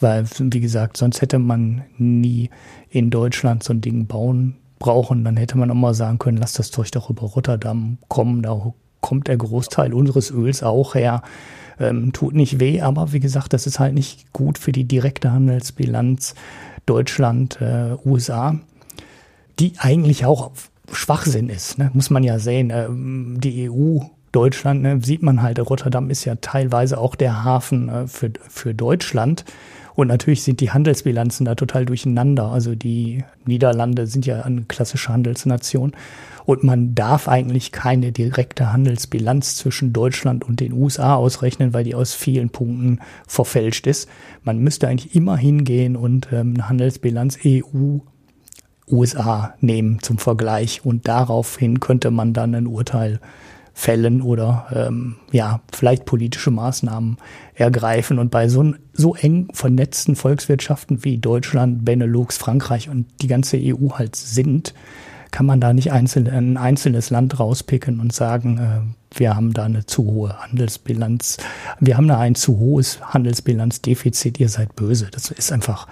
Weil, 0.00 0.26
wie 0.38 0.60
gesagt, 0.60 0.96
sonst 0.96 1.22
hätte 1.22 1.40
man 1.40 1.82
nie 1.96 2.50
in 2.88 3.10
Deutschland 3.10 3.64
so 3.64 3.72
ein 3.72 3.80
Ding 3.80 4.06
bauen 4.06 4.54
brauchen. 4.78 5.24
Dann 5.24 5.36
hätte 5.36 5.58
man 5.58 5.70
auch 5.70 5.74
mal 5.74 5.94
sagen 5.94 6.18
können, 6.18 6.38
lass 6.38 6.52
das 6.52 6.70
Zeug 6.70 6.90
doch 6.92 7.10
über 7.10 7.22
Rotterdam 7.22 7.98
kommen. 8.08 8.42
Da 8.42 8.72
kommt 9.00 9.28
der 9.28 9.36
Großteil 9.36 9.92
unseres 9.92 10.30
Öls 10.30 10.62
auch 10.62 10.94
her. 10.94 11.22
Ähm, 11.80 12.12
tut 12.12 12.34
nicht 12.34 12.60
weh, 12.60 12.80
aber 12.80 13.12
wie 13.12 13.20
gesagt, 13.20 13.52
das 13.52 13.66
ist 13.66 13.78
halt 13.78 13.94
nicht 13.94 14.32
gut 14.32 14.58
für 14.58 14.72
die 14.72 14.84
direkte 14.84 15.30
Handelsbilanz 15.30 16.34
Deutschland, 16.86 17.60
äh, 17.60 17.96
USA, 18.04 18.58
die 19.60 19.74
eigentlich 19.78 20.24
auch 20.24 20.50
Schwachsinn 20.90 21.50
ist, 21.50 21.78
ne? 21.78 21.90
muss 21.92 22.10
man 22.10 22.24
ja 22.24 22.38
sehen. 22.38 22.70
Ähm, 22.70 23.38
die 23.40 23.70
EU 23.70 24.00
Deutschland, 24.32 24.82
ne, 24.82 25.00
sieht 25.02 25.22
man 25.22 25.42
halt, 25.42 25.58
Rotterdam 25.58 26.10
ist 26.10 26.24
ja 26.24 26.36
teilweise 26.36 26.98
auch 26.98 27.14
der 27.14 27.44
Hafen 27.44 27.88
äh, 27.88 28.06
für, 28.06 28.30
für 28.48 28.74
Deutschland. 28.74 29.44
Und 29.94 30.06
natürlich 30.06 30.44
sind 30.44 30.60
die 30.60 30.70
Handelsbilanzen 30.70 31.44
da 31.44 31.56
total 31.56 31.84
durcheinander. 31.84 32.52
Also 32.52 32.76
die 32.76 33.24
Niederlande 33.46 34.06
sind 34.06 34.26
ja 34.26 34.42
eine 34.42 34.62
klassische 34.62 35.08
Handelsnation. 35.08 35.92
Und 36.44 36.62
man 36.62 36.94
darf 36.94 37.26
eigentlich 37.26 37.72
keine 37.72 38.12
direkte 38.12 38.72
Handelsbilanz 38.72 39.56
zwischen 39.56 39.92
Deutschland 39.92 40.44
und 40.44 40.60
den 40.60 40.72
USA 40.72 41.16
ausrechnen, 41.16 41.74
weil 41.74 41.82
die 41.82 41.96
aus 41.96 42.14
vielen 42.14 42.50
Punkten 42.50 43.00
verfälscht 43.26 43.88
ist. 43.88 44.08
Man 44.44 44.60
müsste 44.60 44.86
eigentlich 44.86 45.16
immer 45.16 45.36
hingehen 45.36 45.96
und 45.96 46.28
ähm, 46.32 46.54
eine 46.54 46.68
Handelsbilanz 46.68 47.40
EU 47.44 47.98
USA 48.90 49.54
nehmen 49.60 49.98
zum 50.00 50.18
Vergleich. 50.18 50.84
Und 50.84 51.08
daraufhin 51.08 51.80
könnte 51.80 52.10
man 52.10 52.32
dann 52.32 52.54
ein 52.54 52.66
Urteil 52.66 53.20
fällen 53.78 54.22
oder 54.22 54.66
ähm, 54.74 55.14
ja, 55.30 55.60
vielleicht 55.72 56.04
politische 56.04 56.50
Maßnahmen 56.50 57.16
ergreifen. 57.54 58.18
Und 58.18 58.32
bei 58.32 58.48
so, 58.48 58.74
so 58.92 59.14
eng 59.14 59.46
vernetzten 59.52 60.16
Volkswirtschaften 60.16 61.04
wie 61.04 61.18
Deutschland, 61.18 61.84
Benelux, 61.84 62.38
Frankreich 62.38 62.88
und 62.88 63.06
die 63.22 63.28
ganze 63.28 63.56
EU 63.56 63.92
halt 63.92 64.16
sind, 64.16 64.74
kann 65.30 65.46
man 65.46 65.60
da 65.60 65.72
nicht 65.72 65.92
einzeln, 65.92 66.28
ein 66.28 66.56
einzelnes 66.56 67.10
Land 67.10 67.38
rauspicken 67.38 68.00
und 68.00 68.12
sagen, 68.12 68.58
äh, 68.58 69.16
wir 69.16 69.36
haben 69.36 69.54
da 69.54 69.66
eine 69.66 69.86
zu 69.86 70.04
hohe 70.06 70.36
Handelsbilanz, 70.40 71.36
wir 71.78 71.96
haben 71.96 72.08
da 72.08 72.18
ein 72.18 72.34
zu 72.34 72.58
hohes 72.58 73.00
Handelsbilanzdefizit, 73.00 74.40
ihr 74.40 74.48
seid 74.48 74.74
böse. 74.74 75.06
Das 75.12 75.30
ist 75.30 75.52
einfach 75.52 75.86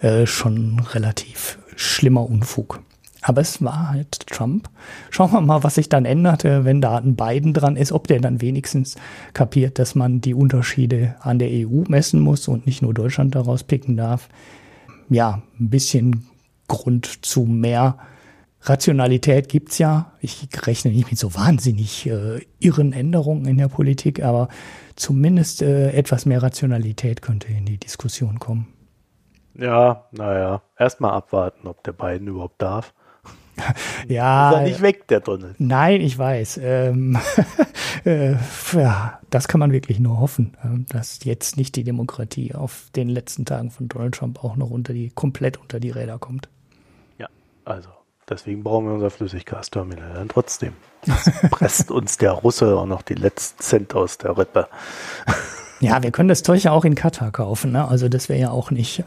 äh, 0.00 0.24
schon 0.24 0.80
relativ 0.80 1.58
schlimmer 1.76 2.28
Unfug. 2.30 2.80
Aber 3.28 3.40
es 3.40 3.60
war 3.60 3.88
halt 3.88 4.28
Trump. 4.28 4.70
Schauen 5.10 5.32
wir 5.32 5.40
mal, 5.40 5.64
was 5.64 5.74
sich 5.74 5.88
dann 5.88 6.04
änderte, 6.04 6.64
wenn 6.64 6.80
da 6.80 6.96
ein 6.96 7.16
Biden 7.16 7.54
dran 7.54 7.74
ist, 7.74 7.90
ob 7.90 8.06
der 8.06 8.20
dann 8.20 8.40
wenigstens 8.40 8.94
kapiert, 9.32 9.80
dass 9.80 9.96
man 9.96 10.20
die 10.20 10.32
Unterschiede 10.32 11.16
an 11.18 11.40
der 11.40 11.48
EU 11.50 11.82
messen 11.88 12.20
muss 12.20 12.46
und 12.46 12.66
nicht 12.66 12.82
nur 12.82 12.94
Deutschland 12.94 13.34
daraus 13.34 13.64
picken 13.64 13.96
darf. 13.96 14.28
Ja, 15.08 15.42
ein 15.58 15.70
bisschen 15.70 16.28
Grund 16.68 17.26
zu 17.26 17.46
mehr 17.46 17.98
Rationalität 18.60 19.48
gibt's 19.48 19.78
ja. 19.78 20.12
Ich 20.20 20.46
rechne 20.64 20.92
nicht 20.92 21.10
mit 21.10 21.18
so 21.18 21.34
wahnsinnig 21.34 22.06
äh, 22.06 22.38
irren 22.60 22.92
Änderungen 22.92 23.46
in 23.46 23.58
der 23.58 23.68
Politik, 23.68 24.22
aber 24.22 24.46
zumindest 24.94 25.62
äh, 25.62 25.90
etwas 25.90 26.26
mehr 26.26 26.44
Rationalität 26.44 27.22
könnte 27.22 27.48
in 27.48 27.64
die 27.64 27.78
Diskussion 27.78 28.38
kommen. 28.38 28.68
Ja, 29.54 30.04
naja, 30.12 30.62
erstmal 30.78 31.10
abwarten, 31.10 31.66
ob 31.66 31.82
der 31.82 31.92
Biden 31.92 32.28
überhaupt 32.28 32.62
darf. 32.62 32.94
ja. 34.08 34.50
Ist 34.50 34.56
er 34.56 34.62
nicht 34.62 34.82
weg, 34.82 35.08
der 35.08 35.20
Donald? 35.20 35.54
Nein, 35.58 36.00
ich 36.00 36.18
weiß. 36.18 36.60
Ähm, 36.62 37.18
äh, 38.04 38.34
ja, 38.72 39.20
das 39.30 39.48
kann 39.48 39.60
man 39.60 39.72
wirklich 39.72 40.00
nur 40.00 40.20
hoffen, 40.20 40.56
äh, 40.62 40.92
dass 40.92 41.24
jetzt 41.24 41.56
nicht 41.56 41.76
die 41.76 41.84
Demokratie 41.84 42.54
auf 42.54 42.88
den 42.94 43.08
letzten 43.08 43.44
Tagen 43.44 43.70
von 43.70 43.88
Donald 43.88 44.14
Trump 44.14 44.44
auch 44.44 44.56
noch 44.56 44.70
unter 44.70 44.92
die, 44.92 45.10
komplett 45.10 45.56
unter 45.56 45.80
die 45.80 45.90
Räder 45.90 46.18
kommt. 46.18 46.48
Ja, 47.18 47.28
also 47.64 47.88
deswegen 48.28 48.62
brauchen 48.62 48.86
wir 48.86 48.94
unser 48.94 49.10
Flüssiggasterminal 49.10 50.14
dann 50.14 50.28
trotzdem. 50.28 50.72
Das 51.04 51.30
presst 51.50 51.90
uns 51.90 52.18
der 52.18 52.32
Russe 52.32 52.76
auch 52.76 52.86
noch 52.86 53.02
die 53.02 53.14
letzten 53.14 53.62
Cent 53.62 53.94
aus 53.94 54.18
der 54.18 54.36
Rippe. 54.36 54.68
Ja, 55.80 56.02
wir 56.02 56.10
können 56.10 56.28
das 56.28 56.42
Zeug 56.42 56.62
ja 56.62 56.72
auch 56.72 56.84
in 56.86 56.94
Katar 56.94 57.30
kaufen, 57.30 57.72
ne? 57.72 57.86
Also 57.86 58.08
das 58.08 58.30
wäre 58.30 58.40
ja 58.40 58.50
auch 58.50 58.70
nicht, 58.70 59.04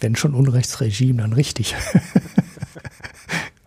wenn 0.00 0.14
schon 0.14 0.34
Unrechtsregime, 0.34 1.22
dann 1.22 1.32
richtig. 1.32 1.74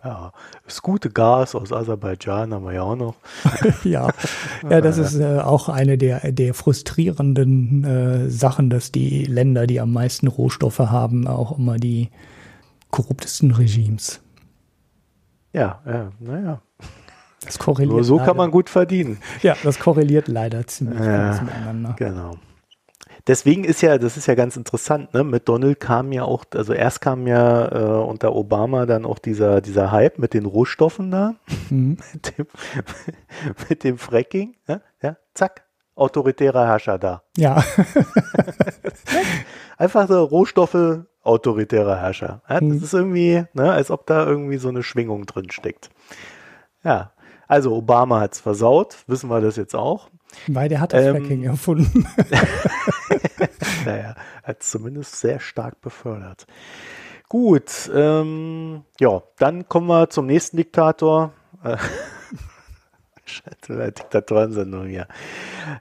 Ja, 0.08 0.32
das 0.64 0.80
gute 0.80 1.10
Gas 1.10 1.54
aus 1.54 1.70
Aserbaidschan 1.70 2.54
haben 2.54 2.64
wir 2.64 2.72
ja 2.72 2.82
auch 2.82 2.96
noch. 2.96 3.16
ja. 3.84 4.08
ja, 4.62 4.80
das 4.80 4.96
ist 4.96 5.20
äh, 5.20 5.40
auch 5.40 5.68
eine 5.68 5.98
der, 5.98 6.32
der 6.32 6.54
frustrierenden 6.54 7.84
äh, 7.84 8.30
Sachen, 8.30 8.70
dass 8.70 8.90
die 8.90 9.26
Länder, 9.26 9.66
die 9.66 9.80
am 9.80 9.92
meisten 9.92 10.26
Rohstoffe 10.26 10.78
haben, 10.78 11.26
auch 11.26 11.58
immer 11.58 11.76
die 11.76 12.08
korruptesten 12.90 13.50
Regimes. 13.50 14.22
Ja, 15.52 15.82
ja, 15.84 16.10
naja. 16.20 16.62
Das 17.44 17.58
korreliert. 17.58 17.92
Nur 17.92 18.04
so 18.04 18.16
leider. 18.16 18.28
kann 18.28 18.36
man 18.38 18.50
gut 18.50 18.70
verdienen. 18.70 19.18
Ja, 19.42 19.56
das 19.62 19.78
korreliert 19.78 20.26
leider 20.26 20.66
ziemlich 20.66 21.00
ja, 21.00 21.38
miteinander. 21.42 21.94
Genau 21.98 22.38
deswegen 23.28 23.64
ist 23.64 23.82
ja, 23.82 23.98
das 23.98 24.16
ist 24.16 24.26
ja 24.26 24.34
ganz 24.34 24.56
interessant, 24.56 25.14
ne? 25.14 25.22
Mit 25.22 25.48
Donald 25.48 25.78
kam 25.78 26.12
ja 26.12 26.24
auch, 26.24 26.44
also 26.54 26.72
erst 26.72 27.00
kam 27.00 27.26
ja 27.26 27.68
äh, 27.68 28.04
unter 28.04 28.34
Obama 28.34 28.86
dann 28.86 29.04
auch 29.04 29.18
dieser, 29.18 29.60
dieser 29.60 29.92
Hype 29.92 30.18
mit 30.18 30.34
den 30.34 30.46
Rohstoffen 30.46 31.10
da, 31.10 31.34
mhm. 31.70 31.98
mit, 32.12 32.38
dem, 32.38 32.46
mit 33.68 33.84
dem 33.84 33.98
Fracking, 33.98 34.56
ne? 34.66 34.82
ja, 35.02 35.16
zack, 35.34 35.64
autoritärer 35.94 36.66
Herrscher 36.66 36.98
da. 36.98 37.22
Ja. 37.36 37.62
Einfach 39.76 40.08
so 40.08 40.24
Rohstoffe, 40.24 41.04
autoritärer 41.22 42.00
Herrscher. 42.00 42.42
Ja, 42.48 42.54
das 42.54 42.62
mhm. 42.62 42.82
ist 42.82 42.94
irgendwie, 42.94 43.44
ne, 43.52 43.72
als 43.72 43.90
ob 43.90 44.06
da 44.06 44.26
irgendwie 44.26 44.58
so 44.58 44.68
eine 44.68 44.82
Schwingung 44.82 45.26
drin 45.26 45.50
steckt. 45.50 45.90
Ja, 46.82 47.12
also 47.46 47.74
Obama 47.74 48.20
hat's 48.20 48.40
versaut, 48.40 48.98
wissen 49.06 49.30
wir 49.30 49.40
das 49.40 49.56
jetzt 49.56 49.74
auch. 49.74 50.10
Weil 50.46 50.68
der 50.68 50.80
hat 50.80 50.92
das 50.92 51.04
ähm, 51.04 51.16
Fracking 51.16 51.44
erfunden. 51.44 52.06
naja, 53.84 54.14
hat 54.42 54.62
es 54.62 54.70
zumindest 54.70 55.16
sehr 55.16 55.40
stark 55.40 55.80
befördert. 55.80 56.46
Gut, 57.28 57.90
ähm, 57.94 58.82
ja, 59.00 59.22
dann 59.38 59.68
kommen 59.68 59.88
wir 59.88 60.08
zum 60.08 60.26
nächsten 60.26 60.56
Diktator. 60.56 61.32
Scheiße, 63.26 63.92
Diktatorensendung 63.92 64.86
hier. 64.86 65.06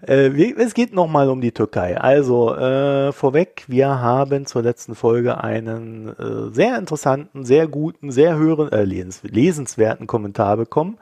Äh, 0.05 0.51
es 0.55 0.73
geht 0.73 0.93
nochmal 0.93 1.29
um 1.29 1.39
die 1.39 1.53
Türkei. 1.53 1.97
Also, 1.97 2.53
äh, 2.53 3.13
vorweg, 3.13 3.63
wir 3.67 3.87
haben 3.87 4.45
zur 4.45 4.63
letzten 4.63 4.95
Folge 4.95 5.41
einen 5.41 6.09
äh, 6.09 6.53
sehr 6.53 6.77
interessanten, 6.77 7.45
sehr 7.45 7.67
guten, 7.67 8.11
sehr 8.11 8.35
höheren, 8.35 8.69
äh, 8.73 8.83
lesenswerten 8.83 10.07
Kommentar 10.07 10.57
bekommen 10.57 10.97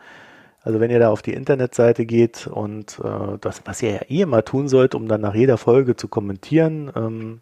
also 0.66 0.80
wenn 0.80 0.90
ihr 0.90 0.98
da 0.98 1.10
auf 1.12 1.22
die 1.22 1.34
Internetseite 1.34 2.08
geht 2.08 2.48
und 2.48 3.00
äh, 3.04 3.38
das, 3.40 3.62
was 3.66 3.84
ihr 3.84 3.92
ja 3.92 4.02
eh 4.10 4.22
immer 4.22 4.44
tun 4.44 4.68
sollt, 4.68 4.96
um 4.96 5.08
dann 5.08 5.22
nach 5.22 5.36
jeder 5.36 5.60
Folge 5.60 5.96
zu 5.96 6.08
kommentieren, 6.08 6.92
ähm, 6.96 7.42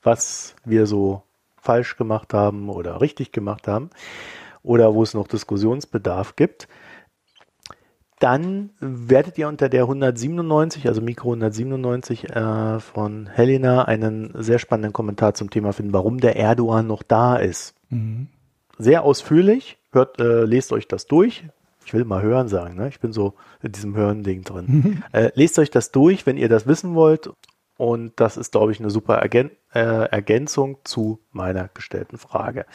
was 0.00 0.54
wir 0.64 0.86
so 0.86 1.22
falsch 1.60 1.96
gemacht 1.96 2.32
haben 2.32 2.70
oder 2.70 3.00
richtig 3.00 3.32
gemacht 3.32 3.66
haben 3.66 3.90
oder 4.62 4.94
wo 4.94 5.02
es 5.02 5.12
noch 5.12 5.26
Diskussionsbedarf 5.26 6.36
gibt, 6.36 6.68
dann 8.20 8.70
werdet 8.78 9.38
ihr 9.38 9.48
unter 9.48 9.68
der 9.68 9.82
197, 9.82 10.86
also 10.86 11.00
Mikro 11.00 11.30
197 11.30 12.30
äh, 12.30 12.78
von 12.78 13.26
Helena 13.26 13.86
einen 13.86 14.32
sehr 14.36 14.60
spannenden 14.60 14.92
Kommentar 14.92 15.34
zum 15.34 15.50
Thema 15.50 15.72
finden, 15.72 15.92
warum 15.92 16.20
der 16.20 16.36
Erdogan 16.36 16.86
noch 16.86 17.02
da 17.02 17.34
ist. 17.34 17.74
Mhm. 17.90 18.28
Sehr 18.78 19.02
ausführlich. 19.02 19.78
Hört, 19.90 20.20
äh, 20.20 20.44
lest 20.44 20.72
euch 20.72 20.86
das 20.86 21.06
durch, 21.06 21.44
ich 21.84 21.94
will 21.94 22.04
mal 22.04 22.22
hören 22.22 22.48
sagen, 22.48 22.76
ne? 22.76 22.88
Ich 22.88 23.00
bin 23.00 23.12
so 23.12 23.34
in 23.62 23.72
diesem 23.72 23.94
Hören-Ding 23.94 24.42
drin. 24.44 24.64
Mhm. 24.68 25.02
Äh, 25.12 25.30
lest 25.34 25.58
euch 25.58 25.70
das 25.70 25.90
durch, 25.90 26.26
wenn 26.26 26.36
ihr 26.36 26.48
das 26.48 26.66
wissen 26.66 26.94
wollt. 26.94 27.30
Und 27.76 28.12
das 28.16 28.36
ist, 28.36 28.52
glaube 28.52 28.72
ich, 28.72 28.80
eine 28.80 28.90
super 28.90 29.16
Ergän 29.16 29.50
äh, 29.74 29.80
Ergänzung 29.80 30.78
zu 30.84 31.20
meiner 31.30 31.68
gestellten 31.68 32.18
Frage. 32.18 32.66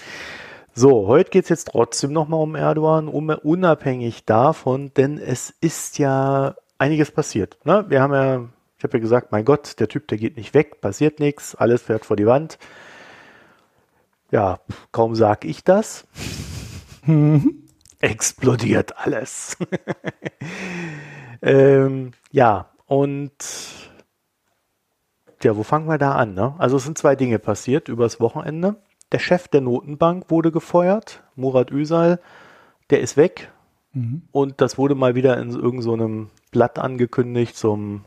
So, 0.74 1.08
heute 1.08 1.30
geht 1.30 1.44
es 1.44 1.50
jetzt 1.50 1.70
trotzdem 1.70 2.12
nochmal 2.12 2.42
um 2.42 2.56
Erdogan, 2.56 3.08
um, 3.08 3.30
unabhängig 3.30 4.26
davon, 4.26 4.92
denn 4.96 5.18
es 5.18 5.50
ist 5.62 5.98
ja 5.98 6.56
einiges 6.78 7.12
passiert. 7.12 7.58
Ne? 7.64 7.86
Wir 7.88 8.02
haben 8.02 8.14
ja, 8.14 8.50
ich 8.78 8.84
habe 8.84 8.98
ja 8.98 9.02
gesagt, 9.02 9.32
mein 9.32 9.46
Gott, 9.46 9.80
der 9.80 9.88
Typ, 9.88 10.08
der 10.08 10.18
geht 10.18 10.38
nicht 10.38 10.54
weg, 10.54 10.82
passiert 10.82 11.20
nichts, 11.20 11.56
alles 11.56 11.84
fährt 11.84 12.06
vor 12.06 12.16
die 12.16 12.28
Wand. 12.28 12.60
Ja, 14.30 14.60
kaum 14.92 15.16
sage 15.16 15.48
ich 15.48 15.64
das. 15.64 16.06
Mhm 17.06 17.67
explodiert 18.00 18.98
alles. 18.98 19.58
ähm, 21.42 22.12
ja, 22.32 22.70
und 22.86 23.34
ja, 25.44 25.56
wo 25.56 25.64
fangen 25.64 25.88
wir 25.88 25.98
da 25.98 26.14
an? 26.14 26.34
Ne? 26.34 26.56
Also 26.58 26.78
es 26.78 26.84
sind 26.84 26.98
zwei 26.98 27.16
Dinge 27.16 27.40
passiert 27.40 27.90
übers 27.90 28.20
Wochenende. 28.20 28.76
Der 29.12 29.20
Chef 29.20 29.48
der 29.48 29.62
Notenbank 29.62 30.30
wurde 30.30 30.52
gefeuert, 30.52 31.24
Murat 31.36 31.72
Üsal, 31.72 32.20
der 32.90 33.02
ist 33.02 33.18
weg. 33.18 33.52
Mhm. 33.94 34.24
Und 34.32 34.62
das 34.62 34.78
wurde 34.78 34.96
mal 34.96 35.16
wieder 35.16 35.38
in 35.38 35.52
irgendeinem 35.52 36.26
so 36.26 36.32
Blatt 36.52 36.80
angekündigt, 36.80 37.56
zum 37.56 38.04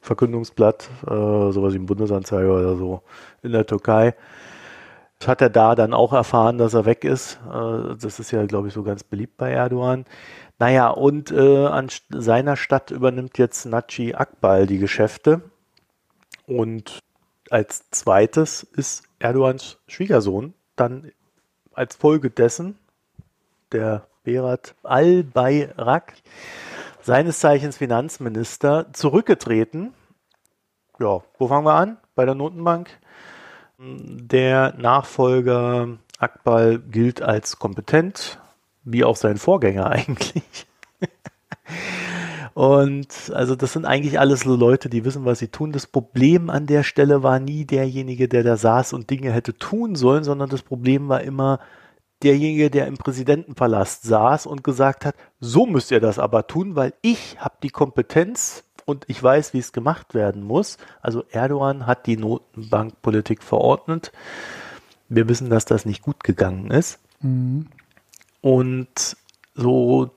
Verkündungsblatt, 0.00 0.90
äh, 1.06 1.08
sowas 1.52 1.74
wie 1.74 1.78
ein 1.78 1.86
Bundesanzeiger 1.86 2.54
oder 2.54 2.76
so 2.76 3.02
in 3.42 3.52
der 3.52 3.66
Türkei 3.66 4.14
hat 5.28 5.40
er 5.42 5.50
da 5.50 5.74
dann 5.74 5.94
auch 5.94 6.12
erfahren, 6.12 6.58
dass 6.58 6.74
er 6.74 6.84
weg 6.84 7.04
ist. 7.04 7.38
Äh, 7.46 7.96
das 8.00 8.18
ist 8.18 8.30
ja, 8.30 8.44
glaube 8.46 8.68
ich, 8.68 8.74
so 8.74 8.82
ganz 8.82 9.04
beliebt 9.04 9.36
bei 9.36 9.52
Erdogan. 9.52 10.04
Naja, 10.58 10.88
und 10.88 11.30
äh, 11.30 11.66
an 11.66 11.88
seiner 12.10 12.56
Stadt 12.56 12.90
übernimmt 12.90 13.38
jetzt 13.38 13.64
Naci 13.66 14.14
Akbal 14.14 14.66
die 14.66 14.78
Geschäfte. 14.78 15.42
Und 16.46 16.98
als 17.50 17.90
zweites 17.90 18.62
ist 18.62 19.04
Erdogans 19.18 19.78
Schwiegersohn 19.86 20.54
dann 20.76 21.12
als 21.72 21.96
Folge 21.96 22.30
dessen, 22.30 22.78
der 23.72 24.06
Berat 24.22 24.74
al-Bayrak, 24.82 26.14
seines 27.02 27.38
Zeichens 27.38 27.76
Finanzminister, 27.76 28.92
zurückgetreten. 28.92 29.94
Ja, 30.98 31.22
wo 31.38 31.48
fangen 31.48 31.64
wir 31.64 31.74
an? 31.74 31.96
Bei 32.14 32.24
der 32.24 32.34
Notenbank. 32.34 32.90
Der 33.82 34.74
Nachfolger 34.76 35.88
Akbal 36.18 36.80
gilt 36.80 37.22
als 37.22 37.58
kompetent, 37.58 38.38
wie 38.84 39.04
auch 39.04 39.16
sein 39.16 39.38
Vorgänger 39.38 39.86
eigentlich. 39.90 40.66
Und 42.52 43.32
also 43.32 43.54
das 43.54 43.72
sind 43.72 43.86
eigentlich 43.86 44.20
alles 44.20 44.40
so 44.40 44.54
Leute, 44.54 44.90
die 44.90 45.06
wissen, 45.06 45.24
was 45.24 45.38
sie 45.38 45.48
tun. 45.48 45.72
Das 45.72 45.86
Problem 45.86 46.50
an 46.50 46.66
der 46.66 46.82
Stelle 46.82 47.22
war 47.22 47.38
nie 47.38 47.64
derjenige, 47.64 48.28
der 48.28 48.42
da 48.42 48.58
saß 48.58 48.92
und 48.92 49.08
Dinge 49.08 49.32
hätte 49.32 49.56
tun 49.56 49.94
sollen, 49.94 50.24
sondern 50.24 50.50
das 50.50 50.60
Problem 50.60 51.08
war 51.08 51.22
immer 51.22 51.58
derjenige, 52.22 52.68
der 52.68 52.86
im 52.86 52.98
Präsidentenpalast 52.98 54.02
saß 54.02 54.44
und 54.44 54.62
gesagt 54.62 55.06
hat, 55.06 55.14
so 55.38 55.64
müsst 55.64 55.90
ihr 55.90 56.00
das 56.00 56.18
aber 56.18 56.46
tun, 56.46 56.76
weil 56.76 56.92
ich 57.00 57.38
habe 57.40 57.54
die 57.62 57.70
Kompetenz 57.70 58.64
und 58.86 59.04
ich 59.08 59.22
weiß, 59.22 59.54
wie 59.54 59.58
es 59.58 59.72
gemacht 59.72 60.14
werden 60.14 60.42
muss. 60.42 60.78
Also 61.00 61.24
Erdogan 61.30 61.86
hat 61.86 62.06
die 62.06 62.16
Notenbankpolitik 62.16 63.42
verordnet. 63.42 64.12
Wir 65.08 65.28
wissen, 65.28 65.50
dass 65.50 65.64
das 65.64 65.84
nicht 65.84 66.02
gut 66.02 66.22
gegangen 66.24 66.70
ist. 66.70 66.98
Mhm. 67.20 67.66
Und 68.40 69.16
so 69.54 70.10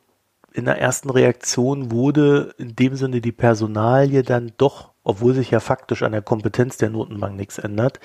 in 0.54 0.66
der 0.66 0.80
ersten 0.80 1.10
Reaktion 1.10 1.92
wurde 1.92 2.54
in 2.58 2.76
dem 2.76 2.96
Sinne 2.96 3.22
die 3.22 3.32
Personalie 3.32 4.24
dann 4.24 4.54
doch, 4.58 4.92
obwohl 5.04 5.34
sich 5.34 5.52
ja 5.52 5.60
faktisch 5.60 6.04
an 6.04 6.12
der 6.12 6.22
Kompetenz 6.22 6.78
der 6.78 6.92
Notenbank 6.92 7.36
nichts 7.36 7.58
ändert, 7.58 8.00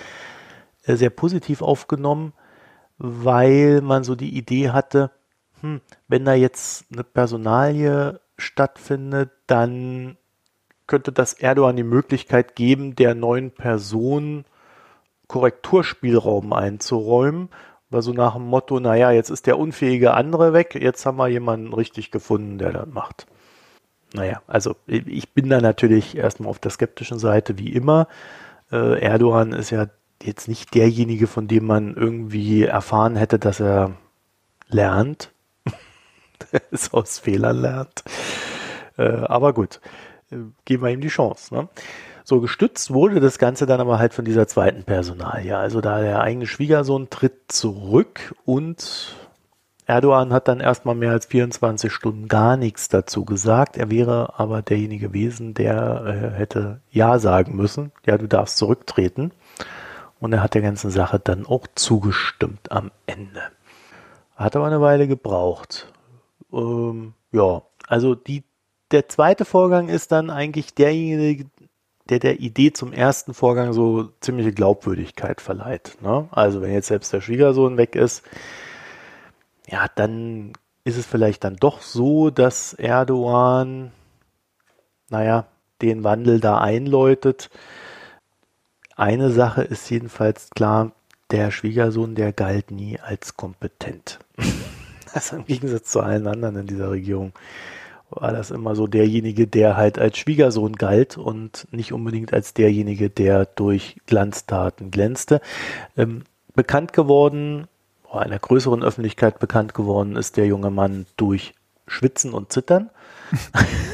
äh, 0.85 0.97
sehr 0.97 1.11
positiv 1.11 1.63
aufgenommen, 1.63 2.33
weil 2.97 3.81
man 3.83 4.03
so 4.03 4.15
die 4.15 4.37
Idee 4.37 4.71
hatte, 4.71 5.11
hm, 5.61 5.81
wenn 6.09 6.25
da 6.25 6.35
jetzt 6.35 6.87
eine 6.93 7.05
Personalie 7.05 8.21
stattfindet, 8.39 9.31
dann 9.47 10.17
könnte 10.89 11.13
das 11.13 11.33
Erdogan 11.35 11.77
die 11.77 11.85
Möglichkeit 11.85 12.57
geben, 12.57 12.97
der 12.97 13.15
neuen 13.15 13.53
Person 13.53 14.45
Korrekturspielraum 15.29 16.53
einzuräumen 16.53 17.51
war 17.91 18.03
so 18.03 18.13
nach 18.13 18.35
dem 18.35 18.45
Motto, 18.45 18.81
naja, 18.81 19.11
jetzt 19.11 19.31
ist 19.31 19.47
der 19.47 19.59
unfähige 19.59 20.15
andere 20.15 20.53
weg, 20.53 20.75
jetzt 20.75 21.07
haben 21.07 21.17
wir 21.17 21.29
jemanden 21.29 21.73
richtig 21.73 22.11
gefunden, 22.11 22.59
der 22.59 22.73
das 22.73 22.87
macht. 22.87 23.27
Naja, 24.15 24.43
also 24.47 24.75
ich 24.87 25.33
bin 25.35 25.49
da 25.49 25.61
natürlich 25.61 26.17
erstmal 26.17 26.51
auf 26.51 26.59
der 26.59 26.71
skeptischen 26.71 27.19
Seite, 27.19 27.59
wie 27.59 27.73
immer. 27.73 28.09
Äh, 28.73 29.01
Erdogan 29.01 29.53
ist 29.53 29.71
ja 29.71 29.87
jetzt 30.23 30.49
nicht 30.49 30.75
derjenige, 30.75 31.27
von 31.27 31.47
dem 31.47 31.67
man 31.67 31.95
irgendwie 31.95 32.65
erfahren 32.65 33.17
hätte, 33.17 33.39
dass 33.39 33.61
er 33.61 33.93
lernt, 34.69 35.33
es 36.71 36.93
aus 36.93 37.19
Fehlern 37.19 37.61
lernt. 37.61 38.03
Äh, 38.97 39.09
aber 39.09 39.53
gut, 39.53 39.81
geben 40.65 40.83
wir 40.83 40.91
ihm 40.91 41.01
die 41.01 41.09
Chance. 41.09 41.55
Ne? 41.55 41.69
So 42.25 42.41
gestützt 42.41 42.93
wurde 42.93 43.21
das 43.21 43.39
Ganze 43.39 43.67
dann 43.67 43.81
aber 43.81 43.99
halt 43.99 44.13
von 44.13 44.25
dieser 44.25 44.47
zweiten 44.47 44.85
Personalie. 44.85 45.57
Also 45.57 45.81
da 45.81 46.01
der 46.01 46.21
eigene 46.21 46.47
Schwiegersohn 46.47 47.09
tritt 47.11 47.51
zurück 47.51 48.35
und 48.45 49.17
Erdogan 49.89 50.35
hat 50.35 50.49
dann 50.49 50.61
erstmal 50.61 50.95
mehr 50.95 51.13
als 51.13 51.25
24 51.25 51.91
Stunden 51.91 52.29
gar 52.29 52.59
nichts 52.59 52.91
dazu 52.91 53.25
gesagt. 53.25 53.79
Er 53.79 53.91
wäre 53.91 54.39
aber 54.39 54.61
derjenige 54.61 55.09
gewesen, 55.09 55.55
der 55.55 56.05
äh, 56.05 56.39
hätte 56.39 56.83
Ja 56.91 57.19
sagen 57.19 57.57
müssen. 57.57 57.93
Ja, 58.05 58.19
du 58.19 58.29
darfst 58.29 58.59
zurücktreten. 58.59 59.33
Und 60.21 60.35
er 60.35 60.43
hat 60.43 60.53
der 60.53 60.61
ganzen 60.61 60.91
Sache 60.91 61.19
dann 61.19 61.47
auch 61.47 61.67
zugestimmt 61.75 62.71
am 62.71 62.91
Ende. 63.07 63.41
Hat 64.37 64.57
aber 64.57 64.67
eine 64.67 64.83
Weile 64.83 65.09
gebraucht. 65.09 65.91
Ähm, 66.53 67.15
ja, 67.33 67.63
also 67.87 68.15
die, 68.15 68.45
der 68.91 69.09
zweite 69.09 69.45
Vorgang 69.45 69.89
ist 69.89 70.13
dann 70.13 70.31
eigentlich 70.31 70.75
derjenige, 70.75 71.47
der 72.09 72.19
der 72.19 72.41
Idee 72.41 72.73
zum 72.73 72.93
ersten 72.93 73.35
Vorgang 73.35 73.73
so 73.73 74.09
ziemliche 74.21 74.53
Glaubwürdigkeit 74.53 75.41
verleiht. 75.41 75.99
Ne? 76.01 76.29
Also 76.31 76.63
wenn 76.63 76.73
jetzt 76.73 76.89
selbst 76.89 77.13
der 77.13 77.21
Schwiegersohn 77.21 77.77
weg 77.77 77.95
ist, 77.95 78.23
ja, 79.67 79.87
dann 79.95 80.53
ist 80.85 80.97
es 80.97 81.05
vielleicht 81.05 81.45
dann 81.45 81.57
doch 81.57 81.83
so, 81.83 82.31
dass 82.31 82.73
Erdogan, 82.73 83.93
naja, 85.11 85.47
den 85.83 86.03
Wandel 86.03 86.41
da 86.41 86.59
einläutet. 86.59 87.51
Eine 88.97 89.31
Sache 89.31 89.63
ist 89.63 89.91
jedenfalls 89.91 90.51
klar, 90.51 90.93
der 91.31 91.51
Schwiegersohn, 91.51 92.15
der 92.15 92.33
galt 92.33 92.71
nie 92.71 92.99
als 92.99 93.37
kompetent. 93.37 94.19
also 95.13 95.37
im 95.37 95.45
Gegensatz 95.45 95.91
zu 95.91 96.01
allen 96.01 96.27
anderen 96.27 96.57
in 96.57 96.67
dieser 96.67 96.91
Regierung 96.91 97.33
war 98.11 98.33
das 98.33 98.51
immer 98.51 98.75
so 98.75 98.87
derjenige, 98.87 99.47
der 99.47 99.77
halt 99.77 99.99
als 99.99 100.19
Schwiegersohn 100.19 100.77
galt 100.77 101.17
und 101.17 101.67
nicht 101.71 101.93
unbedingt 101.93 102.33
als 102.33 102.55
derjenige, 102.55 103.11
der 103.11 103.45
durch 103.45 103.97
Glanztaten 104.07 104.91
glänzte. 104.91 105.41
Ähm, 105.97 106.23
bekannt 106.55 106.93
geworden, 106.93 107.69
einer 108.11 108.39
größeren 108.39 108.83
Öffentlichkeit 108.83 109.39
bekannt 109.39 109.75
geworden 109.75 110.17
ist 110.17 110.37
der 110.37 110.47
junge 110.47 110.71
Mann 110.71 111.07
durch 111.17 111.55
Schwitzen 111.87 112.33
und 112.33 112.53
Zittern. 112.53 112.91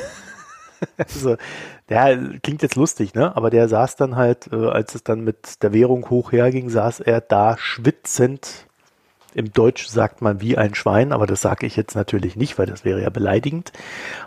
also, 0.97 1.37
der 1.89 2.39
klingt 2.43 2.63
jetzt 2.63 2.77
lustig, 2.77 3.15
ne? 3.15 3.37
Aber 3.37 3.51
der 3.51 3.69
saß 3.69 3.97
dann 3.97 4.17
halt, 4.17 4.53
äh, 4.53 4.69
als 4.69 4.95
es 4.95 5.03
dann 5.03 5.23
mit 5.23 5.63
der 5.63 5.73
Währung 5.73 6.09
hoch 6.11 6.33
herging, 6.33 6.71
saß 6.71 7.01
er 7.01 7.21
da 7.21 7.57
schwitzend 7.59 8.67
im 9.35 9.53
Deutsch 9.53 9.87
sagt 9.87 10.23
man 10.23 10.41
wie 10.41 10.57
ein 10.57 10.75
Schwein, 10.75 11.13
aber 11.13 11.27
das 11.27 11.41
sage 11.41 11.67
ich 11.67 11.77
jetzt 11.77 11.95
natürlich 11.95 12.37
nicht, 12.37 12.59
weil 12.59 12.67
das 12.67 12.85
wäre 12.85 13.03
ja 13.03 13.11
beleidigend. 13.11 13.73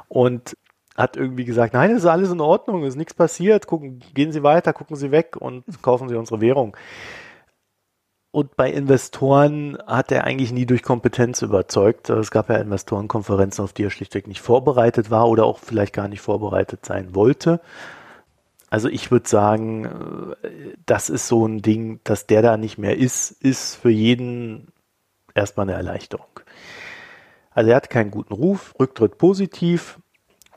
Und 0.08 0.55
hat 0.95 1.16
irgendwie 1.16 1.45
gesagt, 1.45 1.74
nein, 1.74 1.91
es 1.91 1.99
ist 1.99 2.05
alles 2.05 2.32
in 2.32 2.41
Ordnung, 2.41 2.84
ist 2.84 2.95
nichts 2.95 3.14
passiert, 3.14 3.68
gucken, 3.68 4.01
gehen 4.16 4.32
Sie 4.32 4.41
weiter, 4.41 4.74
gucken 4.74 4.95
Sie 4.95 5.12
weg 5.12 5.38
und 5.39 5.64
kaufen 5.84 6.10
Sie 6.10 6.16
unsere 6.16 6.41
Währung. 6.41 6.76
Und 8.32 8.55
bei 8.55 8.72
Investoren 8.72 9.78
hat 9.88 10.12
er 10.12 10.26
eigentlich 10.26 10.51
nie 10.51 10.66
durch 10.66 10.84
Kompetenz 10.84 11.41
überzeugt. 11.41 12.10
Es 12.10 12.30
gab 12.30 12.49
ja 12.49 12.58
Investorenkonferenzen, 12.58 13.64
auf 13.64 13.74
die 13.74 13.84
er 13.84 13.89
schlichtweg 13.89 14.28
nicht 14.28 14.41
vorbereitet 14.41 15.10
war 15.10 15.28
oder 15.28 15.45
auch 15.45 15.60
vielleicht 15.60 15.93
gar 15.93 16.08
nicht 16.08 16.22
vorbereitet 16.22 16.86
sein 16.86 17.16
wollte. 17.16 17.62
Also 18.70 18.89
ich 18.89 19.12
würde 19.12 19.30
sagen, 19.30 20.36
das 20.86 21.10
ist 21.10 21.28
so 21.28 21.47
ein 21.47 21.62
Ding, 21.62 21.99
dass 22.03 22.28
der 22.28 22.41
da 22.41 22.58
nicht 22.58 22.78
mehr 22.78 22.97
ist, 22.97 23.32
ist 23.32 23.76
für 23.76 23.89
jeden 23.89 24.68
erstmal 25.38 25.68
eine 25.68 25.78
Erleichterung. 25.78 26.42
Also 27.52 27.72
er 27.72 27.78
hat 27.78 27.90
keinen 27.90 28.12
guten 28.12 28.34
Ruf, 28.34 28.76
Rücktritt 28.80 29.18
positiv 29.18 30.00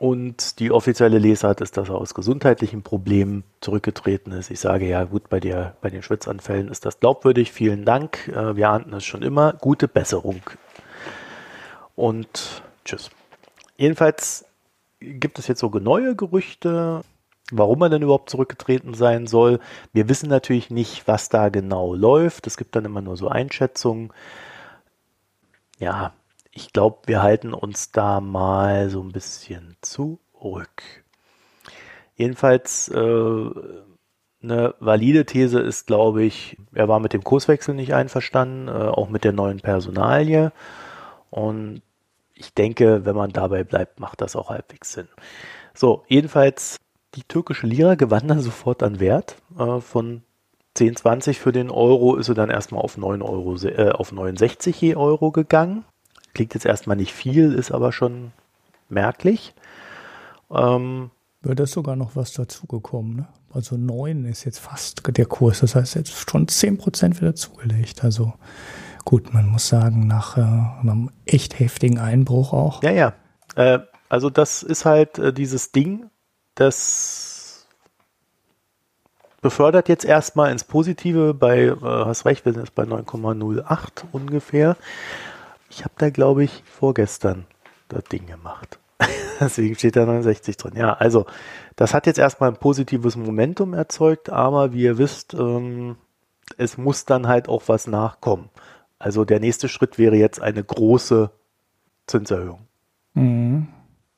und 0.01 0.59
die 0.59 0.71
offizielle 0.71 1.19
Lesart 1.19 1.61
ist, 1.61 1.77
dass 1.77 1.89
er 1.89 1.95
aus 1.95 2.13
gesundheitlichen 2.13 2.81
Problemen 2.81 3.43
zurückgetreten 3.59 4.31
ist. 4.31 4.49
Ich 4.49 4.59
sage 4.59 4.87
ja, 4.87 5.03
gut, 5.03 5.29
bei, 5.29 5.39
der, 5.39 5.75
bei 5.81 5.89
den 5.89 6.01
Schwitzanfällen 6.01 6.69
ist 6.69 6.85
das 6.85 6.99
glaubwürdig. 6.99 7.51
Vielen 7.51 7.85
Dank. 7.85 8.27
Äh, 8.27 8.55
wir 8.55 8.69
ahnten 8.69 8.93
es 8.93 9.05
schon 9.05 9.21
immer. 9.21 9.53
Gute 9.53 9.87
Besserung. 9.87 10.41
Und 11.95 12.63
tschüss. 12.83 13.11
Jedenfalls 13.77 14.45
gibt 14.99 15.37
es 15.37 15.47
jetzt 15.47 15.59
so 15.59 15.69
neue 15.69 16.15
Gerüchte, 16.15 17.01
warum 17.51 17.81
er 17.81 17.89
denn 17.89 18.01
überhaupt 18.01 18.29
zurückgetreten 18.31 18.95
sein 18.95 19.27
soll. 19.27 19.59
Wir 19.93 20.09
wissen 20.09 20.29
natürlich 20.29 20.71
nicht, 20.71 21.07
was 21.07 21.29
da 21.29 21.49
genau 21.49 21.93
läuft. 21.93 22.47
Es 22.47 22.57
gibt 22.57 22.75
dann 22.75 22.85
immer 22.85 23.01
nur 23.01 23.17
so 23.17 23.27
Einschätzungen 23.27 24.11
ja, 25.81 26.13
ich 26.51 26.73
glaube, 26.73 26.99
wir 27.07 27.23
halten 27.23 27.53
uns 27.53 27.91
da 27.91 28.21
mal 28.21 28.89
so 28.89 29.01
ein 29.01 29.11
bisschen 29.11 29.75
zurück. 29.81 30.83
Jedenfalls 32.15 32.87
äh, 32.89 33.49
eine 34.43 34.75
valide 34.79 35.25
These 35.25 35.59
ist, 35.59 35.87
glaube 35.87 36.23
ich, 36.23 36.57
er 36.73 36.87
war 36.87 36.99
mit 36.99 37.13
dem 37.13 37.23
Kurswechsel 37.23 37.73
nicht 37.73 37.95
einverstanden, 37.95 38.67
äh, 38.67 38.71
auch 38.71 39.09
mit 39.09 39.23
der 39.23 39.33
neuen 39.33 39.59
Personalie. 39.59 40.51
Und 41.31 41.81
ich 42.35 42.53
denke, 42.53 43.03
wenn 43.05 43.15
man 43.15 43.31
dabei 43.31 43.63
bleibt, 43.63 43.99
macht 43.99 44.21
das 44.21 44.35
auch 44.35 44.49
halbwegs 44.49 44.93
Sinn. 44.93 45.07
So, 45.73 46.03
jedenfalls, 46.07 46.79
die 47.15 47.23
türkische 47.23 47.65
Lira 47.65 47.95
gewann 47.95 48.27
dann 48.27 48.41
sofort 48.41 48.83
an 48.83 48.99
Wert 48.99 49.37
äh, 49.57 49.79
von 49.79 50.21
10,20 50.77 51.33
für 51.35 51.51
den 51.51 51.69
Euro 51.69 52.15
ist 52.15 52.29
er 52.29 52.35
dann 52.35 52.49
erstmal 52.49 52.81
auf 52.81 52.97
9 52.97 53.21
Euro, 53.21 53.55
äh, 53.65 53.91
auf 53.91 54.11
69 54.11 54.79
je 54.81 54.95
Euro 54.95 55.31
gegangen. 55.31 55.83
Klingt 56.33 56.53
jetzt 56.53 56.65
erstmal 56.65 56.95
nicht 56.95 57.13
viel, 57.13 57.53
ist 57.53 57.71
aber 57.71 57.91
schon 57.91 58.31
merklich. 58.87 59.53
Ähm, 60.49 61.11
Wird 61.41 61.59
das 61.59 61.71
sogar 61.71 61.95
noch 61.95 62.15
was 62.15 62.33
dazugekommen, 62.33 63.15
ne? 63.15 63.27
Also 63.53 63.75
9 63.75 64.23
ist 64.25 64.45
jetzt 64.45 64.59
fast 64.59 65.01
der 65.05 65.25
Kurs, 65.25 65.59
das 65.59 65.75
heißt 65.75 65.95
jetzt 65.95 66.29
schon 66.29 66.47
10% 66.47 67.19
wieder 67.19 67.35
zugelegt. 67.35 68.01
Also 68.03 68.33
gut, 69.03 69.33
man 69.33 69.49
muss 69.49 69.67
sagen, 69.67 70.07
nach 70.07 70.37
äh, 70.37 70.41
einem 70.41 71.09
echt 71.25 71.59
heftigen 71.59 71.99
Einbruch 71.99 72.53
auch. 72.53 72.81
Ja, 72.81 72.91
ja. 72.91 73.13
Äh, 73.55 73.79
also 74.07 74.29
das 74.29 74.63
ist 74.63 74.85
halt 74.85 75.19
äh, 75.19 75.33
dieses 75.33 75.73
Ding, 75.73 76.09
das 76.55 77.30
befördert 79.41 79.89
jetzt 79.89 80.05
erstmal 80.05 80.51
ins 80.51 80.63
Positive 80.63 81.33
bei, 81.33 81.63
äh, 81.63 81.75
hast 81.81 82.25
recht, 82.25 82.45
wir 82.45 82.53
sind 82.53 82.63
jetzt 82.63 82.75
bei 82.75 82.83
9,08 82.83 84.03
ungefähr. 84.11 84.77
Ich 85.69 85.83
habe 85.83 85.93
da, 85.97 86.09
glaube 86.09 86.43
ich, 86.43 86.63
vorgestern 86.65 87.45
das 87.89 88.03
Ding 88.05 88.27
gemacht. 88.27 88.79
Deswegen 89.39 89.75
steht 89.75 89.95
da 89.95 90.05
69 90.05 90.57
drin. 90.57 90.73
Ja, 90.75 90.93
also 90.93 91.25
das 91.75 91.93
hat 91.93 92.05
jetzt 92.05 92.19
erstmal 92.19 92.49
ein 92.49 92.57
positives 92.57 93.15
Momentum 93.15 93.73
erzeugt, 93.73 94.29
aber 94.29 94.73
wie 94.73 94.83
ihr 94.83 94.97
wisst, 94.97 95.33
ähm, 95.33 95.95
es 96.57 96.77
muss 96.77 97.05
dann 97.05 97.27
halt 97.27 97.49
auch 97.49 97.63
was 97.67 97.87
nachkommen. 97.87 98.49
Also 98.99 99.25
der 99.25 99.39
nächste 99.39 99.67
Schritt 99.67 99.97
wäre 99.97 100.15
jetzt 100.15 100.41
eine 100.41 100.63
große 100.63 101.31
Zinserhöhung. 102.05 102.67
Mhm. 103.15 103.67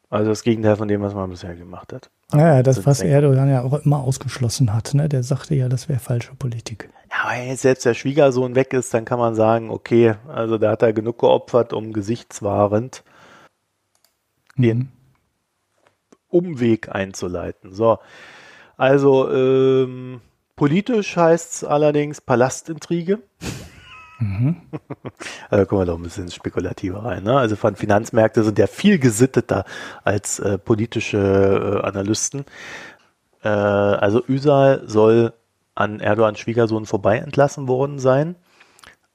Also 0.09 0.29
das 0.29 0.43
Gegenteil 0.43 0.75
von 0.75 0.87
dem, 0.87 1.01
was 1.01 1.13
man 1.13 1.29
bisher 1.29 1.55
gemacht 1.55 1.93
hat. 1.93 2.09
Ja, 2.33 2.63
das, 2.63 2.85
was 2.85 3.01
Erdogan 3.01 3.49
ja 3.49 3.63
auch 3.63 3.85
immer 3.85 3.99
ausgeschlossen 3.99 4.73
hat. 4.73 4.93
Ne? 4.93 5.09
Der 5.09 5.23
sagte 5.23 5.55
ja, 5.55 5.69
das 5.69 5.89
wäre 5.89 5.99
falsche 5.99 6.33
Politik. 6.35 6.89
Ja, 7.09 7.31
wenn 7.31 7.47
jetzt 7.47 7.61
selbst 7.61 7.85
der 7.85 7.93
Schwiegersohn 7.93 8.55
weg 8.55 8.73
ist, 8.73 8.93
dann 8.93 9.05
kann 9.05 9.19
man 9.19 9.35
sagen, 9.35 9.69
okay, 9.69 10.15
also 10.27 10.57
da 10.57 10.71
hat 10.71 10.81
er 10.81 10.93
genug 10.93 11.19
geopfert, 11.19 11.73
um 11.73 11.93
gesichtswahrend 11.93 13.03
den 14.57 14.77
mhm. 14.77 14.87
Umweg 16.29 16.89
einzuleiten. 16.89 17.73
So, 17.73 17.99
also 18.77 19.31
ähm, 19.31 20.21
politisch 20.55 21.15
heißt 21.15 21.53
es 21.53 21.63
allerdings 21.63 22.21
Palastintrige. 22.21 23.19
Mhm. 24.19 24.57
Also 25.49 25.65
kommen 25.65 25.81
wir 25.81 25.85
doch 25.85 25.97
ein 25.97 26.03
bisschen 26.03 26.31
spekulativer 26.31 27.03
rein. 27.03 27.23
Ne? 27.23 27.37
Also 27.37 27.55
von 27.55 27.75
Finanzmärkte 27.75 28.43
sind 28.43 28.57
ja 28.57 28.67
viel 28.67 28.97
gesitteter 28.99 29.65
als 30.03 30.39
äh, 30.39 30.57
politische 30.57 31.81
äh, 31.81 31.85
Analysten. 31.85 32.45
Äh, 33.43 33.49
also 33.49 34.23
Üsal 34.25 34.83
soll 34.87 35.33
an 35.75 35.99
Erdogans 35.99 36.39
Schwiegersohn 36.39 36.85
vorbei 36.85 37.17
entlassen 37.17 37.67
worden 37.67 37.99
sein. 37.99 38.35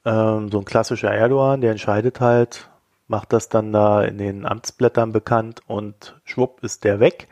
Ähm, 0.04 0.50
so 0.50 0.58
ein 0.58 0.64
klassischer 0.64 1.12
Erdogan, 1.12 1.60
der 1.60 1.72
entscheidet 1.72 2.20
halt, 2.20 2.68
macht 3.08 3.32
das 3.32 3.48
dann 3.48 3.72
da 3.72 4.02
in 4.02 4.18
den 4.18 4.46
Amtsblättern 4.46 5.12
bekannt 5.12 5.62
und 5.66 6.16
schwupp 6.24 6.62
ist 6.62 6.84
der 6.84 7.00
weg. 7.00 7.28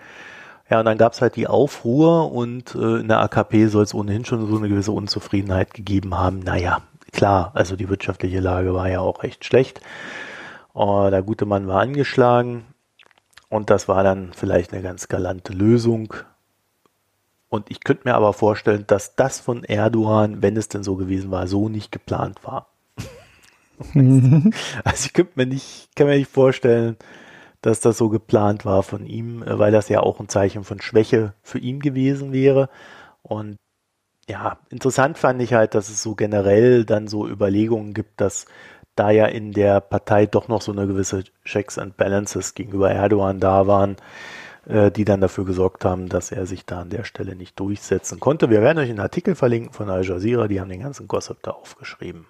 Ja, 0.68 0.80
und 0.80 0.86
dann 0.86 0.98
gab 0.98 1.12
es 1.12 1.22
halt 1.22 1.36
die 1.36 1.46
Aufruhr 1.46 2.32
und 2.32 2.74
äh, 2.74 2.96
in 2.98 3.08
der 3.08 3.20
AKP 3.20 3.68
soll 3.68 3.84
es 3.84 3.94
ohnehin 3.94 4.24
schon 4.24 4.46
so 4.48 4.56
eine 4.56 4.68
gewisse 4.68 4.90
Unzufriedenheit 4.90 5.74
gegeben 5.74 6.18
haben. 6.18 6.40
Naja, 6.40 6.82
klar, 7.16 7.50
also 7.54 7.76
die 7.76 7.88
wirtschaftliche 7.88 8.40
Lage 8.40 8.74
war 8.74 8.88
ja 8.90 9.00
auch 9.00 9.22
recht 9.22 9.44
schlecht. 9.44 9.80
Oh, 10.74 11.08
der 11.10 11.22
gute 11.22 11.46
Mann 11.46 11.66
war 11.66 11.80
angeschlagen 11.80 12.66
und 13.48 13.70
das 13.70 13.88
war 13.88 14.04
dann 14.04 14.32
vielleicht 14.34 14.72
eine 14.72 14.82
ganz 14.82 15.08
galante 15.08 15.54
Lösung. 15.54 16.12
Und 17.48 17.70
ich 17.70 17.80
könnte 17.80 18.02
mir 18.06 18.14
aber 18.14 18.34
vorstellen, 18.34 18.84
dass 18.86 19.16
das 19.16 19.40
von 19.40 19.64
Erdogan, 19.64 20.42
wenn 20.42 20.58
es 20.58 20.68
denn 20.68 20.82
so 20.82 20.96
gewesen 20.96 21.30
war, 21.30 21.46
so 21.46 21.70
nicht 21.70 21.90
geplant 21.90 22.44
war. 22.44 22.68
also 24.84 25.06
ich 25.06 25.12
könnte 25.14 25.32
mir 25.36 25.46
nicht, 25.46 25.88
kann 25.96 26.08
mir 26.08 26.18
nicht 26.18 26.30
vorstellen, 26.30 26.96
dass 27.62 27.80
das 27.80 27.96
so 27.96 28.10
geplant 28.10 28.66
war 28.66 28.82
von 28.82 29.06
ihm, 29.06 29.42
weil 29.46 29.72
das 29.72 29.88
ja 29.88 30.00
auch 30.00 30.20
ein 30.20 30.28
Zeichen 30.28 30.64
von 30.64 30.82
Schwäche 30.82 31.32
für 31.42 31.58
ihn 31.58 31.80
gewesen 31.80 32.32
wäre. 32.32 32.68
Und 33.22 33.56
ja, 34.28 34.58
interessant 34.70 35.18
fand 35.18 35.40
ich 35.40 35.54
halt, 35.54 35.74
dass 35.74 35.88
es 35.88 36.02
so 36.02 36.14
generell 36.14 36.84
dann 36.84 37.06
so 37.06 37.28
Überlegungen 37.28 37.94
gibt, 37.94 38.20
dass 38.20 38.46
da 38.96 39.10
ja 39.10 39.26
in 39.26 39.52
der 39.52 39.80
Partei 39.80 40.26
doch 40.26 40.48
noch 40.48 40.62
so 40.62 40.72
eine 40.72 40.86
gewisse 40.86 41.24
Checks 41.44 41.78
and 41.78 41.96
Balances 41.96 42.54
gegenüber 42.54 42.90
Erdogan 42.90 43.38
da 43.38 43.66
waren, 43.66 43.96
äh, 44.66 44.90
die 44.90 45.04
dann 45.04 45.20
dafür 45.20 45.44
gesorgt 45.44 45.84
haben, 45.84 46.08
dass 46.08 46.32
er 46.32 46.46
sich 46.46 46.64
da 46.64 46.80
an 46.80 46.90
der 46.90 47.04
Stelle 47.04 47.36
nicht 47.36 47.60
durchsetzen 47.60 48.18
konnte. 48.18 48.50
Wir 48.50 48.62
werden 48.62 48.78
euch 48.78 48.90
einen 48.90 49.00
Artikel 49.00 49.34
verlinken 49.34 49.72
von 49.72 49.90
Al 49.90 50.04
Jazeera, 50.04 50.48
die 50.48 50.60
haben 50.60 50.70
den 50.70 50.80
ganzen 50.80 51.06
Gossip 51.06 51.42
da 51.42 51.52
aufgeschrieben. 51.52 52.26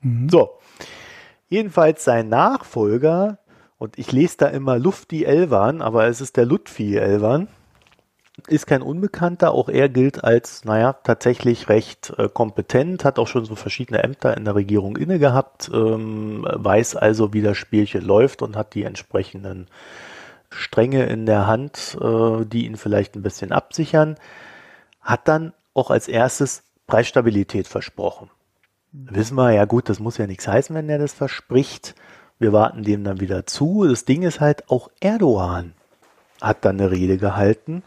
Mhm. 0.00 0.28
So, 0.28 0.58
jedenfalls 1.48 2.04
sein 2.04 2.28
Nachfolger, 2.28 3.38
und 3.78 3.98
ich 3.98 4.12
lese 4.12 4.36
da 4.38 4.46
immer 4.46 4.78
Lufti 4.78 5.24
Elvan, 5.24 5.82
aber 5.82 6.06
es 6.06 6.20
ist 6.20 6.36
der 6.36 6.46
Lutfi 6.46 6.96
Elvan, 6.96 7.48
ist 8.48 8.66
kein 8.66 8.82
Unbekannter, 8.82 9.52
auch 9.52 9.68
er 9.68 9.88
gilt 9.88 10.22
als, 10.22 10.64
naja, 10.64 10.92
tatsächlich 10.92 11.68
recht 11.68 12.12
äh, 12.18 12.28
kompetent, 12.28 13.04
hat 13.04 13.18
auch 13.18 13.28
schon 13.28 13.44
so 13.46 13.56
verschiedene 13.56 14.02
Ämter 14.02 14.36
in 14.36 14.44
der 14.44 14.54
Regierung 14.54 14.96
inne 14.96 15.18
gehabt, 15.18 15.70
ähm, 15.72 16.46
weiß 16.48 16.96
also, 16.96 17.32
wie 17.32 17.42
das 17.42 17.56
Spielchen 17.56 18.04
läuft 18.04 18.42
und 18.42 18.56
hat 18.56 18.74
die 18.74 18.84
entsprechenden 18.84 19.68
Stränge 20.50 21.06
in 21.06 21.26
der 21.26 21.46
Hand, 21.46 21.96
äh, 22.00 22.44
die 22.44 22.66
ihn 22.66 22.76
vielleicht 22.76 23.16
ein 23.16 23.22
bisschen 23.22 23.52
absichern, 23.52 24.16
hat 25.00 25.28
dann 25.28 25.52
auch 25.72 25.90
als 25.90 26.06
erstes 26.06 26.62
Preisstabilität 26.86 27.66
versprochen. 27.66 28.30
Mhm. 28.92 29.08
Wissen 29.10 29.36
wir, 29.36 29.52
ja 29.52 29.64
gut, 29.64 29.88
das 29.88 29.98
muss 29.98 30.18
ja 30.18 30.26
nichts 30.26 30.46
heißen, 30.46 30.76
wenn 30.76 30.90
er 30.90 30.98
das 30.98 31.14
verspricht. 31.14 31.94
Wir 32.38 32.52
warten 32.52 32.82
dem 32.82 33.02
dann 33.02 33.20
wieder 33.20 33.46
zu. 33.46 33.86
Das 33.88 34.04
Ding 34.04 34.22
ist 34.22 34.40
halt, 34.40 34.68
auch 34.70 34.90
Erdogan 35.00 35.72
hat 36.42 36.66
dann 36.66 36.78
eine 36.78 36.90
Rede 36.90 37.16
gehalten 37.16 37.82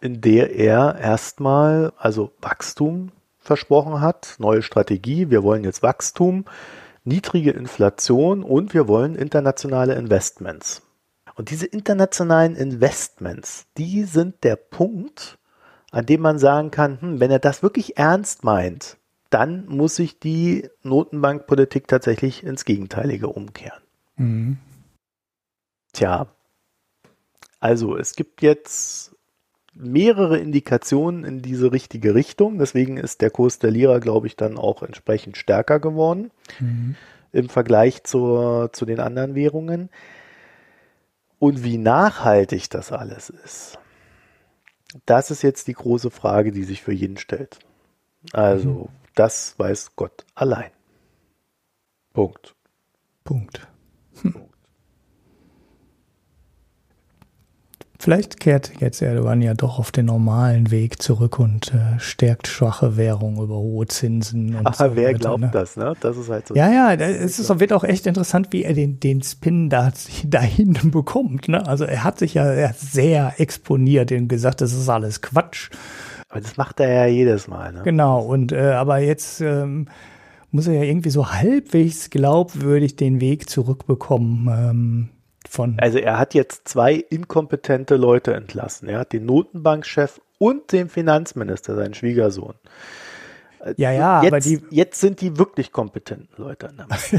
in 0.00 0.20
der 0.20 0.54
er 0.54 0.98
erstmal, 0.98 1.92
also 1.96 2.32
Wachstum 2.40 3.12
versprochen 3.38 4.00
hat, 4.00 4.36
neue 4.38 4.62
Strategie, 4.62 5.30
wir 5.30 5.42
wollen 5.42 5.64
jetzt 5.64 5.82
Wachstum, 5.82 6.44
niedrige 7.04 7.50
Inflation 7.50 8.42
und 8.42 8.74
wir 8.74 8.88
wollen 8.88 9.14
internationale 9.14 9.94
Investments. 9.94 10.82
Und 11.34 11.50
diese 11.50 11.66
internationalen 11.66 12.56
Investments, 12.56 13.66
die 13.78 14.04
sind 14.04 14.44
der 14.44 14.56
Punkt, 14.56 15.38
an 15.90 16.06
dem 16.06 16.20
man 16.20 16.38
sagen 16.38 16.70
kann, 16.70 17.00
hm, 17.00 17.20
wenn 17.20 17.30
er 17.30 17.38
das 17.38 17.62
wirklich 17.62 17.96
ernst 17.96 18.44
meint, 18.44 18.98
dann 19.30 19.66
muss 19.66 19.96
sich 19.96 20.18
die 20.18 20.68
Notenbankpolitik 20.82 21.88
tatsächlich 21.88 22.42
ins 22.44 22.64
Gegenteilige 22.64 23.28
umkehren. 23.28 23.80
Mhm. 24.16 24.58
Tja, 25.92 26.26
also 27.60 27.96
es 27.96 28.14
gibt 28.16 28.42
jetzt 28.42 29.14
mehrere 29.72 30.38
Indikationen 30.38 31.24
in 31.24 31.42
diese 31.42 31.72
richtige 31.72 32.14
Richtung. 32.14 32.58
Deswegen 32.58 32.96
ist 32.96 33.20
der 33.20 33.30
Kurs 33.30 33.58
der 33.58 33.70
Lira, 33.70 33.98
glaube 33.98 34.26
ich, 34.26 34.36
dann 34.36 34.58
auch 34.58 34.82
entsprechend 34.82 35.36
stärker 35.36 35.80
geworden 35.80 36.30
mhm. 36.58 36.96
im 37.32 37.48
Vergleich 37.48 38.04
zur, 38.04 38.72
zu 38.72 38.84
den 38.84 39.00
anderen 39.00 39.34
Währungen. 39.34 39.90
Und 41.38 41.64
wie 41.64 41.78
nachhaltig 41.78 42.68
das 42.70 42.92
alles 42.92 43.30
ist, 43.30 43.78
das 45.06 45.30
ist 45.30 45.42
jetzt 45.42 45.68
die 45.68 45.74
große 45.74 46.10
Frage, 46.10 46.52
die 46.52 46.64
sich 46.64 46.82
für 46.82 46.92
jeden 46.92 47.16
stellt. 47.16 47.58
Also, 48.32 48.68
mhm. 48.68 48.88
das 49.14 49.58
weiß 49.58 49.96
Gott 49.96 50.26
allein. 50.34 50.70
Punkt. 52.12 52.54
Punkt. 53.24 53.66
Hm. 54.22 54.49
Vielleicht 58.02 58.40
kehrt 58.40 58.72
jetzt 58.80 59.02
Erdogan 59.02 59.42
ja 59.42 59.52
doch 59.52 59.78
auf 59.78 59.92
den 59.92 60.06
normalen 60.06 60.70
Weg 60.70 61.02
zurück 61.02 61.38
und 61.38 61.74
äh, 61.74 62.00
stärkt 62.00 62.48
schwache 62.48 62.96
Währung 62.96 63.36
über 63.42 63.56
hohe 63.56 63.86
Zinsen. 63.88 64.54
Und 64.54 64.66
Ach, 64.66 64.72
so 64.74 64.96
wer 64.96 65.12
glaubt 65.12 65.42
ne? 65.42 65.50
das, 65.52 65.76
ne? 65.76 65.92
Das 66.00 66.16
ist 66.16 66.30
halt 66.30 66.48
so. 66.48 66.54
Ja, 66.54 66.72
ja, 66.72 66.94
es 66.94 67.38
ist, 67.38 67.60
wird 67.60 67.74
auch 67.74 67.84
echt 67.84 68.06
interessant, 68.06 68.48
wie 68.52 68.64
er 68.64 68.72
den, 68.72 69.00
den 69.00 69.22
Spin 69.22 69.68
da, 69.68 69.92
dahin 70.24 70.78
bekommt. 70.90 71.48
Ne? 71.48 71.66
Also 71.66 71.84
er 71.84 72.02
hat 72.02 72.18
sich 72.18 72.32
ja 72.32 72.72
sehr 72.72 73.34
exponiert 73.36 74.12
und 74.12 74.28
gesagt, 74.28 74.62
das 74.62 74.72
ist 74.72 74.88
alles 74.88 75.20
Quatsch. 75.20 75.68
Aber 76.30 76.40
das 76.40 76.56
macht 76.56 76.80
er 76.80 76.90
ja 76.90 77.04
jedes 77.04 77.48
Mal. 77.48 77.74
Ne? 77.74 77.82
Genau, 77.84 78.22
und 78.22 78.52
äh, 78.52 78.70
aber 78.72 79.00
jetzt 79.00 79.42
ähm, 79.42 79.88
muss 80.50 80.66
er 80.66 80.72
ja 80.72 80.84
irgendwie 80.84 81.10
so 81.10 81.32
halbwegs 81.32 82.08
glaubwürdig 82.08 82.96
den 82.96 83.20
Weg 83.20 83.50
zurückbekommen. 83.50 84.48
Ähm, 84.48 85.08
von. 85.50 85.76
Also 85.78 85.98
er 85.98 86.18
hat 86.18 86.34
jetzt 86.34 86.68
zwei 86.68 86.94
inkompetente 86.94 87.96
Leute 87.96 88.34
entlassen. 88.34 88.88
Er 88.88 89.00
hat 89.00 89.12
den 89.12 89.26
Notenbankchef 89.26 90.20
und 90.38 90.72
den 90.72 90.88
Finanzminister, 90.88 91.74
seinen 91.74 91.94
Schwiegersohn. 91.94 92.54
Ja, 93.76 93.92
ja, 93.92 94.22
jetzt, 94.22 94.32
aber 94.32 94.40
die. 94.40 94.60
Jetzt 94.70 95.00
sind 95.00 95.20
die 95.20 95.36
wirklich 95.36 95.70
kompetenten 95.70 96.28
Leute. 96.38 96.70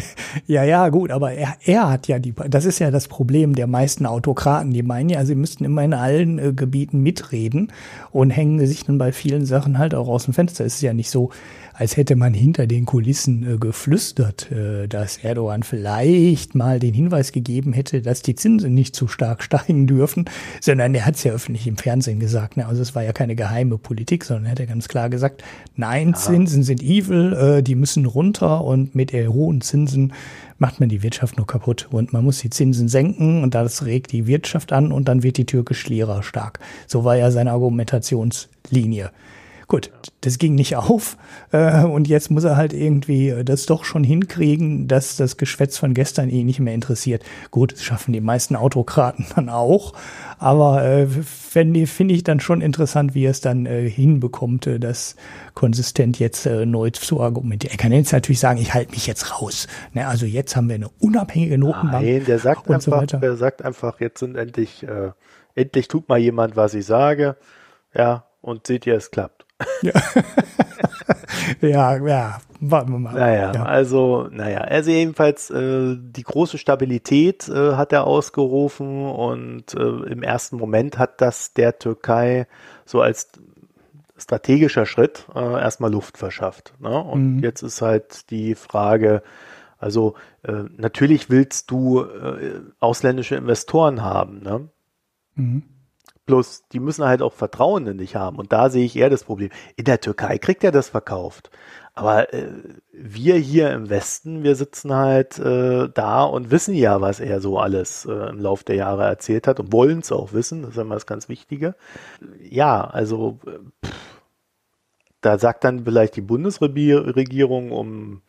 ja, 0.48 0.64
ja, 0.64 0.90
gut, 0.90 1.12
aber 1.12 1.34
er, 1.34 1.56
er 1.64 1.92
hat 1.92 2.08
ja 2.08 2.18
die, 2.18 2.34
das 2.34 2.66
ist 2.66 2.80
ja 2.80 2.90
das 2.90 3.08
Problem 3.08 3.54
der 3.54 3.68
meisten 3.68 4.08
Autokraten. 4.08 4.72
Die 4.72 4.82
meinen 4.82 5.10
ja, 5.10 5.24
sie 5.24 5.36
müssten 5.36 5.66
immer 5.66 5.84
in 5.84 5.94
allen 5.94 6.40
äh, 6.40 6.54
Gebieten 6.54 7.02
mitreden 7.02 7.72
und 8.10 8.32
hängen 8.32 8.66
sich 8.66 8.86
dann 8.86 8.98
bei 8.98 9.12
vielen 9.12 9.46
Sachen 9.46 9.78
halt 9.78 9.94
auch 9.94 10.08
aus 10.08 10.26
dem 10.26 10.34
Fenster. 10.34 10.66
Es 10.66 10.76
ist 10.76 10.82
ja 10.82 10.94
nicht 10.94 11.12
so, 11.12 11.30
als 11.82 11.98
hätte 11.98 12.16
man 12.16 12.36
hinter 12.36 12.68
den 12.68 12.86
Kulissen 12.86 13.56
äh, 13.56 13.58
geflüstert, 13.58 14.52
äh, 14.52 14.88
dass 14.88 15.18
Erdogan 15.18 15.64
vielleicht 15.64 16.54
mal 16.54 16.78
den 16.78 16.94
Hinweis 16.94 17.32
gegeben 17.32 17.74
hätte, 17.74 18.04
dass 18.04 18.22
die 18.22 18.36
Zinsen 18.36 18.76
nicht 18.76 18.96
zu 18.96 19.08
stark 19.08 19.42
steigen 19.52 19.88
dürfen, 19.88 20.26
sondern 20.60 20.94
er 20.94 21.08
hat 21.08 21.16
es 21.16 21.24
ja 21.24 21.32
öffentlich 21.32 21.66
im 21.66 21.78
Fernsehen 21.78 22.20
gesagt. 22.20 22.56
Ne? 22.56 22.68
Also 22.68 22.84
es 22.84 22.94
war 22.94 23.02
ja 23.02 23.14
keine 23.14 23.36
geheime 23.36 23.80
Politik, 23.80 24.26
sondern 24.26 24.46
er 24.46 24.52
hat 24.52 24.60
ja 24.60 24.66
ganz 24.66 24.90
klar 24.90 25.10
gesagt, 25.10 25.44
nein, 25.76 26.14
Zinsen 26.14 26.62
sind 26.62 26.84
evil, 26.84 27.34
äh, 27.34 27.64
die 27.64 27.74
müssen 27.74 28.06
runter 28.06 28.64
und 28.64 28.94
mit 28.94 29.12
hohen 29.12 29.62
Zinsen 29.62 30.14
macht 30.60 30.80
man 30.80 30.88
die 30.88 31.02
Wirtschaft 31.02 31.38
nur 31.38 31.48
kaputt 31.48 31.88
und 31.90 32.14
man 32.14 32.24
muss 32.24 32.38
die 32.38 32.52
Zinsen 32.52 32.90
senken 32.90 33.42
und 33.42 33.56
das 33.56 33.86
regt 33.86 34.12
die 34.12 34.28
Wirtschaft 34.28 34.72
an 34.72 34.92
und 34.92 35.08
dann 35.08 35.24
wird 35.24 35.38
die 35.38 35.48
türkische 35.48 35.90
Lira 35.90 36.22
stark. 36.22 36.60
So 36.86 37.04
war 37.04 37.16
ja 37.18 37.32
seine 37.32 37.54
Argumentationslinie. 37.54 39.10
Gut, 39.72 39.90
das 40.20 40.38
ging 40.38 40.56
nicht 40.56 40.76
auf 40.76 41.16
äh, 41.54 41.86
und 41.86 42.10
jetzt 42.10 42.30
muss 42.30 42.44
er 42.44 42.58
halt 42.58 42.74
irgendwie 42.74 43.30
äh, 43.30 43.46
das 43.46 43.68
doch 43.68 43.86
schon 43.86 44.04
hinkriegen, 44.04 44.90
dass 44.90 45.16
das 45.16 45.38
Geschwätz 45.38 45.78
von 45.78 45.94
gestern 45.94 46.28
ihn 46.28 46.46
nicht 46.46 46.60
mehr 46.60 46.74
interessiert. 46.74 47.24
Gut, 47.52 47.72
das 47.72 47.82
schaffen 47.82 48.12
die 48.12 48.20
meisten 48.20 48.58
Autokraten 48.58 49.28
dann 49.34 49.48
auch, 49.48 49.94
aber 50.40 50.84
äh, 50.84 51.08
finde 51.08 51.88
find 51.88 52.12
ich 52.12 52.26
dann 52.26 52.42
schon 52.42 52.60
interessant, 52.60 53.16
wie 53.16 53.24
er 53.24 53.32
es 53.32 53.40
dann 53.40 53.66
äh, 53.66 53.90
hinbekommt, 53.90 54.68
äh, 54.68 54.78
das 54.78 55.16
konsistent 55.54 56.20
jetzt 56.20 56.46
äh, 56.46 56.66
neu 56.66 56.90
zu 56.90 57.22
argumentieren. 57.22 57.72
Er 57.74 57.78
kann 57.78 57.94
jetzt 57.94 58.12
natürlich 58.12 58.42
sagen, 58.42 58.60
ich 58.60 58.74
halte 58.74 58.92
mich 58.92 59.08
jetzt 59.08 59.32
raus. 59.40 59.70
Ne, 59.94 60.06
also 60.06 60.26
jetzt 60.26 60.58
haben 60.58 60.68
wir 60.68 60.76
eine 60.76 60.90
unabhängige 61.00 61.58
Notenbank. 61.58 62.06
Nein, 62.06 62.26
der 62.26 62.40
sagt 62.40 62.68
und 62.68 62.76
einfach, 62.76 63.10
so 63.10 63.20
der 63.20 63.38
sagt 63.38 63.64
einfach, 63.64 64.02
jetzt 64.02 64.20
sind 64.20 64.36
endlich, 64.36 64.84
äh, 64.84 65.12
endlich 65.56 65.88
tut 65.88 66.10
mal 66.10 66.20
jemand, 66.20 66.58
was 66.58 66.74
ich 66.74 66.86
sage. 66.86 67.38
Ja, 67.94 68.26
und 68.42 68.68
seht 68.68 68.86
ihr, 68.86 68.96
es 68.96 69.12
klappt. 69.12 69.41
Ja. 69.82 69.93
ja, 71.62 71.97
ja, 71.97 72.41
warten 72.59 72.91
wir 72.91 72.99
mal. 72.99 73.14
Naja, 73.14 73.53
ja. 73.53 73.64
also, 73.64 74.28
naja, 74.32 74.59
also 74.59 74.91
jedenfalls 74.91 75.49
äh, 75.49 75.95
die 75.99 76.24
große 76.24 76.57
Stabilität 76.57 77.49
äh, 77.49 77.74
hat 77.74 77.93
er 77.93 78.05
ausgerufen 78.05 79.05
und 79.05 79.74
äh, 79.74 80.12
im 80.12 80.24
ersten 80.24 80.57
Moment 80.57 80.97
hat 80.97 81.22
das 81.22 81.53
der 81.53 81.80
Türkei 81.80 82.47
so 82.86 83.01
als 83.01 83.30
strategischer 84.18 84.86
Schritt 84.86 85.26
äh, 85.34 85.39
erstmal 85.39 85.91
Luft 85.91 86.18
verschafft. 86.18 86.74
Ne? 86.80 86.97
Und 87.03 87.38
mhm. 87.38 87.43
jetzt 87.43 87.64
ist 87.64 87.82
halt 87.82 88.30
die 88.30 88.55
Frage, 88.55 89.24
also 89.80 90.14
äh, 90.43 90.64
natürlich 90.78 91.30
willst 91.30 91.72
du 91.72 92.01
äh, 92.01 92.62
ausländische 92.80 93.36
Investoren 93.36 94.03
haben, 94.03 94.41
ne? 94.43 94.70
Mhm. 95.36 95.64
Bloß, 96.26 96.68
die 96.72 96.80
müssen 96.80 97.06
halt 97.06 97.22
auch 97.22 97.34
Vertrauen 97.34 97.88
in 97.88 97.98
dich 97.98 98.16
haben. 98.16 98.38
Und 98.38 98.54
da 98.54 98.70
sehe 98.70 98.86
ich 98.86 98.96
eher 98.96 99.10
das 99.10 99.24
Problem. 99.24 99.50
In 99.76 99.86
der 99.86 100.00
Türkei 100.00 100.38
kriegt 100.38 100.64
er 100.64 100.72
das 100.72 100.90
verkauft. 100.90 101.50
Aber 101.94 102.34
äh, 102.34 102.52
wir 102.94 103.36
hier 103.36 103.72
im 103.72 103.90
Westen, 103.90 104.44
wir 104.44 104.56
sitzen 104.56 104.94
halt 104.94 105.40
äh, 105.40 105.90
da 105.94 106.24
und 106.24 106.52
wissen 106.52 106.74
ja, 106.74 107.02
was 107.02 107.20
er 107.20 107.42
so 107.42 107.60
alles 107.60 108.06
äh, 108.06 108.30
im 108.30 108.40
Laufe 108.40 108.64
der 108.64 108.76
Jahre 108.76 109.04
erzählt 109.06 109.48
hat 109.48 109.60
und 109.60 109.74
wollen 109.74 110.00
es 110.00 110.12
auch 110.12 110.32
wissen. 110.32 110.62
Das 110.62 110.72
ist 110.72 110.78
immer 110.78 110.96
das 110.96 111.06
ganz 111.06 111.28
Wichtige. 111.28 111.76
Ja, 112.40 112.86
also 112.86 113.40
pff, 113.84 113.92
da 115.22 115.38
sagt 115.38 115.64
dann 115.64 115.86
vielleicht 115.86 116.16
die 116.16 116.22
Bundesregierung 116.22 117.72
um 117.72 118.22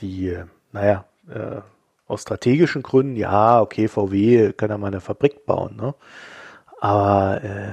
die, 0.00 0.36
naja, 0.72 1.04
äh, 1.28 1.60
aus 2.06 2.22
strategischen 2.22 2.82
Gründen, 2.82 3.16
ja, 3.16 3.60
okay, 3.60 3.88
VW 3.88 4.52
kann 4.52 4.70
ja 4.70 4.78
mal 4.78 4.88
eine 4.88 5.00
Fabrik 5.00 5.44
bauen, 5.44 5.76
ne? 5.76 5.94
Aber 6.80 7.42
äh, 7.42 7.72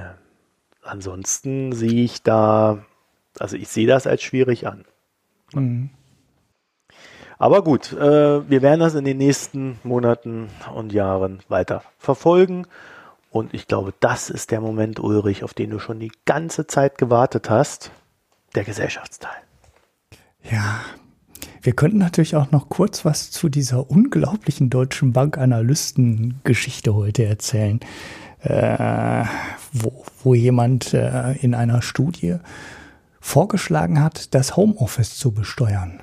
ansonsten 0.82 1.72
sehe 1.72 2.04
ich 2.04 2.22
da, 2.22 2.84
also 3.38 3.56
ich 3.56 3.68
sehe 3.68 3.86
das 3.86 4.06
als 4.06 4.22
schwierig 4.22 4.66
an. 4.66 4.84
Mhm. 5.52 5.90
Aber 7.38 7.62
gut, 7.62 7.92
äh, 7.92 8.48
wir 8.48 8.62
werden 8.62 8.80
das 8.80 8.94
in 8.94 9.04
den 9.04 9.18
nächsten 9.18 9.78
Monaten 9.82 10.48
und 10.74 10.92
Jahren 10.92 11.40
weiter 11.48 11.82
verfolgen. 11.98 12.66
Und 13.30 13.52
ich 13.52 13.66
glaube, 13.66 13.92
das 13.98 14.30
ist 14.30 14.52
der 14.52 14.60
Moment, 14.60 15.00
Ulrich, 15.00 15.42
auf 15.42 15.54
den 15.54 15.70
du 15.70 15.80
schon 15.80 15.98
die 15.98 16.12
ganze 16.24 16.66
Zeit 16.66 16.98
gewartet 16.98 17.50
hast 17.50 17.90
der 18.54 18.64
Gesellschaftsteil. 18.64 19.32
Ja, 20.42 20.80
wir 21.60 21.72
könnten 21.72 21.98
natürlich 21.98 22.36
auch 22.36 22.50
noch 22.50 22.68
kurz 22.68 23.04
was 23.04 23.30
zu 23.30 23.48
dieser 23.48 23.90
unglaublichen 23.90 24.70
Deutschen 24.70 25.12
Bankanalysten-Geschichte 25.12 26.94
heute 26.94 27.24
erzählen, 27.24 27.80
äh, 28.44 29.24
wo, 29.72 30.04
wo 30.22 30.34
jemand 30.34 30.94
äh, 30.94 31.32
in 31.38 31.54
einer 31.54 31.82
Studie 31.82 32.36
vorgeschlagen 33.20 34.02
hat, 34.02 34.34
das 34.34 34.56
Homeoffice 34.56 35.16
zu 35.16 35.32
besteuern. 35.32 36.00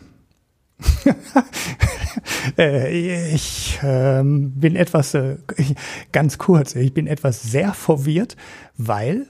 äh, 2.58 3.34
ich 3.34 3.80
äh, 3.84 4.22
bin 4.24 4.76
etwas, 4.76 5.14
äh, 5.14 5.38
ganz 6.12 6.38
kurz, 6.40 6.76
ich 6.76 6.94
bin 6.94 7.08
etwas 7.08 7.44
sehr 7.44 7.74
verwirrt, 7.74 8.36
weil 8.78 9.28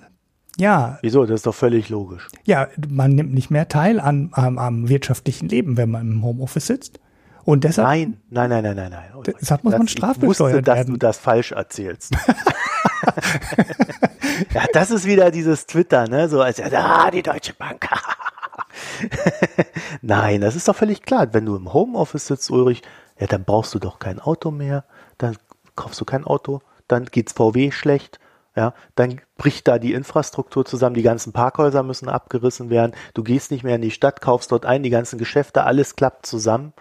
ja. 0.57 0.99
Wieso? 1.01 1.25
Das 1.25 1.35
ist 1.35 1.45
doch 1.45 1.55
völlig 1.55 1.89
logisch. 1.89 2.27
Ja, 2.43 2.67
man 2.89 3.11
nimmt 3.11 3.33
nicht 3.33 3.51
mehr 3.51 3.67
teil 3.67 3.99
an, 3.99 4.29
am, 4.33 4.57
am 4.57 4.89
wirtschaftlichen 4.89 5.49
Leben, 5.49 5.77
wenn 5.77 5.89
man 5.89 6.11
im 6.11 6.23
Homeoffice 6.23 6.67
sitzt. 6.67 6.99
Und 7.43 7.63
deshalb. 7.63 7.87
Nein, 7.87 8.17
nein, 8.29 8.49
nein, 8.49 8.63
nein, 8.63 8.75
nein, 8.75 8.91
nein. 8.91 9.33
Deshalb 9.41 9.63
muss 9.63 9.71
das, 9.71 9.79
man 9.79 9.87
strafbesteuert 9.87 10.55
wusste, 10.55 10.61
dass 10.61 10.85
du 10.85 10.97
das 10.97 11.17
falsch 11.17 11.51
erzählst. 11.51 12.15
ja, 14.53 14.65
das 14.73 14.91
ist 14.91 15.05
wieder 15.05 15.31
dieses 15.31 15.65
Twitter, 15.65 16.07
ne? 16.07 16.29
So 16.29 16.41
als, 16.41 16.61
ah, 16.61 17.11
die 17.11 17.23
Deutsche 17.23 17.53
Bank. 17.53 17.87
nein, 20.01 20.41
das 20.41 20.55
ist 20.55 20.67
doch 20.67 20.75
völlig 20.75 21.03
klar. 21.03 21.33
Wenn 21.33 21.45
du 21.45 21.55
im 21.55 21.73
Homeoffice 21.73 22.27
sitzt, 22.27 22.51
Ulrich, 22.51 22.81
ja, 23.19 23.27
dann 23.27 23.43
brauchst 23.43 23.73
du 23.73 23.79
doch 23.79 23.99
kein 23.99 24.19
Auto 24.19 24.51
mehr. 24.51 24.85
Dann 25.17 25.37
kaufst 25.75 25.99
du 26.01 26.05
kein 26.05 26.23
Auto. 26.23 26.61
Dann 26.87 27.05
geht's 27.05 27.33
VW 27.33 27.71
schlecht 27.71 28.19
ja, 28.55 28.73
dann 28.95 29.21
bricht 29.37 29.67
da 29.67 29.79
die 29.79 29.93
Infrastruktur 29.93 30.65
zusammen, 30.65 30.95
die 30.95 31.03
ganzen 31.03 31.31
Parkhäuser 31.31 31.83
müssen 31.83 32.09
abgerissen 32.09 32.69
werden, 32.69 32.93
du 33.13 33.23
gehst 33.23 33.51
nicht 33.51 33.63
mehr 33.63 33.75
in 33.75 33.81
die 33.81 33.91
Stadt, 33.91 34.19
kaufst 34.19 34.51
dort 34.51 34.65
ein, 34.65 34.83
die 34.83 34.89
ganzen 34.89 35.17
Geschäfte, 35.17 35.63
alles 35.63 35.95
klappt 35.95 36.25
zusammen. 36.25 36.73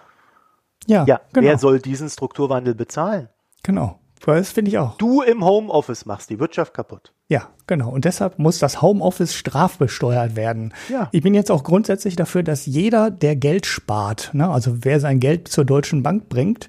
Ja, 0.87 1.05
ja 1.05 1.21
genau. 1.33 1.47
wer 1.47 1.59
soll 1.59 1.79
diesen 1.79 2.09
Strukturwandel 2.09 2.75
bezahlen? 2.75 3.29
Genau. 3.63 4.01
Das 4.25 4.53
finde 4.53 4.71
ich 4.71 4.79
auch. 4.79 4.97
Du 4.99 5.23
im 5.23 5.45
Homeoffice 5.45 6.05
machst 6.07 6.31
die 6.31 6.39
Wirtschaft 6.39 6.75
kaputt. 6.75 7.13
Ja, 7.29 7.49
genau. 7.67 7.91
Und 7.91 8.05
deshalb 8.05 8.39
muss 8.39 8.59
das 8.59 8.83
Homeoffice 8.83 9.35
strafbesteuert 9.35 10.37
werden. 10.37 10.75
Ja. 10.89 11.09
Ich 11.13 11.23
bin 11.23 11.35
jetzt 11.35 11.51
auch 11.51 11.65
grundsätzlich 11.65 12.17
dafür, 12.17 12.43
dass 12.43 12.67
jeder, 12.67 13.11
der 13.11 13.37
Geld 13.37 13.67
spart, 13.67 14.31
ne, 14.33 14.49
also 14.51 14.85
wer 14.85 15.01
sein 15.01 15.21
Geld 15.21 15.49
zur 15.49 15.65
Deutschen 15.65 16.03
Bank 16.03 16.29
bringt, 16.29 16.69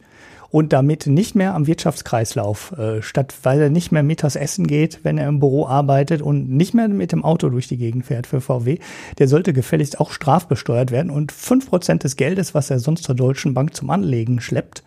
und 0.51 0.73
damit 0.73 1.07
nicht 1.07 1.33
mehr 1.33 1.55
am 1.55 1.65
Wirtschaftskreislauf 1.65 2.73
äh, 2.77 3.01
statt, 3.01 3.33
weil 3.43 3.61
er 3.61 3.69
nicht 3.69 3.91
mehr 3.91 4.03
mittags 4.03 4.35
essen 4.35 4.67
geht, 4.67 4.99
wenn 5.03 5.17
er 5.17 5.29
im 5.29 5.39
Büro 5.39 5.65
arbeitet 5.65 6.21
und 6.21 6.49
nicht 6.49 6.73
mehr 6.73 6.89
mit 6.89 7.13
dem 7.13 7.23
Auto 7.23 7.49
durch 7.49 7.67
die 7.67 7.77
Gegend 7.77 8.05
fährt 8.05 8.27
für 8.27 8.41
VW, 8.41 8.79
der 9.17 9.27
sollte 9.27 9.53
gefälligst 9.53 9.99
auch 9.99 10.11
strafbesteuert 10.11 10.91
werden 10.91 11.09
und 11.09 11.31
fünf 11.31 11.69
Prozent 11.69 12.03
des 12.03 12.17
Geldes, 12.17 12.53
was 12.53 12.69
er 12.69 12.79
sonst 12.79 13.05
zur 13.05 13.15
Deutschen 13.15 13.53
Bank 13.53 13.73
zum 13.73 13.89
Anlegen 13.89 14.41
schleppt, 14.41 14.83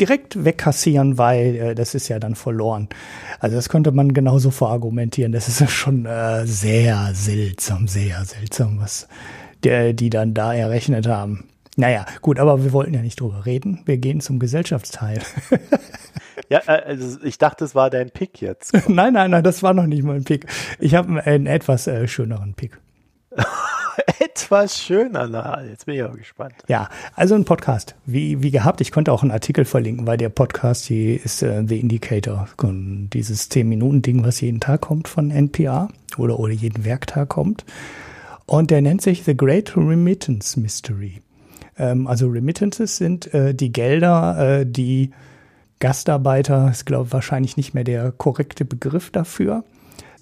direkt 0.00 0.44
wegkassieren, 0.44 1.18
weil 1.18 1.56
äh, 1.56 1.74
das 1.74 1.94
ist 1.94 2.08
ja 2.08 2.18
dann 2.18 2.34
verloren. 2.34 2.88
Also 3.38 3.56
das 3.56 3.68
könnte 3.68 3.92
man 3.92 4.14
genauso 4.14 4.50
verargumentieren. 4.50 5.32
Das 5.32 5.48
ist 5.48 5.60
ja 5.60 5.68
schon 5.68 6.06
äh, 6.06 6.46
sehr 6.46 7.10
seltsam, 7.12 7.86
sehr 7.86 8.24
seltsam, 8.24 8.80
was 8.80 9.08
der, 9.62 9.92
die 9.92 10.10
dann 10.10 10.34
da 10.34 10.54
errechnet 10.54 11.06
haben. 11.06 11.44
Naja, 11.76 12.04
gut, 12.20 12.38
aber 12.38 12.64
wir 12.64 12.72
wollten 12.72 12.94
ja 12.94 13.00
nicht 13.00 13.20
drüber 13.20 13.46
reden. 13.46 13.80
Wir 13.84 13.98
gehen 13.98 14.20
zum 14.20 14.38
Gesellschaftsteil. 14.38 15.20
ja, 16.48 16.60
äh, 16.66 16.82
also 16.82 17.18
ich 17.22 17.38
dachte, 17.38 17.64
es 17.64 17.74
war 17.74 17.90
dein 17.90 18.10
Pick 18.10 18.40
jetzt. 18.40 18.72
nein, 18.88 19.12
nein, 19.12 19.30
nein, 19.30 19.44
das 19.44 19.62
war 19.62 19.74
noch 19.74 19.86
nicht 19.86 20.02
mein 20.02 20.24
Pick. 20.24 20.46
Ich 20.78 20.94
habe 20.94 21.24
einen 21.24 21.46
etwas 21.46 21.86
äh, 21.86 22.08
schöneren 22.08 22.54
Pick. 22.54 22.78
etwas 24.20 24.78
schöner, 24.78 25.28
na, 25.28 25.62
jetzt 25.64 25.86
bin 25.86 25.96
ich 25.96 26.02
aber 26.02 26.16
gespannt. 26.16 26.54
Ja, 26.68 26.88
also 27.14 27.34
ein 27.34 27.44
Podcast, 27.44 27.94
wie, 28.06 28.42
wie 28.42 28.50
gehabt. 28.50 28.80
Ich 28.80 28.92
konnte 28.92 29.12
auch 29.12 29.22
einen 29.22 29.30
Artikel 29.30 29.64
verlinken, 29.64 30.06
weil 30.06 30.16
der 30.16 30.28
Podcast 30.28 30.86
hier 30.86 31.22
ist 31.22 31.42
äh, 31.42 31.62
The 31.66 31.78
Indicator. 31.78 32.48
Dieses 32.62 33.50
10-Minuten-Ding, 33.50 34.24
was 34.24 34.40
jeden 34.40 34.60
Tag 34.60 34.82
kommt 34.82 35.08
von 35.08 35.30
NPR 35.30 35.88
oder, 36.18 36.38
oder 36.38 36.52
jeden 36.52 36.84
Werktag 36.84 37.28
kommt. 37.28 37.64
Und 38.46 38.70
der 38.70 38.82
nennt 38.82 39.02
sich 39.02 39.24
The 39.24 39.36
Great 39.36 39.76
Remittance 39.76 40.58
Mystery. 40.58 41.22
Ähm, 41.78 42.06
also 42.06 42.28
Remittances 42.28 42.96
sind 42.96 43.32
äh, 43.32 43.54
die 43.54 43.72
Gelder, 43.72 44.60
äh, 44.60 44.66
die 44.66 45.10
Gastarbeiter, 45.78 46.70
ist 46.70 46.84
glaube 46.84 47.12
wahrscheinlich 47.12 47.56
nicht 47.56 47.74
mehr 47.74 47.84
der 47.84 48.12
korrekte 48.12 48.64
Begriff 48.64 49.10
dafür, 49.10 49.64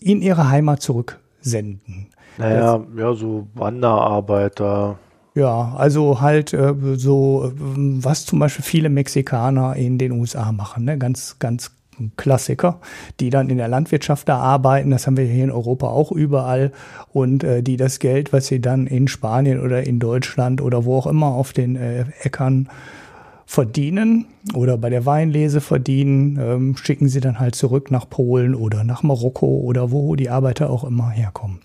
in 0.01 0.23
ihre 0.23 0.49
Heimat 0.49 0.83
zurücksenden. 0.83 2.09
Naja, 2.39 2.79
das, 2.79 2.87
ja, 2.97 3.15
so 3.15 3.47
Wanderarbeiter. 3.55 4.99
Ja, 5.35 5.75
also 5.77 6.21
halt 6.21 6.53
äh, 6.53 6.75
so, 6.97 7.53
was 7.55 8.27
zum 8.27 8.39
Beispiel 8.39 8.65
viele 8.65 8.89
Mexikaner 8.89 9.77
in 9.77 9.99
den 9.99 10.13
USA 10.13 10.53
machen, 10.53 10.85
ne? 10.85 10.99
ganz, 10.99 11.37
ganz 11.39 11.73
Klassiker, 12.17 12.81
die 13.21 13.31
dann 13.31 13.51
in 13.51 13.59
der 13.59 13.69
Landwirtschaft 13.69 14.29
da 14.29 14.39
arbeiten, 14.39 14.91
das 14.91 15.07
haben 15.07 15.17
wir 15.17 15.25
hier 15.25 15.45
in 15.45 15.51
Europa 15.51 15.89
auch 15.89 16.13
überall, 16.13 16.73
und 17.13 17.45
äh, 17.45 17.63
die 17.63 17.77
das 17.77 17.99
Geld, 17.99 18.33
was 18.33 18.47
sie 18.47 18.61
dann 18.61 18.87
in 18.87 19.09
Spanien 19.09 19.61
oder 19.61 19.85
in 19.85 19.99
Deutschland 19.99 20.61
oder 20.61 20.85
wo 20.85 20.97
auch 20.97 21.07
immer 21.07 21.27
auf 21.27 21.53
den 21.53 21.77
äh, 21.77 22.05
Äckern 22.23 22.69
verdienen 23.47 24.27
oder 24.55 24.77
bei 24.77 24.91
der 24.91 25.07
Weinlese 25.07 25.61
verdienen, 25.61 26.39
ähm, 26.41 26.77
schicken 26.77 27.09
sie 27.09 27.21
dann 27.21 27.41
halt 27.41 27.55
zurück 27.55 27.91
nach 27.91 28.09
Polen 28.09 28.55
oder 28.55 28.85
nach 28.85 29.03
Marokko 29.03 29.47
oder 29.47 29.91
wo 29.91 30.15
die 30.17 30.29
Arbeiter 30.29 30.69
auch 30.69 30.85
immer 30.85 31.11
herkommen. 31.11 31.61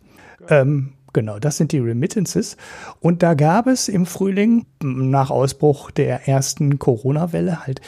Ähm, 0.49 0.93
Genau, 1.13 1.37
das 1.37 1.57
sind 1.57 1.71
die 1.71 1.79
Remittances. 1.79 2.57
Und 2.99 3.21
da 3.21 3.35
gab 3.35 3.67
es 3.67 3.87
im 3.87 4.07
Frühling 4.07 4.65
nach 4.81 5.29
Ausbruch 5.29 5.91
der 5.91 6.27
ersten 6.27 6.79
Corona-Welle 6.79 7.65
halt 7.65 7.81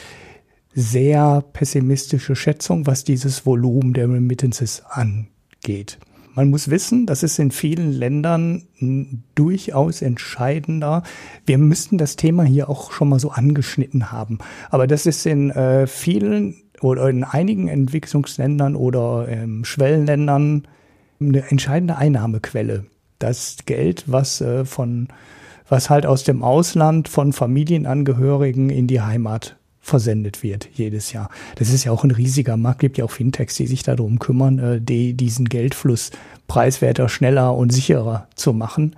sehr 0.72 1.42
pessimistische 1.52 2.36
Schätzung, 2.36 2.86
was 2.86 3.02
dieses 3.02 3.44
Volumen 3.44 3.94
der 3.94 4.08
Remittances 4.08 4.84
angeht. 4.88 5.98
Man 6.34 6.50
muss 6.50 6.68
wissen, 6.68 7.06
das 7.06 7.22
ist 7.22 7.38
in 7.38 7.50
vielen 7.50 7.92
Ländern 7.92 8.64
durchaus 9.34 10.02
entscheidender. 10.02 11.02
Wir 11.46 11.56
müssten 11.56 11.96
das 11.98 12.16
Thema 12.16 12.44
hier 12.44 12.68
auch 12.68 12.92
schon 12.92 13.08
mal 13.08 13.18
so 13.18 13.30
angeschnitten 13.30 14.12
haben. 14.12 14.38
Aber 14.70 14.86
das 14.86 15.06
ist 15.06 15.24
in 15.26 15.50
äh, 15.50 15.86
vielen 15.86 16.56
oder 16.82 17.08
in 17.08 17.24
einigen 17.24 17.68
Entwicklungsländern 17.68 18.76
oder 18.76 19.26
ähm, 19.28 19.64
Schwellenländern 19.64 20.68
eine 21.20 21.50
entscheidende 21.50 21.96
Einnahmequelle. 21.96 22.84
Das 23.18 23.56
Geld, 23.66 24.04
was 24.06 24.40
äh, 24.40 24.64
von 24.64 25.08
was 25.68 25.90
halt 25.90 26.06
aus 26.06 26.24
dem 26.24 26.42
Ausland 26.42 27.08
von 27.08 27.32
Familienangehörigen 27.32 28.70
in 28.70 28.86
die 28.86 29.00
Heimat 29.00 29.56
versendet 29.80 30.42
wird 30.42 30.68
jedes 30.74 31.12
Jahr. 31.12 31.30
Das 31.56 31.72
ist 31.72 31.84
ja 31.84 31.92
auch 31.92 32.04
ein 32.04 32.10
riesiger 32.10 32.56
Markt, 32.56 32.80
gibt 32.80 32.98
ja 32.98 33.04
auch 33.04 33.10
Fintechs, 33.10 33.54
die 33.54 33.66
sich 33.66 33.82
darum 33.82 34.18
kümmern, 34.18 34.58
äh, 34.58 34.80
die, 34.80 35.14
diesen 35.14 35.48
Geldfluss 35.48 36.10
preiswerter, 36.48 37.08
schneller 37.08 37.54
und 37.54 37.72
sicherer 37.72 38.26
zu 38.34 38.52
machen. 38.52 38.96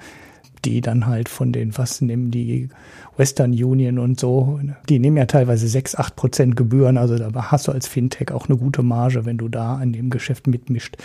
Die 0.65 0.81
dann 0.81 1.07
halt 1.07 1.29
von 1.29 1.53
den, 1.53 1.77
was 1.77 2.01
nehmen 2.01 2.31
die 2.31 2.69
Western 3.17 3.53
Union 3.53 3.99
und 3.99 4.19
so, 4.19 4.61
die 4.89 4.99
nehmen 4.99 5.17
ja 5.17 5.27
teilweise 5.27 5.69
6, 5.69 5.97
8 5.97 6.17
Prozent 6.17 6.57
Gebühren, 6.57 6.97
also 6.97 7.17
da 7.19 7.31
hast 7.51 7.69
du 7.69 7.73
als 7.73 7.89
Fintech 7.89 8.33
auch 8.33 8.49
eine 8.49 8.59
gute 8.59 8.83
Marge, 8.83 9.25
wenn 9.25 9.39
du 9.39 9.49
da 9.49 9.77
an 9.77 9.93
dem 9.93 10.11
Geschäft 10.11 10.47
mitmischt. 10.47 10.97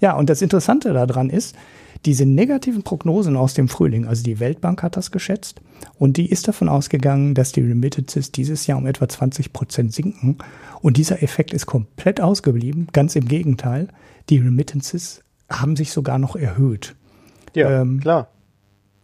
Ja, 0.00 0.14
und 0.14 0.30
das 0.30 0.42
Interessante 0.42 0.92
daran 0.92 1.30
ist, 1.30 1.56
diese 2.04 2.26
negativen 2.26 2.82
Prognosen 2.82 3.36
aus 3.36 3.54
dem 3.54 3.68
Frühling, 3.68 4.06
also 4.06 4.24
die 4.24 4.40
Weltbank 4.40 4.82
hat 4.82 4.96
das 4.96 5.12
geschätzt 5.12 5.60
und 5.98 6.16
die 6.16 6.28
ist 6.30 6.48
davon 6.48 6.68
ausgegangen, 6.68 7.34
dass 7.34 7.52
die 7.52 7.60
Remittances 7.60 8.32
dieses 8.32 8.66
Jahr 8.66 8.78
um 8.78 8.86
etwa 8.86 9.08
20 9.08 9.52
Prozent 9.52 9.92
sinken 9.92 10.38
und 10.80 10.96
dieser 10.96 11.22
Effekt 11.22 11.52
ist 11.52 11.66
komplett 11.66 12.20
ausgeblieben. 12.20 12.88
Ganz 12.92 13.14
im 13.14 13.26
Gegenteil, 13.28 13.88
die 14.30 14.38
Remittances 14.38 15.22
haben 15.48 15.76
sich 15.76 15.92
sogar 15.92 16.18
noch 16.18 16.34
erhöht. 16.34 16.96
Ja, 17.54 17.82
ähm, 17.82 18.00
klar. 18.00 18.28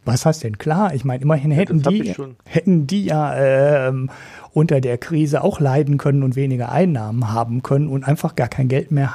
Was 0.09 0.25
heißt 0.25 0.43
denn 0.43 0.57
klar? 0.57 0.95
Ich 0.95 1.05
meine, 1.05 1.23
immerhin 1.23 1.51
hätten 1.51 1.81
ja, 1.81 1.91
die, 1.91 2.15
hätten 2.47 2.87
die 2.87 3.05
ja 3.05 3.89
ähm, 3.89 4.11
unter 4.55 4.81
der 4.81 4.97
Krise 4.97 5.43
auch 5.43 5.61
leiden 5.61 5.99
können 5.99 6.23
und 6.23 6.35
weniger 6.35 6.73
Einnahmen 6.73 7.31
haben 7.31 7.63
können 7.63 7.89
und 7.89 8.05
einfach 8.05 8.35
gar 8.35 8.49
kein 8.49 8.69
Geld 8.69 8.91
mehr. 8.91 9.13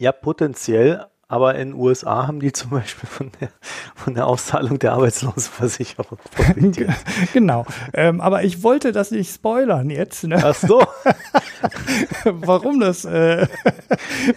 Ja, 0.00 0.12
potenziell, 0.12 1.04
aber 1.28 1.54
in 1.56 1.72
den 1.72 1.78
USA 1.78 2.26
haben 2.26 2.40
die 2.40 2.52
zum 2.58 2.70
Beispiel 2.70 3.08
von 3.08 3.30
der, 3.40 3.50
von 3.94 4.14
der 4.14 4.26
Auszahlung 4.26 4.78
der 4.78 4.94
Arbeitslosenversicherung 4.94 6.18
profitiert. 6.34 6.90
genau. 7.32 7.66
Ähm, 7.92 8.20
aber 8.20 8.44
ich 8.44 8.62
wollte 8.62 8.92
das 8.92 9.10
nicht 9.10 9.32
spoilern 9.32 9.90
jetzt. 9.90 10.24
Ne? 10.24 10.40
Ach 10.42 10.54
so. 10.54 10.82
warum 12.24 12.80
das, 12.80 13.04
äh, 13.04 13.46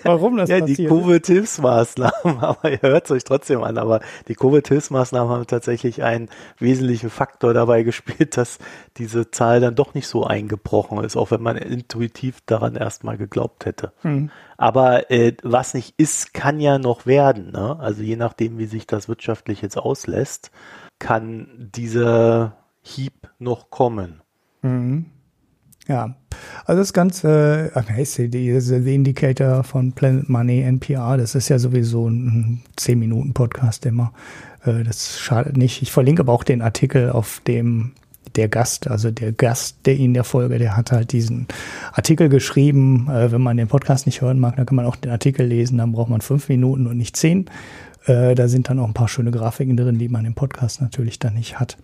warum 0.04 0.38
das 0.38 0.50
Ja, 0.50 0.60
passiert. 0.60 0.80
die 0.80 0.86
Covid-Hilfsmaßnahmen, 0.88 2.40
aber 2.40 2.72
ihr 2.72 2.82
hört 2.82 3.06
es 3.06 3.12
euch 3.12 3.24
trotzdem 3.24 3.64
an, 3.64 3.78
aber 3.78 4.02
die 4.28 4.36
Covid-Hilfsmaßnahmen 4.36 5.32
haben 5.32 5.48
tatsächlich 5.48 6.04
einen 6.04 6.30
wesentlichen 6.60 7.10
Faktor 7.10 7.54
dabei 7.54 7.84
gespielt, 7.84 8.36
dass 8.38 8.58
diese 8.98 9.32
Zahl 9.32 9.60
dann 9.60 9.76
doch 9.76 9.94
nicht 9.94 10.08
so 10.08 10.26
eingebrochen 10.26 11.04
ist, 11.04 11.16
auch 11.16 11.32
wenn 11.32 11.42
man 11.42 11.58
intuitiv 11.58 12.40
daran 12.46 12.76
erstmal 12.76 13.18
geglaubt 13.18 13.66
hätte. 13.66 13.94
Hm. 14.02 14.30
Aber 14.58 15.10
äh, 15.12 15.34
was 15.44 15.74
nicht 15.74 15.96
ist, 15.98 16.34
kann 16.34 16.60
ja 16.60 16.78
noch 16.78 17.06
werden. 17.06 17.52
Ne? 17.52 17.80
Also 17.80 18.04
je 18.04 18.16
nachdem, 18.16 18.58
wie 18.58 18.66
sich 18.66 18.88
das 18.88 19.08
wirtschaftlich 19.08 19.62
jetzt 19.62 19.78
auslässt, 19.78 20.52
kann 21.00 21.48
dieser 21.58 22.58
Hieb 22.82 23.30
noch 23.40 23.70
kommen. 23.70 24.22
Mhm. 24.62 25.08
Ja, 25.88 26.16
also 26.66 26.80
das 26.82 26.94
Ganze, 26.94 27.72
äh, 27.74 28.30
diese 28.30 28.82
The 28.82 28.96
Indicator 28.96 29.64
von 29.64 29.94
Planet 29.94 30.30
Money, 30.30 30.62
NPR, 30.62 31.18
das 31.18 31.36
ist 31.36 31.50
ja 31.50 31.60
sowieso 31.60 32.08
ein 32.08 32.62
10-Minuten-Podcast 32.78 33.86
immer. 33.86 34.14
Äh, 34.64 34.84
das 34.84 35.20
schadet 35.20 35.58
nicht. 35.58 35.82
Ich 35.82 35.92
verlinke 35.92 36.22
aber 36.22 36.34
auch 36.34 36.44
den 36.44 36.62
Artikel 36.62 37.10
auf 37.10 37.42
dem 37.48 37.94
der 38.36 38.48
Gast, 38.48 38.88
also 38.88 39.12
der 39.12 39.32
Gast, 39.32 39.78
der 39.86 39.96
in 39.98 40.14
der 40.14 40.24
Folge, 40.24 40.58
der 40.58 40.78
hat 40.78 40.92
halt 40.92 41.12
diesen 41.12 41.48
Artikel 41.94 42.30
geschrieben. 42.30 43.08
Äh, 43.10 43.32
wenn 43.32 43.42
man 43.42 43.58
den 43.58 43.68
Podcast 43.68 44.06
nicht 44.06 44.22
hören 44.22 44.40
mag, 44.40 44.56
dann 44.56 44.66
kann 44.66 44.76
man 44.76 44.86
auch 44.86 44.96
den 44.96 45.12
Artikel 45.12 45.46
lesen. 45.46 45.78
Dann 45.78 45.92
braucht 45.92 46.10
man 46.10 46.22
fünf 46.22 46.50
Minuten 46.50 46.88
und 46.88 46.98
nicht 46.98 47.18
zehn. 47.18 47.50
Äh, 48.06 48.36
da 48.36 48.48
sind 48.48 48.70
dann 48.70 48.80
auch 48.80 48.88
ein 48.88 48.94
paar 48.94 49.08
schöne 49.08 49.32
Grafiken 49.32 49.78
drin, 49.78 50.00
die 50.00 50.10
man 50.10 50.26
im 50.26 50.34
Podcast 50.34 50.82
natürlich 50.82 51.20
dann 51.20 51.36
nicht 51.36 51.60
hat. 51.60 51.78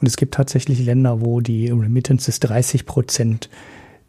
Und 0.00 0.06
es 0.06 0.16
gibt 0.16 0.34
tatsächlich 0.34 0.84
Länder, 0.84 1.20
wo 1.20 1.40
die 1.40 1.70
Remittances 1.70 2.40
30 2.40 2.86
Prozent 2.86 3.48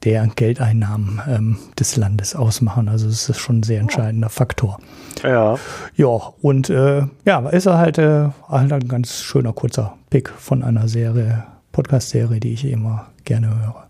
der 0.03 0.27
Geldeinnahmen 0.27 1.21
ähm, 1.27 1.57
des 1.79 1.95
Landes 1.95 2.35
ausmachen. 2.35 2.89
Also 2.89 3.07
es 3.07 3.29
ist 3.29 3.39
schon 3.39 3.59
ein 3.59 3.63
sehr 3.63 3.79
entscheidender 3.79 4.29
Faktor. 4.29 4.79
Ja. 5.23 5.57
Ja, 5.95 6.33
und 6.41 6.69
äh, 6.69 7.03
ja, 7.25 7.49
ist 7.49 7.67
er 7.67 7.77
halt, 7.77 7.97
äh, 7.97 8.29
halt 8.49 8.73
ein 8.73 8.87
ganz 8.87 9.21
schöner 9.21 9.53
kurzer 9.53 9.95
Pick 10.09 10.29
von 10.29 10.63
einer 10.63 10.87
Serie, 10.87 11.45
Podcast-Serie, 11.73 12.39
die 12.39 12.53
ich 12.53 12.63
immer 12.63 13.11
gerne 13.25 13.49
höre. 13.49 13.89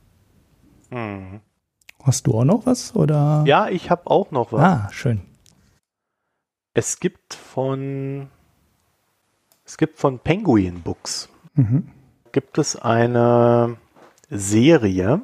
Mhm. 0.89 1.41
Hast 2.01 2.25
du 2.25 2.33
auch 2.33 2.43
noch 2.43 2.65
was? 2.65 2.95
Oder? 2.95 3.43
Ja, 3.45 3.69
ich 3.69 3.91
habe 3.91 4.09
auch 4.09 4.31
noch 4.31 4.51
was. 4.51 4.61
Ah, 4.61 4.89
schön. 4.91 5.21
Es 6.73 6.99
gibt 6.99 7.35
von 7.35 8.29
es 9.65 9.77
gibt 9.77 9.99
von 9.99 10.19
Penguin 10.19 10.81
Books 10.81 11.29
mhm. 11.53 11.87
gibt 12.31 12.57
es 12.57 12.75
eine 12.75 13.77
Serie 14.29 15.21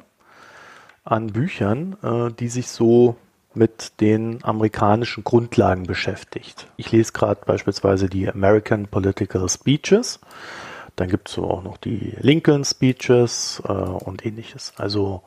an 1.04 1.26
Büchern, 1.28 1.96
äh, 2.02 2.32
die 2.32 2.48
sich 2.48 2.68
so 2.68 3.16
mit 3.52 4.00
den 4.00 4.44
amerikanischen 4.44 5.24
Grundlagen 5.24 5.84
beschäftigt. 5.84 6.68
Ich 6.76 6.92
lese 6.92 7.12
gerade 7.12 7.40
beispielsweise 7.44 8.08
die 8.08 8.28
American 8.28 8.86
Political 8.86 9.48
Speeches. 9.48 10.20
Dann 11.00 11.08
gibt 11.08 11.28
es 11.28 11.34
so 11.34 11.44
auch 11.44 11.62
noch 11.62 11.78
die 11.78 12.14
Lincoln 12.20 12.62
Speeches 12.62 13.62
äh, 13.66 13.72
und 13.72 14.26
ähnliches. 14.26 14.74
Also 14.76 15.22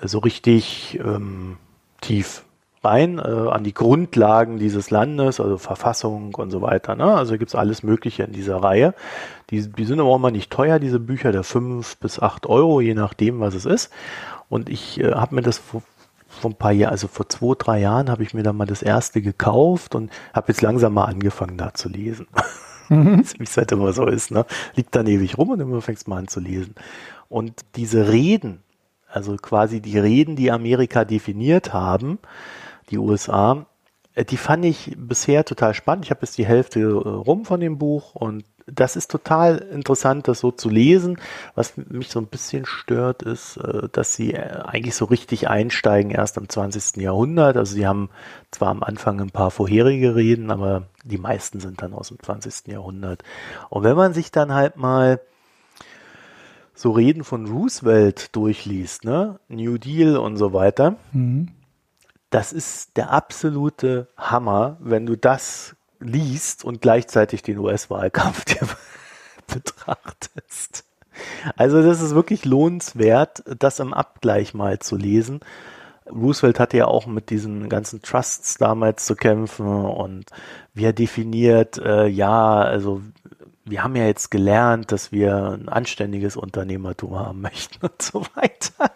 äh, 0.00 0.08
so 0.08 0.18
richtig 0.20 0.98
ähm, 1.04 1.58
tief 2.00 2.42
rein 2.82 3.18
äh, 3.18 3.22
an 3.22 3.64
die 3.64 3.74
Grundlagen 3.74 4.58
dieses 4.58 4.90
Landes, 4.90 5.40
also 5.40 5.58
Verfassung 5.58 6.34
und 6.36 6.50
so 6.50 6.62
weiter. 6.62 6.94
Ne? 6.94 7.04
Also 7.04 7.36
gibt 7.36 7.50
es 7.50 7.54
alles 7.54 7.82
Mögliche 7.82 8.22
in 8.22 8.32
dieser 8.32 8.56
Reihe. 8.56 8.94
Die, 9.50 9.70
die 9.70 9.84
sind 9.84 10.00
aber 10.00 10.08
auch 10.08 10.18
mal 10.18 10.30
nicht 10.30 10.50
teuer, 10.50 10.78
diese 10.78 11.00
Bücher, 11.00 11.32
der 11.32 11.44
fünf 11.44 11.98
bis 11.98 12.18
acht 12.18 12.46
Euro, 12.46 12.80
je 12.80 12.94
nachdem, 12.94 13.40
was 13.40 13.52
es 13.52 13.66
ist. 13.66 13.92
Und 14.48 14.70
ich 14.70 15.00
äh, 15.00 15.12
habe 15.12 15.34
mir 15.34 15.42
das 15.42 15.58
vor, 15.58 15.82
vor 16.28 16.50
ein 16.52 16.56
paar 16.56 16.72
Jahren, 16.72 16.92
also 16.92 17.08
vor 17.08 17.28
zwei, 17.28 17.54
drei 17.58 17.80
Jahren, 17.80 18.08
habe 18.08 18.22
ich 18.22 18.32
mir 18.32 18.42
da 18.42 18.54
mal 18.54 18.66
das 18.66 18.80
erste 18.80 19.20
gekauft 19.20 19.94
und 19.94 20.10
habe 20.32 20.48
jetzt 20.48 20.62
langsam 20.62 20.94
mal 20.94 21.04
angefangen, 21.04 21.58
da 21.58 21.74
zu 21.74 21.90
lesen. 21.90 22.26
Mhm. 22.88 23.24
Wie 23.38 23.44
es 23.44 23.56
halt 23.56 23.72
immer 23.72 23.92
so 23.92 24.06
ist, 24.06 24.30
ne? 24.30 24.46
Liegt 24.74 24.94
dann 24.94 25.06
ewig 25.06 25.38
rum 25.38 25.50
und 25.50 25.60
immer 25.60 25.80
fängst 25.80 26.08
mal 26.08 26.18
an 26.18 26.28
zu 26.28 26.40
lesen. 26.40 26.74
Und 27.28 27.64
diese 27.76 28.08
Reden, 28.08 28.62
also 29.08 29.36
quasi 29.36 29.80
die 29.80 29.98
Reden, 29.98 30.36
die 30.36 30.50
Amerika 30.50 31.04
definiert 31.04 31.72
haben, 31.72 32.18
die 32.90 32.98
USA, 32.98 33.66
äh, 34.14 34.24
die 34.24 34.36
fand 34.36 34.64
ich 34.64 34.94
bisher 34.96 35.44
total 35.44 35.74
spannend. 35.74 36.04
Ich 36.04 36.10
habe 36.10 36.20
jetzt 36.22 36.38
die 36.38 36.46
Hälfte 36.46 36.80
äh, 36.80 36.84
rum 36.84 37.44
von 37.44 37.60
dem 37.60 37.78
Buch 37.78 38.14
und 38.14 38.44
das 38.70 38.96
ist 38.96 39.10
total 39.10 39.58
interessant, 39.58 40.28
das 40.28 40.40
so 40.40 40.50
zu 40.50 40.68
lesen. 40.68 41.18
Was 41.54 41.76
mich 41.76 42.10
so 42.10 42.20
ein 42.20 42.26
bisschen 42.26 42.66
stört, 42.66 43.22
ist, 43.22 43.56
äh, 43.56 43.88
dass 43.90 44.14
sie 44.14 44.34
äh, 44.34 44.62
eigentlich 44.64 44.94
so 44.94 45.06
richtig 45.06 45.48
einsteigen 45.48 46.10
erst 46.10 46.36
im 46.36 46.48
20. 46.48 46.96
Jahrhundert. 47.02 47.56
Also 47.56 47.74
sie 47.74 47.86
haben 47.86 48.10
zwar 48.50 48.68
am 48.68 48.82
Anfang 48.82 49.20
ein 49.20 49.30
paar 49.30 49.50
vorherige 49.50 50.14
Reden, 50.14 50.50
aber 50.50 50.84
die 51.04 51.18
meisten 51.18 51.60
sind 51.60 51.82
dann 51.82 51.94
aus 51.94 52.08
dem 52.08 52.18
20. 52.20 52.68
Jahrhundert. 52.68 53.22
Und 53.70 53.84
wenn 53.84 53.96
man 53.96 54.14
sich 54.14 54.30
dann 54.30 54.52
halt 54.52 54.76
mal 54.76 55.20
so 56.74 56.92
Reden 56.92 57.24
von 57.24 57.46
Roosevelt 57.46 58.36
durchliest, 58.36 59.04
ne, 59.04 59.40
New 59.48 59.78
Deal 59.78 60.16
und 60.16 60.36
so 60.36 60.52
weiter, 60.52 60.96
mhm. 61.12 61.48
das 62.30 62.52
ist 62.52 62.96
der 62.96 63.10
absolute 63.10 64.06
Hammer, 64.16 64.76
wenn 64.80 65.04
du 65.04 65.16
das 65.16 65.74
liest 66.00 66.64
und 66.64 66.80
gleichzeitig 66.80 67.42
den 67.42 67.58
US-Wahlkampf 67.58 68.44
dir 68.46 68.66
betrachtest. 69.46 70.84
Also 71.56 71.82
das 71.82 72.00
ist 72.00 72.14
wirklich 72.14 72.44
lohnenswert, 72.44 73.42
das 73.58 73.80
im 73.80 73.92
Abgleich 73.92 74.54
mal 74.54 74.78
zu 74.78 74.96
lesen. 74.96 75.40
Roosevelt 76.10 76.58
hatte 76.58 76.76
ja 76.78 76.86
auch 76.86 77.06
mit 77.06 77.30
diesen 77.30 77.68
ganzen 77.68 78.02
Trusts 78.02 78.56
damals 78.56 79.04
zu 79.04 79.14
kämpfen 79.14 79.66
und 79.66 80.26
wie 80.74 80.84
er 80.84 80.92
definiert, 80.92 81.78
äh, 81.78 82.06
ja, 82.06 82.60
also 82.62 83.02
wir 83.68 83.82
haben 83.82 83.96
ja 83.96 84.04
jetzt 84.04 84.30
gelernt, 84.30 84.92
dass 84.92 85.12
wir 85.12 85.58
ein 85.58 85.68
anständiges 85.68 86.36
Unternehmertum 86.36 87.18
haben 87.18 87.40
möchten 87.40 87.86
und 87.86 88.00
so 88.00 88.22
weiter. 88.34 88.92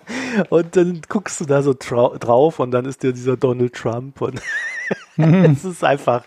Und 0.51 0.77
dann 0.77 1.03
guckst 1.09 1.41
du 1.41 1.45
da 1.45 1.63
so 1.63 1.75
drauf 1.75 2.59
und 2.59 2.71
dann 2.71 2.85
ist 2.85 3.03
dir 3.03 3.13
dieser 3.13 3.37
Donald 3.37 3.75
Trump 3.75 4.21
und 4.21 4.41
mhm. 5.17 5.45
es 5.45 5.65
ist 5.65 5.85
einfach 5.85 6.25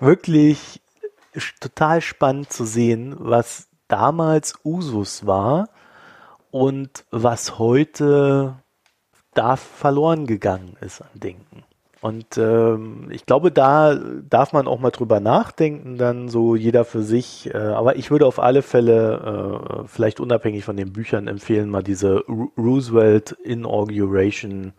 wirklich 0.00 0.80
total 1.60 2.00
spannend 2.00 2.52
zu 2.52 2.64
sehen, 2.64 3.16
was 3.18 3.68
damals 3.88 4.54
Usus 4.64 5.26
war 5.26 5.68
und 6.50 7.04
was 7.10 7.58
heute 7.58 8.56
da 9.34 9.56
verloren 9.56 10.26
gegangen 10.26 10.76
ist 10.80 11.02
an 11.02 11.08
Denken. 11.14 11.64
Und 12.04 12.36
ähm, 12.36 13.08
ich 13.10 13.24
glaube, 13.24 13.50
da 13.50 13.94
darf 13.94 14.52
man 14.52 14.68
auch 14.68 14.78
mal 14.78 14.90
drüber 14.90 15.20
nachdenken, 15.20 15.96
dann 15.96 16.28
so 16.28 16.54
jeder 16.54 16.84
für 16.84 17.02
sich. 17.02 17.48
Äh, 17.54 17.56
aber 17.56 17.96
ich 17.96 18.10
würde 18.10 18.26
auf 18.26 18.38
alle 18.38 18.60
Fälle, 18.60 19.84
äh, 19.84 19.88
vielleicht 19.88 20.20
unabhängig 20.20 20.66
von 20.66 20.76
den 20.76 20.92
Büchern, 20.92 21.28
empfehlen, 21.28 21.70
mal 21.70 21.82
diese 21.82 22.22
Roosevelt 22.58 23.32
Inauguration 23.42 24.74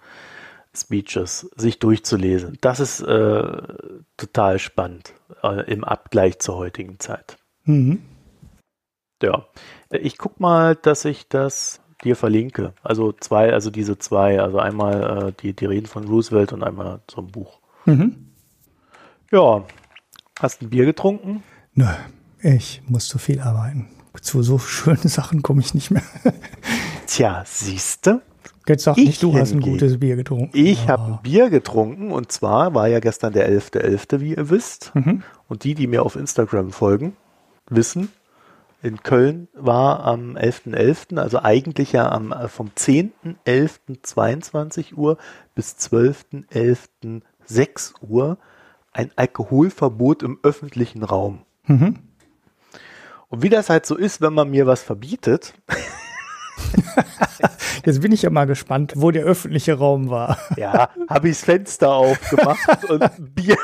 Speeches 0.76 1.50
sich 1.56 1.80
durchzulesen. 1.80 2.60
Das 2.62 2.80
ist 2.80 3.02
äh, 3.02 3.58
total 4.18 4.60
spannend 4.60 5.16
äh, 5.42 5.64
im 5.66 5.84
Abgleich 5.84 6.38
zur 6.38 6.58
heutigen 6.58 7.00
Zeit. 7.00 7.38
Mhm. 7.64 8.04
Ja, 9.24 9.48
ich 9.90 10.20
guck 10.20 10.40
mal, 10.40 10.76
dass 10.76 11.06
ich 11.06 11.28
das 11.28 11.82
dir 12.06 12.16
verlinke. 12.16 12.74
Also 12.84 13.12
zwei, 13.12 13.51
also 13.51 13.70
diese 13.70 13.97
zwei, 13.97 14.39
also 14.39 14.60
einmal 14.60 15.28
äh, 15.28 15.34
die, 15.41 15.53
die 15.53 15.66
Reden 15.66 15.88
von 15.88 16.06
Roosevelt 16.06 16.53
und 16.53 16.64
einmal 16.64 17.01
so 17.10 17.22
ein 17.22 17.28
Buch. 17.28 17.60
Mhm. 17.86 18.16
Ja, 19.32 19.64
hast 20.39 20.62
du 20.62 20.66
ein 20.66 20.70
Bier 20.70 20.86
getrunken? 20.86 21.43
Nö, 21.74 21.88
Ich 22.41 22.82
muss 22.88 23.08
zu 23.08 23.18
viel 23.18 23.41
arbeiten. 23.41 23.88
Zu 24.22 24.43
so 24.43 24.60
schönen 24.60 25.08
Sachen 25.10 25.41
komme 25.41 25.62
ich 25.62 25.74
nicht 25.74 25.91
mehr. 25.91 26.03
Tja, 27.08 27.43
siehste. 27.45 28.22
Jetzt 28.68 28.84
sag 28.84 28.97
nicht, 28.97 29.22
du 29.22 29.38
hast 29.38 29.51
ein 29.51 29.60
gutes 29.60 29.99
Bier 29.99 30.16
getrunken. 30.16 30.49
Ich 30.53 30.88
habe 30.88 31.03
ein 31.03 31.20
Bier 31.22 31.49
getrunken 31.49 32.12
und 32.12 32.32
zwar 32.32 32.74
war 32.74 32.88
ja 32.88 32.99
gestern 32.99 33.34
der 33.34 33.49
11.11., 33.51 33.82
.11., 33.82 34.20
wie 34.22 34.34
ihr 34.36 34.49
wisst. 34.49 34.91
Mhm. 34.95 35.22
Und 35.47 35.64
die, 35.64 35.76
die 35.76 35.86
mir 35.86 36.03
auf 36.03 36.16
Instagram 36.16 36.72
folgen, 36.72 37.16
wissen, 37.70 38.10
in 38.86 39.02
Köln 39.02 39.48
war 39.54 40.06
am 40.06 40.38
11.11., 40.38 41.16
.11., 41.16 41.20
also 41.20 41.42
eigentlich 41.42 41.92
ja 41.92 42.12
am, 42.12 42.32
äh, 42.32 42.48
vom 42.48 42.70
10.11.22 42.70 44.94
Uhr 44.94 45.18
bis 45.56 45.76
12.11. 45.78 47.24
6 47.48 47.94
Uhr 48.02 48.40
ein 48.92 49.12
Alkoholverbot 49.16 50.24
im 50.24 50.40
öffentlichen 50.44 51.04
Raum. 51.04 51.46
Mhm. 51.66 52.00
Und 53.28 53.42
wie 53.42 53.50
das 53.50 53.70
halt 53.70 53.86
so 53.86 53.96
ist, 53.96 54.22
wenn 54.22 54.34
man 54.34 54.50
mir 54.50 54.68
was 54.68 54.84
verbietet. 54.84 55.54
Jetzt 57.86 58.02
bin 58.02 58.12
ich 58.12 58.22
ja 58.22 58.30
mal 58.30 58.46
gespannt, 58.46 58.94
wo 58.96 59.12
der 59.12 59.26
öffentliche 59.26 59.74
Raum 59.74 60.10
war. 60.10 60.38
Ja, 60.58 60.90
habe 61.10 61.30
ich 61.30 61.38
das 61.38 61.46
Fenster 61.46 61.94
aufgemacht 61.94 62.90
und 62.90 63.04
Bier. 63.36 63.58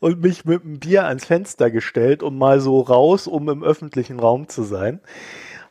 Und 0.00 0.20
mich 0.20 0.44
mit 0.44 0.64
einem 0.64 0.78
Bier 0.78 1.06
ans 1.06 1.24
Fenster 1.24 1.70
gestellt 1.70 2.22
und 2.22 2.36
mal 2.38 2.60
so 2.60 2.80
raus, 2.80 3.26
um 3.26 3.48
im 3.48 3.62
öffentlichen 3.62 4.20
Raum 4.20 4.48
zu 4.48 4.62
sein. 4.62 5.00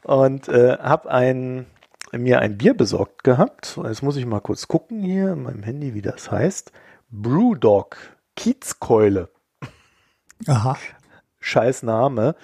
Und 0.04 0.48
äh, 0.48 0.78
habe 0.78 1.10
ein, 1.10 1.66
mir 2.12 2.40
ein 2.40 2.58
Bier 2.58 2.76
besorgt 2.76 3.24
gehabt. 3.24 3.80
Jetzt 3.84 4.04
muss 4.04 4.18
ich 4.18 4.26
mal 4.26 4.40
kurz 4.40 4.68
gucken 4.68 5.02
hier 5.02 5.34
in 5.34 5.44
meinem 5.44 5.64
Handy, 5.64 5.94
wie 5.94 6.02
das 6.02 6.32
heißt. 6.32 6.72
Brewdog 7.10 7.98
Kiezkeule. 8.36 9.30
Aha. 10.48 10.78
Scheiß 11.40 11.84
Name. 11.84 12.36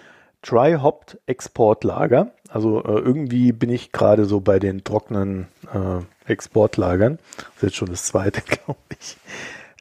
Dry-Hopped 0.41 1.19
Exportlager. 1.27 2.33
Also 2.49 2.83
äh, 2.83 2.99
irgendwie 2.99 3.51
bin 3.51 3.69
ich 3.69 3.91
gerade 3.91 4.25
so 4.25 4.39
bei 4.39 4.59
den 4.59 4.83
trockenen 4.83 5.47
äh, 5.71 6.29
Exportlagern. 6.29 7.19
Das 7.37 7.55
ist 7.55 7.61
jetzt 7.61 7.75
schon 7.75 7.89
das 7.89 8.05
zweite, 8.05 8.41
glaube 8.45 8.79
ich. 8.99 9.17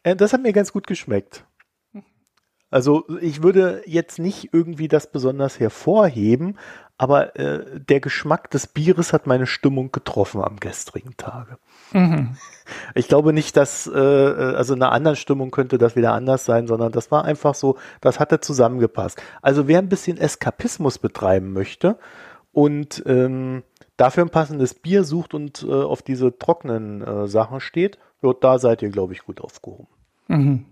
Äh, 0.03 0.17
das 0.17 0.33
hat 0.33 0.43
mir 0.43 0.53
ganz 0.53 0.73
gut 0.73 0.87
geschmeckt. 0.87 1.45
Also 2.71 3.05
ich 3.21 3.43
würde 3.43 3.83
jetzt 3.87 4.19
nicht 4.19 4.51
irgendwie 4.53 4.89
das 4.89 5.11
besonders 5.11 5.59
hervorheben, 5.59 6.57
aber 6.99 7.35
äh, 7.37 7.81
der 7.81 8.01
Geschmack 8.01 8.51
des 8.51 8.67
Bieres 8.67 9.13
hat 9.13 9.27
meine 9.27 9.47
Stimmung 9.47 9.91
getroffen 9.91 10.43
am 10.43 10.61
gestrigen 10.61 11.17
Tage. 11.17 11.57
Mhm. 11.93 12.37
Ich 12.95 13.09
glaube 13.09 13.33
nicht, 13.33 13.57
dass, 13.57 13.87
äh, 13.87 13.99
also 13.99 14.75
in 14.75 14.83
einer 14.83 14.93
anderen 14.93 15.17
Stimmung 15.17 15.51
könnte 15.51 15.79
das 15.79 15.97
wieder 15.97 16.13
anders 16.13 16.45
sein, 16.45 16.67
sondern 16.67 16.93
das 16.93 17.11
war 17.11 17.25
einfach 17.25 17.55
so, 17.55 17.77
das 18.01 18.21
hatte 18.21 18.41
zusammengepasst. 18.41 19.21
Also 19.41 19.67
wer 19.67 19.79
ein 19.79 19.89
bisschen 19.89 20.19
Eskapismus 20.19 20.99
betreiben 20.99 21.53
möchte 21.53 21.99
und 22.53 23.03
ähm, 23.07 23.63
dafür 23.97 24.25
ein 24.25 24.31
passendes 24.31 24.75
Bier 24.75 25.03
sucht 25.05 25.35
und 25.35 25.63
äh, 25.63 25.73
auf 25.73 26.03
diese 26.03 26.39
trockenen 26.39 27.03
äh, 27.03 27.27
Sachen 27.27 27.61
steht, 27.61 27.99
ja, 28.23 28.33
da 28.39 28.59
seid 28.59 28.83
ihr, 28.83 28.91
glaube 28.91 29.15
ich, 29.15 29.25
gut 29.25 29.41
aufgehoben. 29.41 29.89
Mhm. 30.29 30.67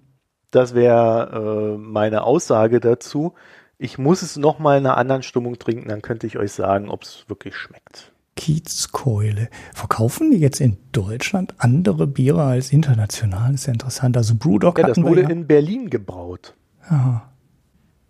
Das 0.50 0.74
wäre 0.74 1.76
äh, 1.76 1.78
meine 1.78 2.24
Aussage 2.24 2.80
dazu. 2.80 3.34
Ich 3.76 3.98
muss 3.98 4.22
es 4.22 4.36
noch 4.36 4.58
mal 4.58 4.78
in 4.78 4.86
einer 4.86 4.96
anderen 4.96 5.22
Stimmung 5.22 5.58
trinken, 5.58 5.88
dann 5.88 6.02
könnte 6.02 6.26
ich 6.26 6.38
euch 6.38 6.52
sagen, 6.52 6.88
ob 6.88 7.02
es 7.02 7.24
wirklich 7.28 7.54
schmeckt. 7.54 8.12
Kiezkeule. 8.34 9.48
Verkaufen 9.74 10.30
die 10.30 10.38
jetzt 10.38 10.60
in 10.60 10.78
Deutschland 10.92 11.54
andere 11.58 12.06
Biere 12.06 12.44
als 12.44 12.72
international? 12.72 13.52
Das 13.52 13.62
ist 13.62 13.66
ja 13.66 13.72
interessant. 13.72 14.16
Also 14.16 14.34
Brewdog 14.36 14.78
Ja, 14.78 14.86
das 14.86 15.02
wurde 15.02 15.22
ja. 15.22 15.28
in 15.28 15.46
Berlin 15.46 15.90
gebraut. 15.90 16.54
Aha. 16.88 17.32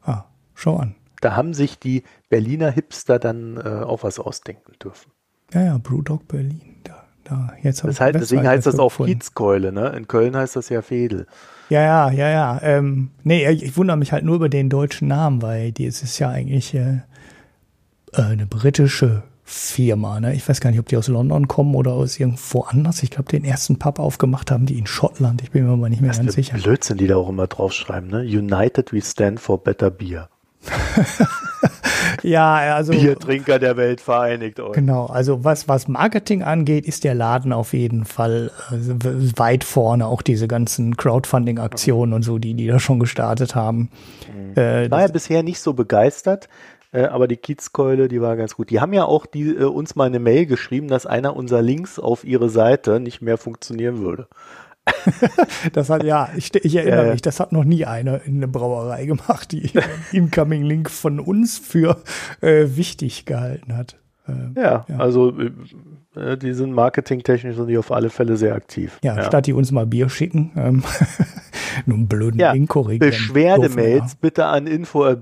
Ah, 0.03 0.25
schau 0.55 0.77
an. 0.77 0.95
Da 1.21 1.35
haben 1.35 1.55
sich 1.55 1.79
die 1.79 2.05
Berliner 2.29 2.71
Hipster 2.71 3.19
dann 3.19 3.57
äh, 3.57 3.83
auch 3.83 4.03
was 4.03 4.19
ausdenken 4.19 4.73
dürfen. 4.83 5.11
Ja, 5.53 5.63
ja, 5.63 5.79
Brewdog 5.79 6.29
Berlin. 6.29 6.77
Da, 6.85 7.05
da. 7.25 7.53
Jetzt 7.63 7.83
Das 7.85 8.01
heißt, 8.01 8.15
deswegen 8.15 8.47
heißt 8.47 8.67
das 8.67 8.79
auch 8.79 8.91
gefunden. 8.91 9.13
Kiezkeule, 9.15 9.73
ne? 9.73 9.89
In 9.97 10.07
Köln 10.07 10.37
heißt 10.37 10.57
das 10.57 10.69
ja 10.69 10.83
Fedel. 10.83 11.27
Ja, 11.69 11.83
ja, 11.83 12.11
ja, 12.11 12.29
ja. 12.29 12.61
Ähm, 12.63 13.11
nee, 13.25 13.49
ich, 13.49 13.63
ich 13.63 13.77
wundere 13.77 13.97
mich 13.97 14.13
halt 14.13 14.25
nur 14.25 14.37
über 14.37 14.49
den 14.49 14.71
deutschen 14.71 15.09
Namen, 15.09 15.43
weil 15.43 15.73
die, 15.73 15.87
es 15.87 16.03
ist 16.03 16.19
ja 16.19 16.31
eigentlich 16.31 16.75
äh, 16.75 17.01
äh, 18.13 18.23
eine 18.23 18.47
britische 18.47 19.23
Firma. 19.45 20.21
Ne? 20.21 20.35
Ich 20.35 20.49
weiß 20.49 20.61
gar 20.61 20.71
nicht, 20.71 20.81
ob 20.81 20.87
die 20.87 20.97
aus 20.97 21.09
London 21.09 21.49
kommen 21.49 21.75
oder 21.75 21.93
aus 21.93 22.19
irgendwo 22.21 22.63
anders. 22.63 23.03
Ich 23.03 23.11
glaube, 23.11 23.31
den 23.31 23.45
ersten 23.45 23.79
Pub 23.79 23.99
aufgemacht 23.99 24.51
haben 24.51 24.67
die 24.67 24.79
in 24.79 24.87
Schottland. 24.87 25.43
Ich 25.43 25.51
bin 25.51 25.67
mir 25.67 25.73
aber 25.73 25.89
nicht 25.89 26.01
mehr 26.01 26.11
Das 26.11 26.19
ganz 26.19 26.35
sicher. 26.35 26.59
Blödsinn, 26.59 26.99
die 26.99 27.07
da 27.07 27.17
auch 27.17 27.29
immer 27.29 27.47
draufschreiben, 27.47 28.11
ne? 28.11 28.21
United 28.21 28.93
we 28.93 29.01
stand 29.01 29.41
for 29.41 29.63
better 29.63 29.91
beer. 29.91 30.29
Ja, 32.23 32.75
also 32.75 32.93
Biertrinker 32.93 33.59
der 33.59 33.77
Welt 33.77 34.01
vereinigt 34.01 34.61
euch. 34.61 34.73
Genau, 34.73 35.07
also 35.07 35.45
was, 35.45 35.69
was 35.69 35.89
Marketing 35.89 36.43
angeht, 36.43 36.87
ist 36.87 37.05
der 37.05 37.15
Laden 37.15 37.53
auf 37.53 37.73
jeden 37.73 38.05
Fall 38.05 38.51
äh, 38.71 39.39
weit 39.39 39.65
vorne. 39.65 40.07
Auch 40.07 40.23
diese 40.23 40.49
ganzen 40.49 40.97
Crowdfunding-Aktionen 40.97 42.13
und 42.13 42.23
so, 42.23 42.39
die 42.39 42.55
die 42.55 42.67
da 42.67 42.79
schon 42.79 42.99
gestartet 42.99 43.55
haben. 43.55 43.91
Äh, 44.57 44.87
Ich 44.87 44.91
war 44.91 45.01
ja 45.03 45.09
bisher 45.09 45.43
nicht 45.43 45.61
so 45.61 45.75
begeistert, 45.75 46.49
äh, 46.93 47.05
aber 47.05 47.29
die 47.29 47.37
Kiezkeule, 47.37 48.09
die 48.09 48.21
war 48.21 48.37
ganz 48.37 48.57
gut. 48.57 48.71
Die 48.71 48.81
haben 48.81 48.93
ja 48.93 49.05
auch 49.05 49.27
die, 49.27 49.51
äh, 49.51 49.65
uns 49.65 49.95
mal 49.95 50.07
eine 50.07 50.19
Mail 50.21 50.47
geschrieben, 50.47 50.89
dass 50.89 51.07
einer 51.07 51.37
unserer 51.37 51.63
Links 51.63 51.99
auf 51.99 52.25
ihre 52.25 52.49
Seite 52.49 53.01
nicht 53.01 53.21
mehr 53.23 53.39
funktionieren 53.39 53.99
würde. 53.99 54.29
das 55.73 55.91
hat 55.91 56.03
ja, 56.05 56.29
ich, 56.37 56.55
ich 56.55 56.77
erinnere 56.77 56.99
Ja, 57.01 57.07
ja. 57.07 57.13
mich, 57.13 57.23
das 57.23 57.41
hat 57.41 57.53
noch 57.53 57.65
nie 57.65 57.85
einer 57.87 58.23
in 58.25 58.37
eine 58.37 58.49
Brauerei 58.49 59.07
gemacht, 59.07 59.53
die 59.53 59.71
Incoming 60.13 60.63
Link 60.63 60.91
von 60.91 61.21
uns 61.21 61.59
für 61.59 61.99
äh, 62.41 62.67
wichtig 62.77 63.25
gehalten 63.25 63.77
hat. 63.77 63.97
Äh, 64.29 64.61
Ja, 64.61 64.85
Ja. 64.89 64.97
also 64.99 65.33
äh, 66.17 66.37
die 66.37 66.53
sind 66.55 66.73
marketingtechnisch 66.73 67.57
sind 67.57 67.69
die 67.69 67.79
auf 67.79 67.93
alle 67.93 68.11
Fälle 68.11 68.37
sehr 68.37 68.55
aktiv. 68.55 68.99
ja, 69.03 69.23
statt 69.23 69.47
die 69.47 69.53
uns 69.53 69.71
mal 69.73 69.87
Bier 69.87 70.09
schicken, 70.09 70.53
ähm, 70.57 70.83
nur 71.87 71.97
einen 71.97 72.09
blöden 72.09 72.41
Ja, 72.41 72.53
Link 72.53 72.69
korrigieren. 72.69 73.11
Beschwerdemails 73.11 74.17
bitte 74.17 74.47
an 74.47 74.67
info 74.67 75.05
at 75.05 75.19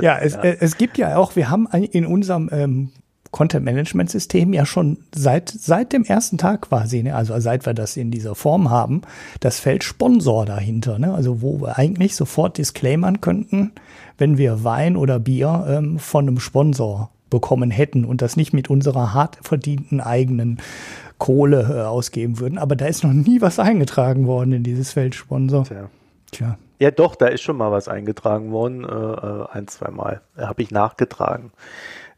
Ja, 0.00 0.18
es, 0.18 0.34
äh, 0.36 0.56
es 0.60 0.76
gibt 0.76 0.98
ja 0.98 1.16
auch, 1.16 1.36
wir 1.36 1.50
haben 1.50 1.66
in 1.66 2.06
unserem 2.06 2.48
ähm, 2.52 2.90
Content-Management-System 3.30 4.52
ja 4.52 4.64
schon 4.64 4.98
seit, 5.14 5.48
seit 5.48 5.92
dem 5.92 6.04
ersten 6.04 6.38
Tag 6.38 6.62
quasi, 6.62 7.02
ne, 7.02 7.14
also 7.14 7.38
seit 7.40 7.66
wir 7.66 7.74
das 7.74 7.96
in 7.96 8.10
dieser 8.10 8.34
Form 8.34 8.70
haben, 8.70 9.02
das 9.40 9.60
Feld 9.60 9.84
Sponsor 9.84 10.46
dahinter, 10.46 10.98
ne, 10.98 11.12
also 11.12 11.42
wo 11.42 11.60
wir 11.60 11.78
eigentlich 11.78 12.16
sofort 12.16 12.58
disclaimern 12.58 13.20
könnten, 13.20 13.72
wenn 14.16 14.38
wir 14.38 14.64
Wein 14.64 14.96
oder 14.96 15.18
Bier 15.18 15.66
ähm, 15.68 15.98
von 15.98 16.26
einem 16.26 16.40
Sponsor 16.40 17.10
bekommen 17.30 17.70
hätten 17.70 18.04
und 18.04 18.22
das 18.22 18.36
nicht 18.36 18.52
mit 18.52 18.70
unserer 18.70 19.12
hart 19.12 19.38
verdienten 19.42 20.00
eigenen 20.00 20.58
Kohle 21.18 21.68
äh, 21.70 21.82
ausgeben 21.82 22.40
würden. 22.40 22.58
Aber 22.58 22.76
da 22.76 22.86
ist 22.86 23.04
noch 23.04 23.12
nie 23.12 23.40
was 23.40 23.58
eingetragen 23.58 24.26
worden 24.26 24.52
in 24.52 24.62
dieses 24.62 24.92
Feld 24.92 25.14
Sponsor. 25.14 25.64
Tja. 25.64 25.90
Tja. 26.30 26.58
Ja, 26.78 26.90
doch, 26.92 27.16
da 27.16 27.26
ist 27.26 27.42
schon 27.42 27.56
mal 27.56 27.72
was 27.72 27.88
eingetragen 27.88 28.52
worden, 28.52 28.84
äh, 28.84 28.88
äh, 28.88 29.46
ein, 29.50 29.66
zwei 29.66 29.90
Mal. 29.90 30.20
Habe 30.36 30.62
ich 30.62 30.70
nachgetragen. 30.70 31.50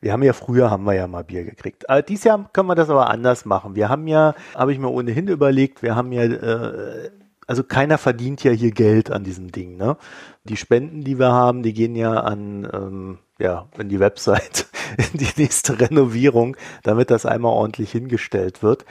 Wir 0.01 0.13
haben 0.13 0.23
ja 0.23 0.33
früher 0.33 0.71
haben 0.71 0.85
wir 0.85 0.95
ja 0.95 1.07
mal 1.07 1.25
Bier 1.25 1.45
gekriegt. 1.45 1.85
Äh, 1.89 2.03
dieses 2.03 2.25
Jahr 2.25 2.49
können 2.53 2.69
wir 2.69 2.75
das 2.75 2.89
aber 2.89 3.11
anders 3.11 3.45
machen. 3.45 3.75
Wir 3.75 3.89
haben 3.89 4.07
ja, 4.07 4.35
habe 4.55 4.73
ich 4.73 4.79
mir 4.79 4.89
ohnehin 4.89 5.29
überlegt, 5.29 5.83
wir 5.83 5.95
haben 5.95 6.11
ja, 6.13 6.23
äh, 6.23 7.11
also 7.47 7.65
keiner 7.65 7.99
verdient 7.99 8.43
ja 8.43 8.53
hier 8.53 8.71
Geld 8.71 9.11
an 9.11 9.25
diesem 9.25 9.53
Ding. 9.53 9.77
Ne? 9.77 9.97
Die 10.45 10.57
Spenden, 10.57 11.03
die 11.03 11.19
wir 11.19 11.33
haben, 11.33 11.63
die 11.63 11.75
gehen 11.75 11.95
ja 11.97 12.15
an, 12.15 12.69
ähm, 12.73 13.19
ja, 13.39 13.69
in 13.79 13.89
die 13.89 14.01
Website, 14.01 14.69
in 15.13 15.19
die 15.19 15.33
nächste 15.37 15.79
Renovierung, 15.79 16.57
damit 16.83 17.11
das 17.11 17.27
einmal 17.27 17.53
ordentlich 17.53 17.93
hingestellt 17.93 18.63
wird. 18.63 18.87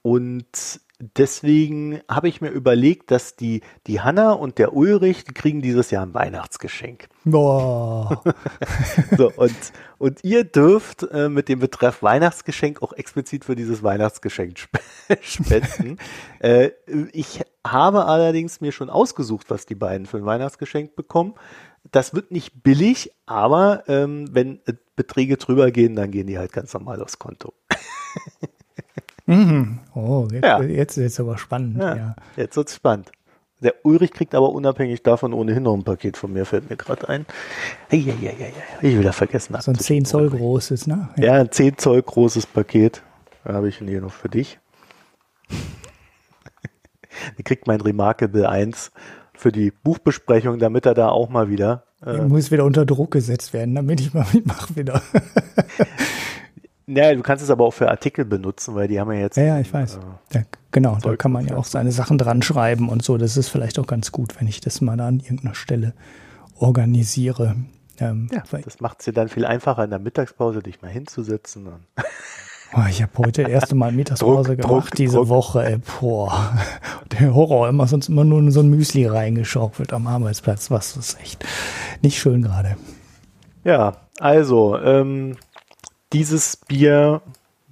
Und 0.00 0.80
deswegen 0.98 2.00
habe 2.08 2.28
ich 2.28 2.40
mir 2.40 2.50
überlegt, 2.50 3.10
dass 3.10 3.36
die, 3.36 3.62
die 3.86 4.00
Hanna 4.00 4.32
und 4.32 4.58
der 4.58 4.74
Ulrich, 4.74 5.24
die 5.24 5.34
kriegen 5.34 5.60
dieses 5.60 5.90
Jahr 5.90 6.06
ein 6.06 6.14
Weihnachtsgeschenk. 6.14 7.08
Boah. 7.24 8.22
So, 9.16 9.30
und, 9.36 9.54
und 9.98 10.24
ihr 10.24 10.44
dürft 10.44 11.02
äh, 11.10 11.28
mit 11.28 11.48
dem 11.48 11.60
Betreff 11.60 12.02
Weihnachtsgeschenk 12.02 12.82
auch 12.82 12.92
explizit 12.92 13.44
für 13.44 13.54
dieses 13.54 13.82
Weihnachtsgeschenk 13.82 14.58
sp 14.58 14.78
spenden. 15.20 15.98
äh, 16.40 16.70
ich 17.12 17.42
habe 17.66 18.06
allerdings 18.06 18.60
mir 18.60 18.72
schon 18.72 18.90
ausgesucht, 18.90 19.50
was 19.50 19.66
die 19.66 19.74
beiden 19.74 20.06
für 20.06 20.18
ein 20.18 20.26
Weihnachtsgeschenk 20.26 20.96
bekommen. 20.96 21.34
Das 21.90 22.14
wird 22.14 22.30
nicht 22.30 22.62
billig, 22.62 23.12
aber 23.26 23.84
ähm, 23.88 24.28
wenn 24.32 24.60
äh, 24.66 24.74
Beträge 24.96 25.36
drüber 25.36 25.70
gehen, 25.70 25.96
dann 25.96 26.10
gehen 26.10 26.26
die 26.26 26.38
halt 26.38 26.52
ganz 26.52 26.72
normal 26.72 27.02
aufs 27.02 27.18
Konto. 27.18 27.52
Mhm. 29.26 29.78
Oh, 29.94 30.28
jetzt, 30.32 30.44
Ja. 30.44 30.62
jetzt 30.62 30.96
ist 30.98 31.12
es 31.14 31.20
aber 31.20 31.38
spannend. 31.38 31.78
Ja. 31.78 31.96
Ja, 31.96 32.16
jetzt 32.36 32.56
wird's 32.56 32.74
spannend. 32.74 33.10
Der 33.60 33.74
Ulrich 33.84 34.10
kriegt 34.12 34.34
aber 34.34 34.50
unabhängig 34.50 35.02
davon 35.02 35.32
ohnehin 35.32 35.62
noch 35.62 35.74
ein 35.74 35.84
Paket 35.84 36.16
von 36.18 36.32
mir, 36.32 36.44
fällt 36.44 36.68
mir 36.68 36.76
gerade 36.76 37.08
ein. 37.08 37.24
Hey, 37.88 38.02
hey, 38.02 38.14
hey, 38.36 38.52
ich 38.82 38.98
wieder 38.98 39.14
vergessen. 39.14 39.56
So 39.60 39.70
ein 39.70 39.78
10 39.78 40.04
Zoll 40.04 40.28
großes, 40.28 40.86
ne? 40.86 41.08
Ja, 41.16 41.34
ein 41.34 41.50
10 41.50 41.78
Zoll 41.78 42.02
großes 42.02 42.46
Paket. 42.46 43.02
Da 43.44 43.54
habe 43.54 43.68
ich 43.68 43.80
ihn 43.80 43.88
hier 43.88 44.02
noch 44.02 44.12
für 44.12 44.28
dich. 44.28 44.58
Die 47.38 47.42
kriegt 47.42 47.66
mein 47.66 47.80
Remarkable 47.80 48.48
1 48.48 48.90
für 49.34 49.52
die 49.52 49.70
Buchbesprechung, 49.70 50.58
damit 50.58 50.84
er 50.84 50.94
da 50.94 51.08
auch 51.08 51.28
mal 51.28 51.48
wieder. 51.48 51.84
Äh, 52.04 52.18
muss 52.22 52.50
wieder 52.50 52.64
unter 52.64 52.84
Druck 52.84 53.12
gesetzt 53.12 53.52
werden, 53.52 53.74
damit 53.74 54.00
ich 54.00 54.12
mal 54.12 54.26
mitmache 54.32 54.76
wieder. 54.76 55.00
Ja, 56.86 57.14
du 57.14 57.22
kannst 57.22 57.42
es 57.42 57.50
aber 57.50 57.64
auch 57.64 57.72
für 57.72 57.90
Artikel 57.90 58.24
benutzen, 58.24 58.74
weil 58.74 58.88
die 58.88 59.00
haben 59.00 59.10
ja 59.12 59.20
jetzt. 59.20 59.36
Ja, 59.36 59.44
ja 59.44 59.60
ich 59.60 59.72
weiß. 59.72 59.96
Äh, 59.96 60.38
ja, 60.38 60.42
genau, 60.70 60.98
da 61.00 61.16
kann 61.16 61.32
man 61.32 61.46
ja 61.46 61.56
auch 61.56 61.64
seine 61.64 61.92
Sachen 61.92 62.18
dran 62.18 62.42
schreiben 62.42 62.88
und 62.88 63.02
so. 63.02 63.16
Das 63.16 63.36
ist 63.36 63.48
vielleicht 63.48 63.78
auch 63.78 63.86
ganz 63.86 64.12
gut, 64.12 64.38
wenn 64.38 64.48
ich 64.48 64.60
das 64.60 64.80
mal 64.80 65.00
an 65.00 65.20
irgendeiner 65.20 65.54
Stelle 65.54 65.94
organisiere. 66.58 67.56
Ähm, 67.98 68.28
ja, 68.32 68.42
das 68.64 68.80
macht 68.80 69.00
es 69.00 69.06
dir 69.06 69.12
dann 69.12 69.28
viel 69.28 69.46
einfacher 69.46 69.84
in 69.84 69.90
der 69.90 69.98
Mittagspause, 69.98 70.62
dich 70.62 70.82
mal 70.82 70.90
hinzusetzen. 70.90 71.68
Oh, 72.76 72.82
ich 72.90 73.02
habe 73.02 73.12
heute 73.18 73.42
das 73.42 73.52
erste 73.52 73.76
Mal 73.76 73.92
Mittagspause 73.92 74.56
Druck, 74.56 74.62
gemacht 74.62 74.86
Druck, 74.86 74.96
diese 74.96 75.18
Druck. 75.18 75.28
Woche. 75.28 75.64
Ey, 75.64 75.78
boah, 75.78 76.58
der 77.12 77.32
Horror, 77.32 77.68
immer 77.68 77.86
sonst 77.86 78.08
immer 78.08 78.24
nur 78.24 78.50
so 78.50 78.60
ein 78.60 78.68
Müsli 78.68 79.06
reingeschaufelt 79.06 79.92
am 79.92 80.08
Arbeitsplatz. 80.08 80.72
Was 80.72 80.96
ist 80.96 81.20
echt 81.20 81.44
nicht 82.02 82.18
schön 82.18 82.42
gerade. 82.42 82.76
Ja, 83.62 83.98
also 84.18 84.76
ähm, 84.78 85.36
dieses 86.14 86.56
Bier, 86.56 87.20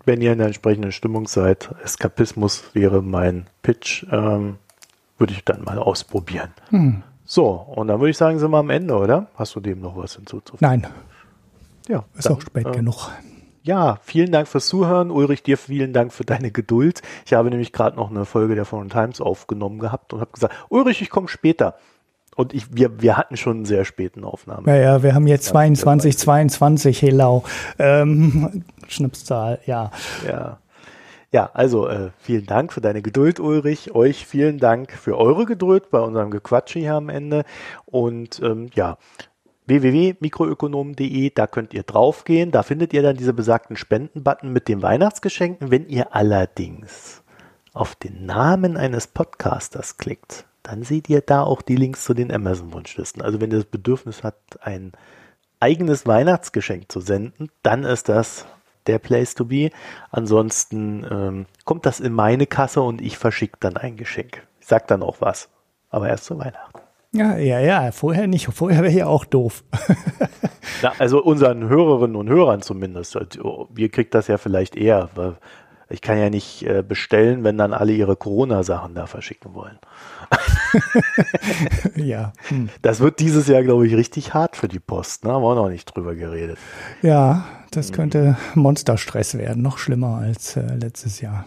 wenn 0.05 0.21
ihr 0.21 0.33
in 0.33 0.39
der 0.39 0.49
entsprechenden 0.49 0.93
Stimmung 0.93 1.29
seid, 1.29 1.71
Eskapismus 1.85 2.65
wäre 2.75 3.01
mein 3.01 3.47
Pitch, 3.63 4.05
ähm, 4.11 4.59
würde 5.17 5.33
ich 5.33 5.45
dann 5.45 5.63
mal 5.63 5.79
ausprobieren. 5.79 6.51
Hm. 6.71 7.03
So, 7.25 7.51
und 7.51 7.87
dann 7.87 8.01
würde 8.01 8.11
ich 8.11 8.17
sagen, 8.17 8.41
sind 8.41 8.51
wir 8.51 8.59
am 8.59 8.71
Ende, 8.71 8.97
oder? 8.97 9.29
Hast 9.37 9.55
du 9.55 9.61
dem 9.61 9.81
noch 9.81 9.97
was 9.97 10.17
hinzuzufügen? 10.17 10.59
Nein. 10.61 10.87
Ja. 11.89 12.05
Ist 12.17 12.27
dann, 12.27 12.37
auch 12.37 12.41
spät 12.41 12.67
äh, 12.67 12.73
genug. 12.73 13.11
Ja, 13.63 14.01
vielen 14.03 14.33
Dank 14.33 14.49
fürs 14.49 14.67
Zuhören. 14.67 15.13
Ulrich, 15.13 15.45
dir 15.45 15.57
vielen 15.57 15.93
Dank 15.93 16.13
für 16.13 16.25
deine 16.25 16.51
Geduld. 16.51 17.01
Ich 17.25 17.35
habe 17.35 17.49
nämlich 17.49 17.73
gerade 17.73 17.97
noch 17.97 18.11
eine 18.11 18.25
Folge 18.25 18.57
der 18.57 18.65
Foreign 18.65 18.91
Times 18.91 19.21
aufgenommen 19.21 19.79
gehabt 19.79 20.13
und 20.13 20.21
habe 20.21 20.33
gesagt, 20.33 20.53
Ulrich, 20.69 21.01
ich 21.01 21.11
komme 21.11 21.29
später. 21.29 21.77
Und 22.35 22.55
ich, 22.55 22.75
wir, 22.75 23.03
wir 23.03 23.17
hatten 23.17 23.37
schon 23.37 23.59
einen 23.59 23.65
sehr 23.65 23.85
späten 23.85 24.25
Aufnahmen. 24.25 24.67
Ja, 24.67 24.77
ja, 24.77 25.03
wir 25.03 25.15
haben 25.15 25.27
jetzt 25.27 25.47
ja, 25.47 25.53
22, 25.53 26.17
22, 26.17 27.03
Helau. 27.03 27.45
Ähm, 27.79 28.65
Schnipszahl, 28.89 29.61
ja. 29.67 29.91
Ja. 30.27 30.59
Ja, 31.31 31.49
also 31.55 31.89
äh, 31.89 32.11
vielen 32.19 32.45
Dank 32.45 32.75
für 32.75 32.83
deine 32.83 33.01
Geduld, 33.01 33.41
Ulrich. 33.41 33.95
Euch 33.95 34.27
vielen 34.27 34.59
Dank 34.59 34.93
für 34.93 35.17
eure 35.17 35.47
Geduld 35.47 35.91
bei 35.91 35.99
unserem 35.99 36.31
Gequatsche 36.31 36.79
hier 36.79 36.95
am 36.95 37.09
Ende. 37.09 37.45
Und 37.87 38.41
ähm, 38.43 38.69
ja, 38.75 38.99
www.mikroökonomen.de, 39.67 41.31
da 41.31 41.47
könnt 41.47 41.73
ihr 41.73 41.85
draufgehen. 41.85 42.51
Da 42.51 42.63
findet 42.63 42.93
ihr 42.93 43.03
dann 43.03 43.17
diese 43.17 43.33
besagten 43.33 43.77
Spendenbutton 43.77 44.53
mit 44.53 44.69
den 44.69 44.83
Weihnachtsgeschenken. 44.83 45.71
Wenn 45.71 45.89
ihr 45.89 46.15
allerdings 46.15 47.23
auf 47.73 47.95
den 47.95 48.27
Namen 48.27 48.77
eines 48.77 49.07
Podcasters 49.07 49.97
klickt, 49.97 50.45
dann 50.63 50.83
seht 50.83 51.09
ihr 51.09 51.21
da 51.21 51.43
auch 51.43 51.63
die 51.63 51.77
Links 51.77 52.05
zu 52.05 52.15
den 52.15 52.33
Amazon-Wunschlisten. 52.33 53.23
Also 53.23 53.41
wenn 53.41 53.51
ihr 53.51 53.59
das 53.59 53.67
Bedürfnis 53.67 54.23
habt, 54.23 54.63
ein 54.63 54.93
eigenes 55.61 56.07
Weihnachtsgeschenk 56.07 56.91
zu 56.91 57.01
senden, 57.01 57.51
dann 57.63 57.85
ist 57.85 58.09
das 58.09 58.47
der 58.87 58.99
Place 58.99 59.35
to 59.35 59.45
be. 59.45 59.71
Ansonsten 60.11 61.07
ähm, 61.09 61.47
kommt 61.65 61.87
das 61.87 62.01
in 62.01 62.13
meine 62.13 62.47
Kasse 62.47 62.83
und 62.83 63.01
ich 63.01 63.19
verschicke 63.19 63.59
dann 63.61 63.77
ein 63.77 63.97
Geschenk. 63.97 64.47
Ich 64.61 64.67
sag 64.67 64.89
dann 64.89 65.03
auch 65.03 65.21
was, 65.21 65.49
aber 65.91 66.09
erst 66.09 66.25
zu 66.25 66.39
Weihnachten. 66.39 66.81
Ja, 67.15 67.37
ja, 67.37 67.61
ja, 67.61 67.93
vorher 67.93 68.27
nicht. 68.27 68.47
Vorher 68.47 68.83
wäre 68.83 68.95
ja 68.95 69.07
auch 69.07 69.27
doof. 69.27 69.65
Na, 70.83 70.93
also 70.99 71.23
unseren 71.23 71.69
Hörerinnen 71.69 72.17
und 72.17 72.31
Hörern 72.31 72.63
zumindest. 72.63 73.17
Also, 73.17 73.69
wir 73.71 73.91
kriegt 73.91 74.15
das 74.15 74.29
ja 74.29 74.39
vielleicht 74.39 74.77
eher, 74.77 75.11
weil 75.15 75.37
ich 75.93 76.01
kann 76.01 76.19
ja 76.19 76.31
nicht 76.31 76.63
äh, 76.63 76.83
bestellen, 76.87 77.45
wenn 77.45 77.59
dann 77.59 77.73
alle 77.73 77.93
ihre 77.93 78.17
Corona-Sachen 78.17 78.95
da 78.95 79.07
verschicken 79.07 79.55
wollen. 79.55 79.79
ja. 81.97 82.33
Hm. 82.49 82.69
Das 82.81 83.01
wird 83.01 83.21
dieses 83.21 83.47
Jahr, 83.47 83.63
glaube 83.63 83.87
ich, 83.87 83.95
richtig 83.95 84.35
hart 84.35 84.57
für 84.57 84.69
die 84.69 84.81
Post. 84.81 85.25
Ne? 85.25 85.33
Haben 85.33 85.43
wir 85.43 85.49
auch 85.49 85.55
noch 85.55 85.69
nicht 85.69 85.85
drüber 85.87 86.15
geredet. 86.15 86.59
Ja, 87.03 87.45
das 87.71 87.89
hm. 87.89 87.95
könnte 87.95 88.37
Monsterstress 88.55 89.37
werden. 89.37 89.63
Noch 89.63 89.79
schlimmer 89.79 90.19
als 90.19 90.57
äh, 90.57 90.75
letztes 90.75 91.21
Jahr. 91.21 91.47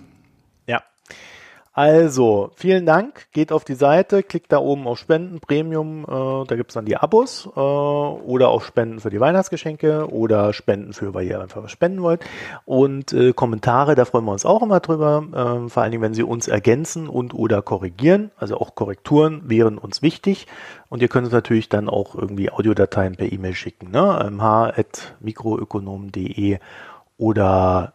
Also, 1.78 2.52
vielen 2.56 2.86
Dank. 2.86 3.28
Geht 3.34 3.52
auf 3.52 3.66
die 3.66 3.76
Seite, 3.76 4.24
klickt 4.24 4.54
da 4.54 4.60
oben 4.60 4.88
auf 4.88 4.98
Spenden, 4.98 5.42
Premium, 5.42 6.06
äh, 6.06 6.46
da 6.48 6.56
gibt's 6.56 6.76
dann 6.76 6.86
die 6.86 6.96
Abos 6.96 7.50
äh, 7.54 7.60
oder 7.60 8.48
auch 8.48 8.62
Spenden 8.62 9.02
für 9.02 9.10
die 9.10 9.20
Weihnachtsgeschenke 9.20 10.10
oder 10.10 10.54
Spenden 10.54 10.94
für, 10.94 11.14
weil 11.14 11.28
ihr 11.28 11.42
einfach 11.42 11.62
was 11.62 11.72
spenden 11.72 12.02
wollt. 12.02 12.24
Und 12.64 13.12
äh, 13.12 13.34
Kommentare, 13.34 13.96
da 13.96 14.06
freuen 14.06 14.24
wir 14.24 14.32
uns 14.32 14.46
auch 14.46 14.64
immer 14.64 14.80
drüber, 14.80 15.66
äh, 15.66 15.68
vor 15.68 15.84
allen 15.84 15.92
Dingen, 15.92 16.02
wenn 16.02 16.14
sie 16.14 16.24
uns 16.24 16.48
ergänzen 16.48 17.10
und 17.10 17.34
oder 17.34 17.62
korrigieren. 17.62 18.32
Also 18.38 18.58
auch 18.58 18.76
Korrekturen 18.76 19.42
wären 19.50 19.78
uns 19.78 20.02
wichtig. 20.02 20.48
Und 20.88 21.02
ihr 21.02 21.10
könnt 21.10 21.26
uns 21.26 21.34
natürlich 21.34 21.68
dann 21.68 21.90
auch 21.90 22.16
irgendwie 22.16 22.54
Audiodateien 22.54 23.18
per 23.18 23.30
E-Mail 23.30 23.54
schicken, 23.54 23.92
ne? 23.92 24.32
mh.mikroökonom.de 24.32 26.60
oder 27.18 27.95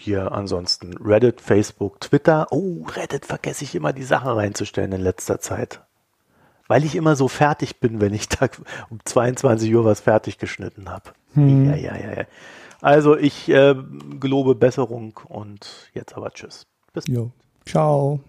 hier 0.00 0.32
ansonsten 0.32 0.96
Reddit, 0.96 1.40
Facebook, 1.40 2.00
Twitter. 2.00 2.46
Oh, 2.50 2.84
Reddit 2.96 3.26
vergesse 3.26 3.64
ich 3.64 3.74
immer 3.74 3.92
die 3.92 4.02
Sachen 4.02 4.30
reinzustellen 4.30 4.92
in 4.92 5.00
letzter 5.00 5.40
Zeit. 5.40 5.80
Weil 6.68 6.84
ich 6.84 6.96
immer 6.96 7.16
so 7.16 7.28
fertig 7.28 7.80
bin, 7.80 8.00
wenn 8.00 8.14
ich 8.14 8.28
da 8.28 8.48
um 8.90 8.98
22 9.04 9.74
Uhr 9.74 9.84
was 9.84 10.00
fertig 10.00 10.38
geschnitten 10.38 10.88
habe. 10.88 11.10
Hm. 11.34 11.66
Ja, 11.70 11.76
ja, 11.76 11.96
ja, 11.96 12.12
ja. 12.20 12.24
Also 12.80 13.16
ich 13.16 13.48
äh, 13.48 13.74
gelobe 14.18 14.54
Besserung 14.54 15.20
und 15.28 15.90
jetzt 15.92 16.16
aber 16.16 16.30
tschüss. 16.30 16.66
Bis. 16.92 17.06
Jo. 17.06 17.30
Ciao. 17.66 18.20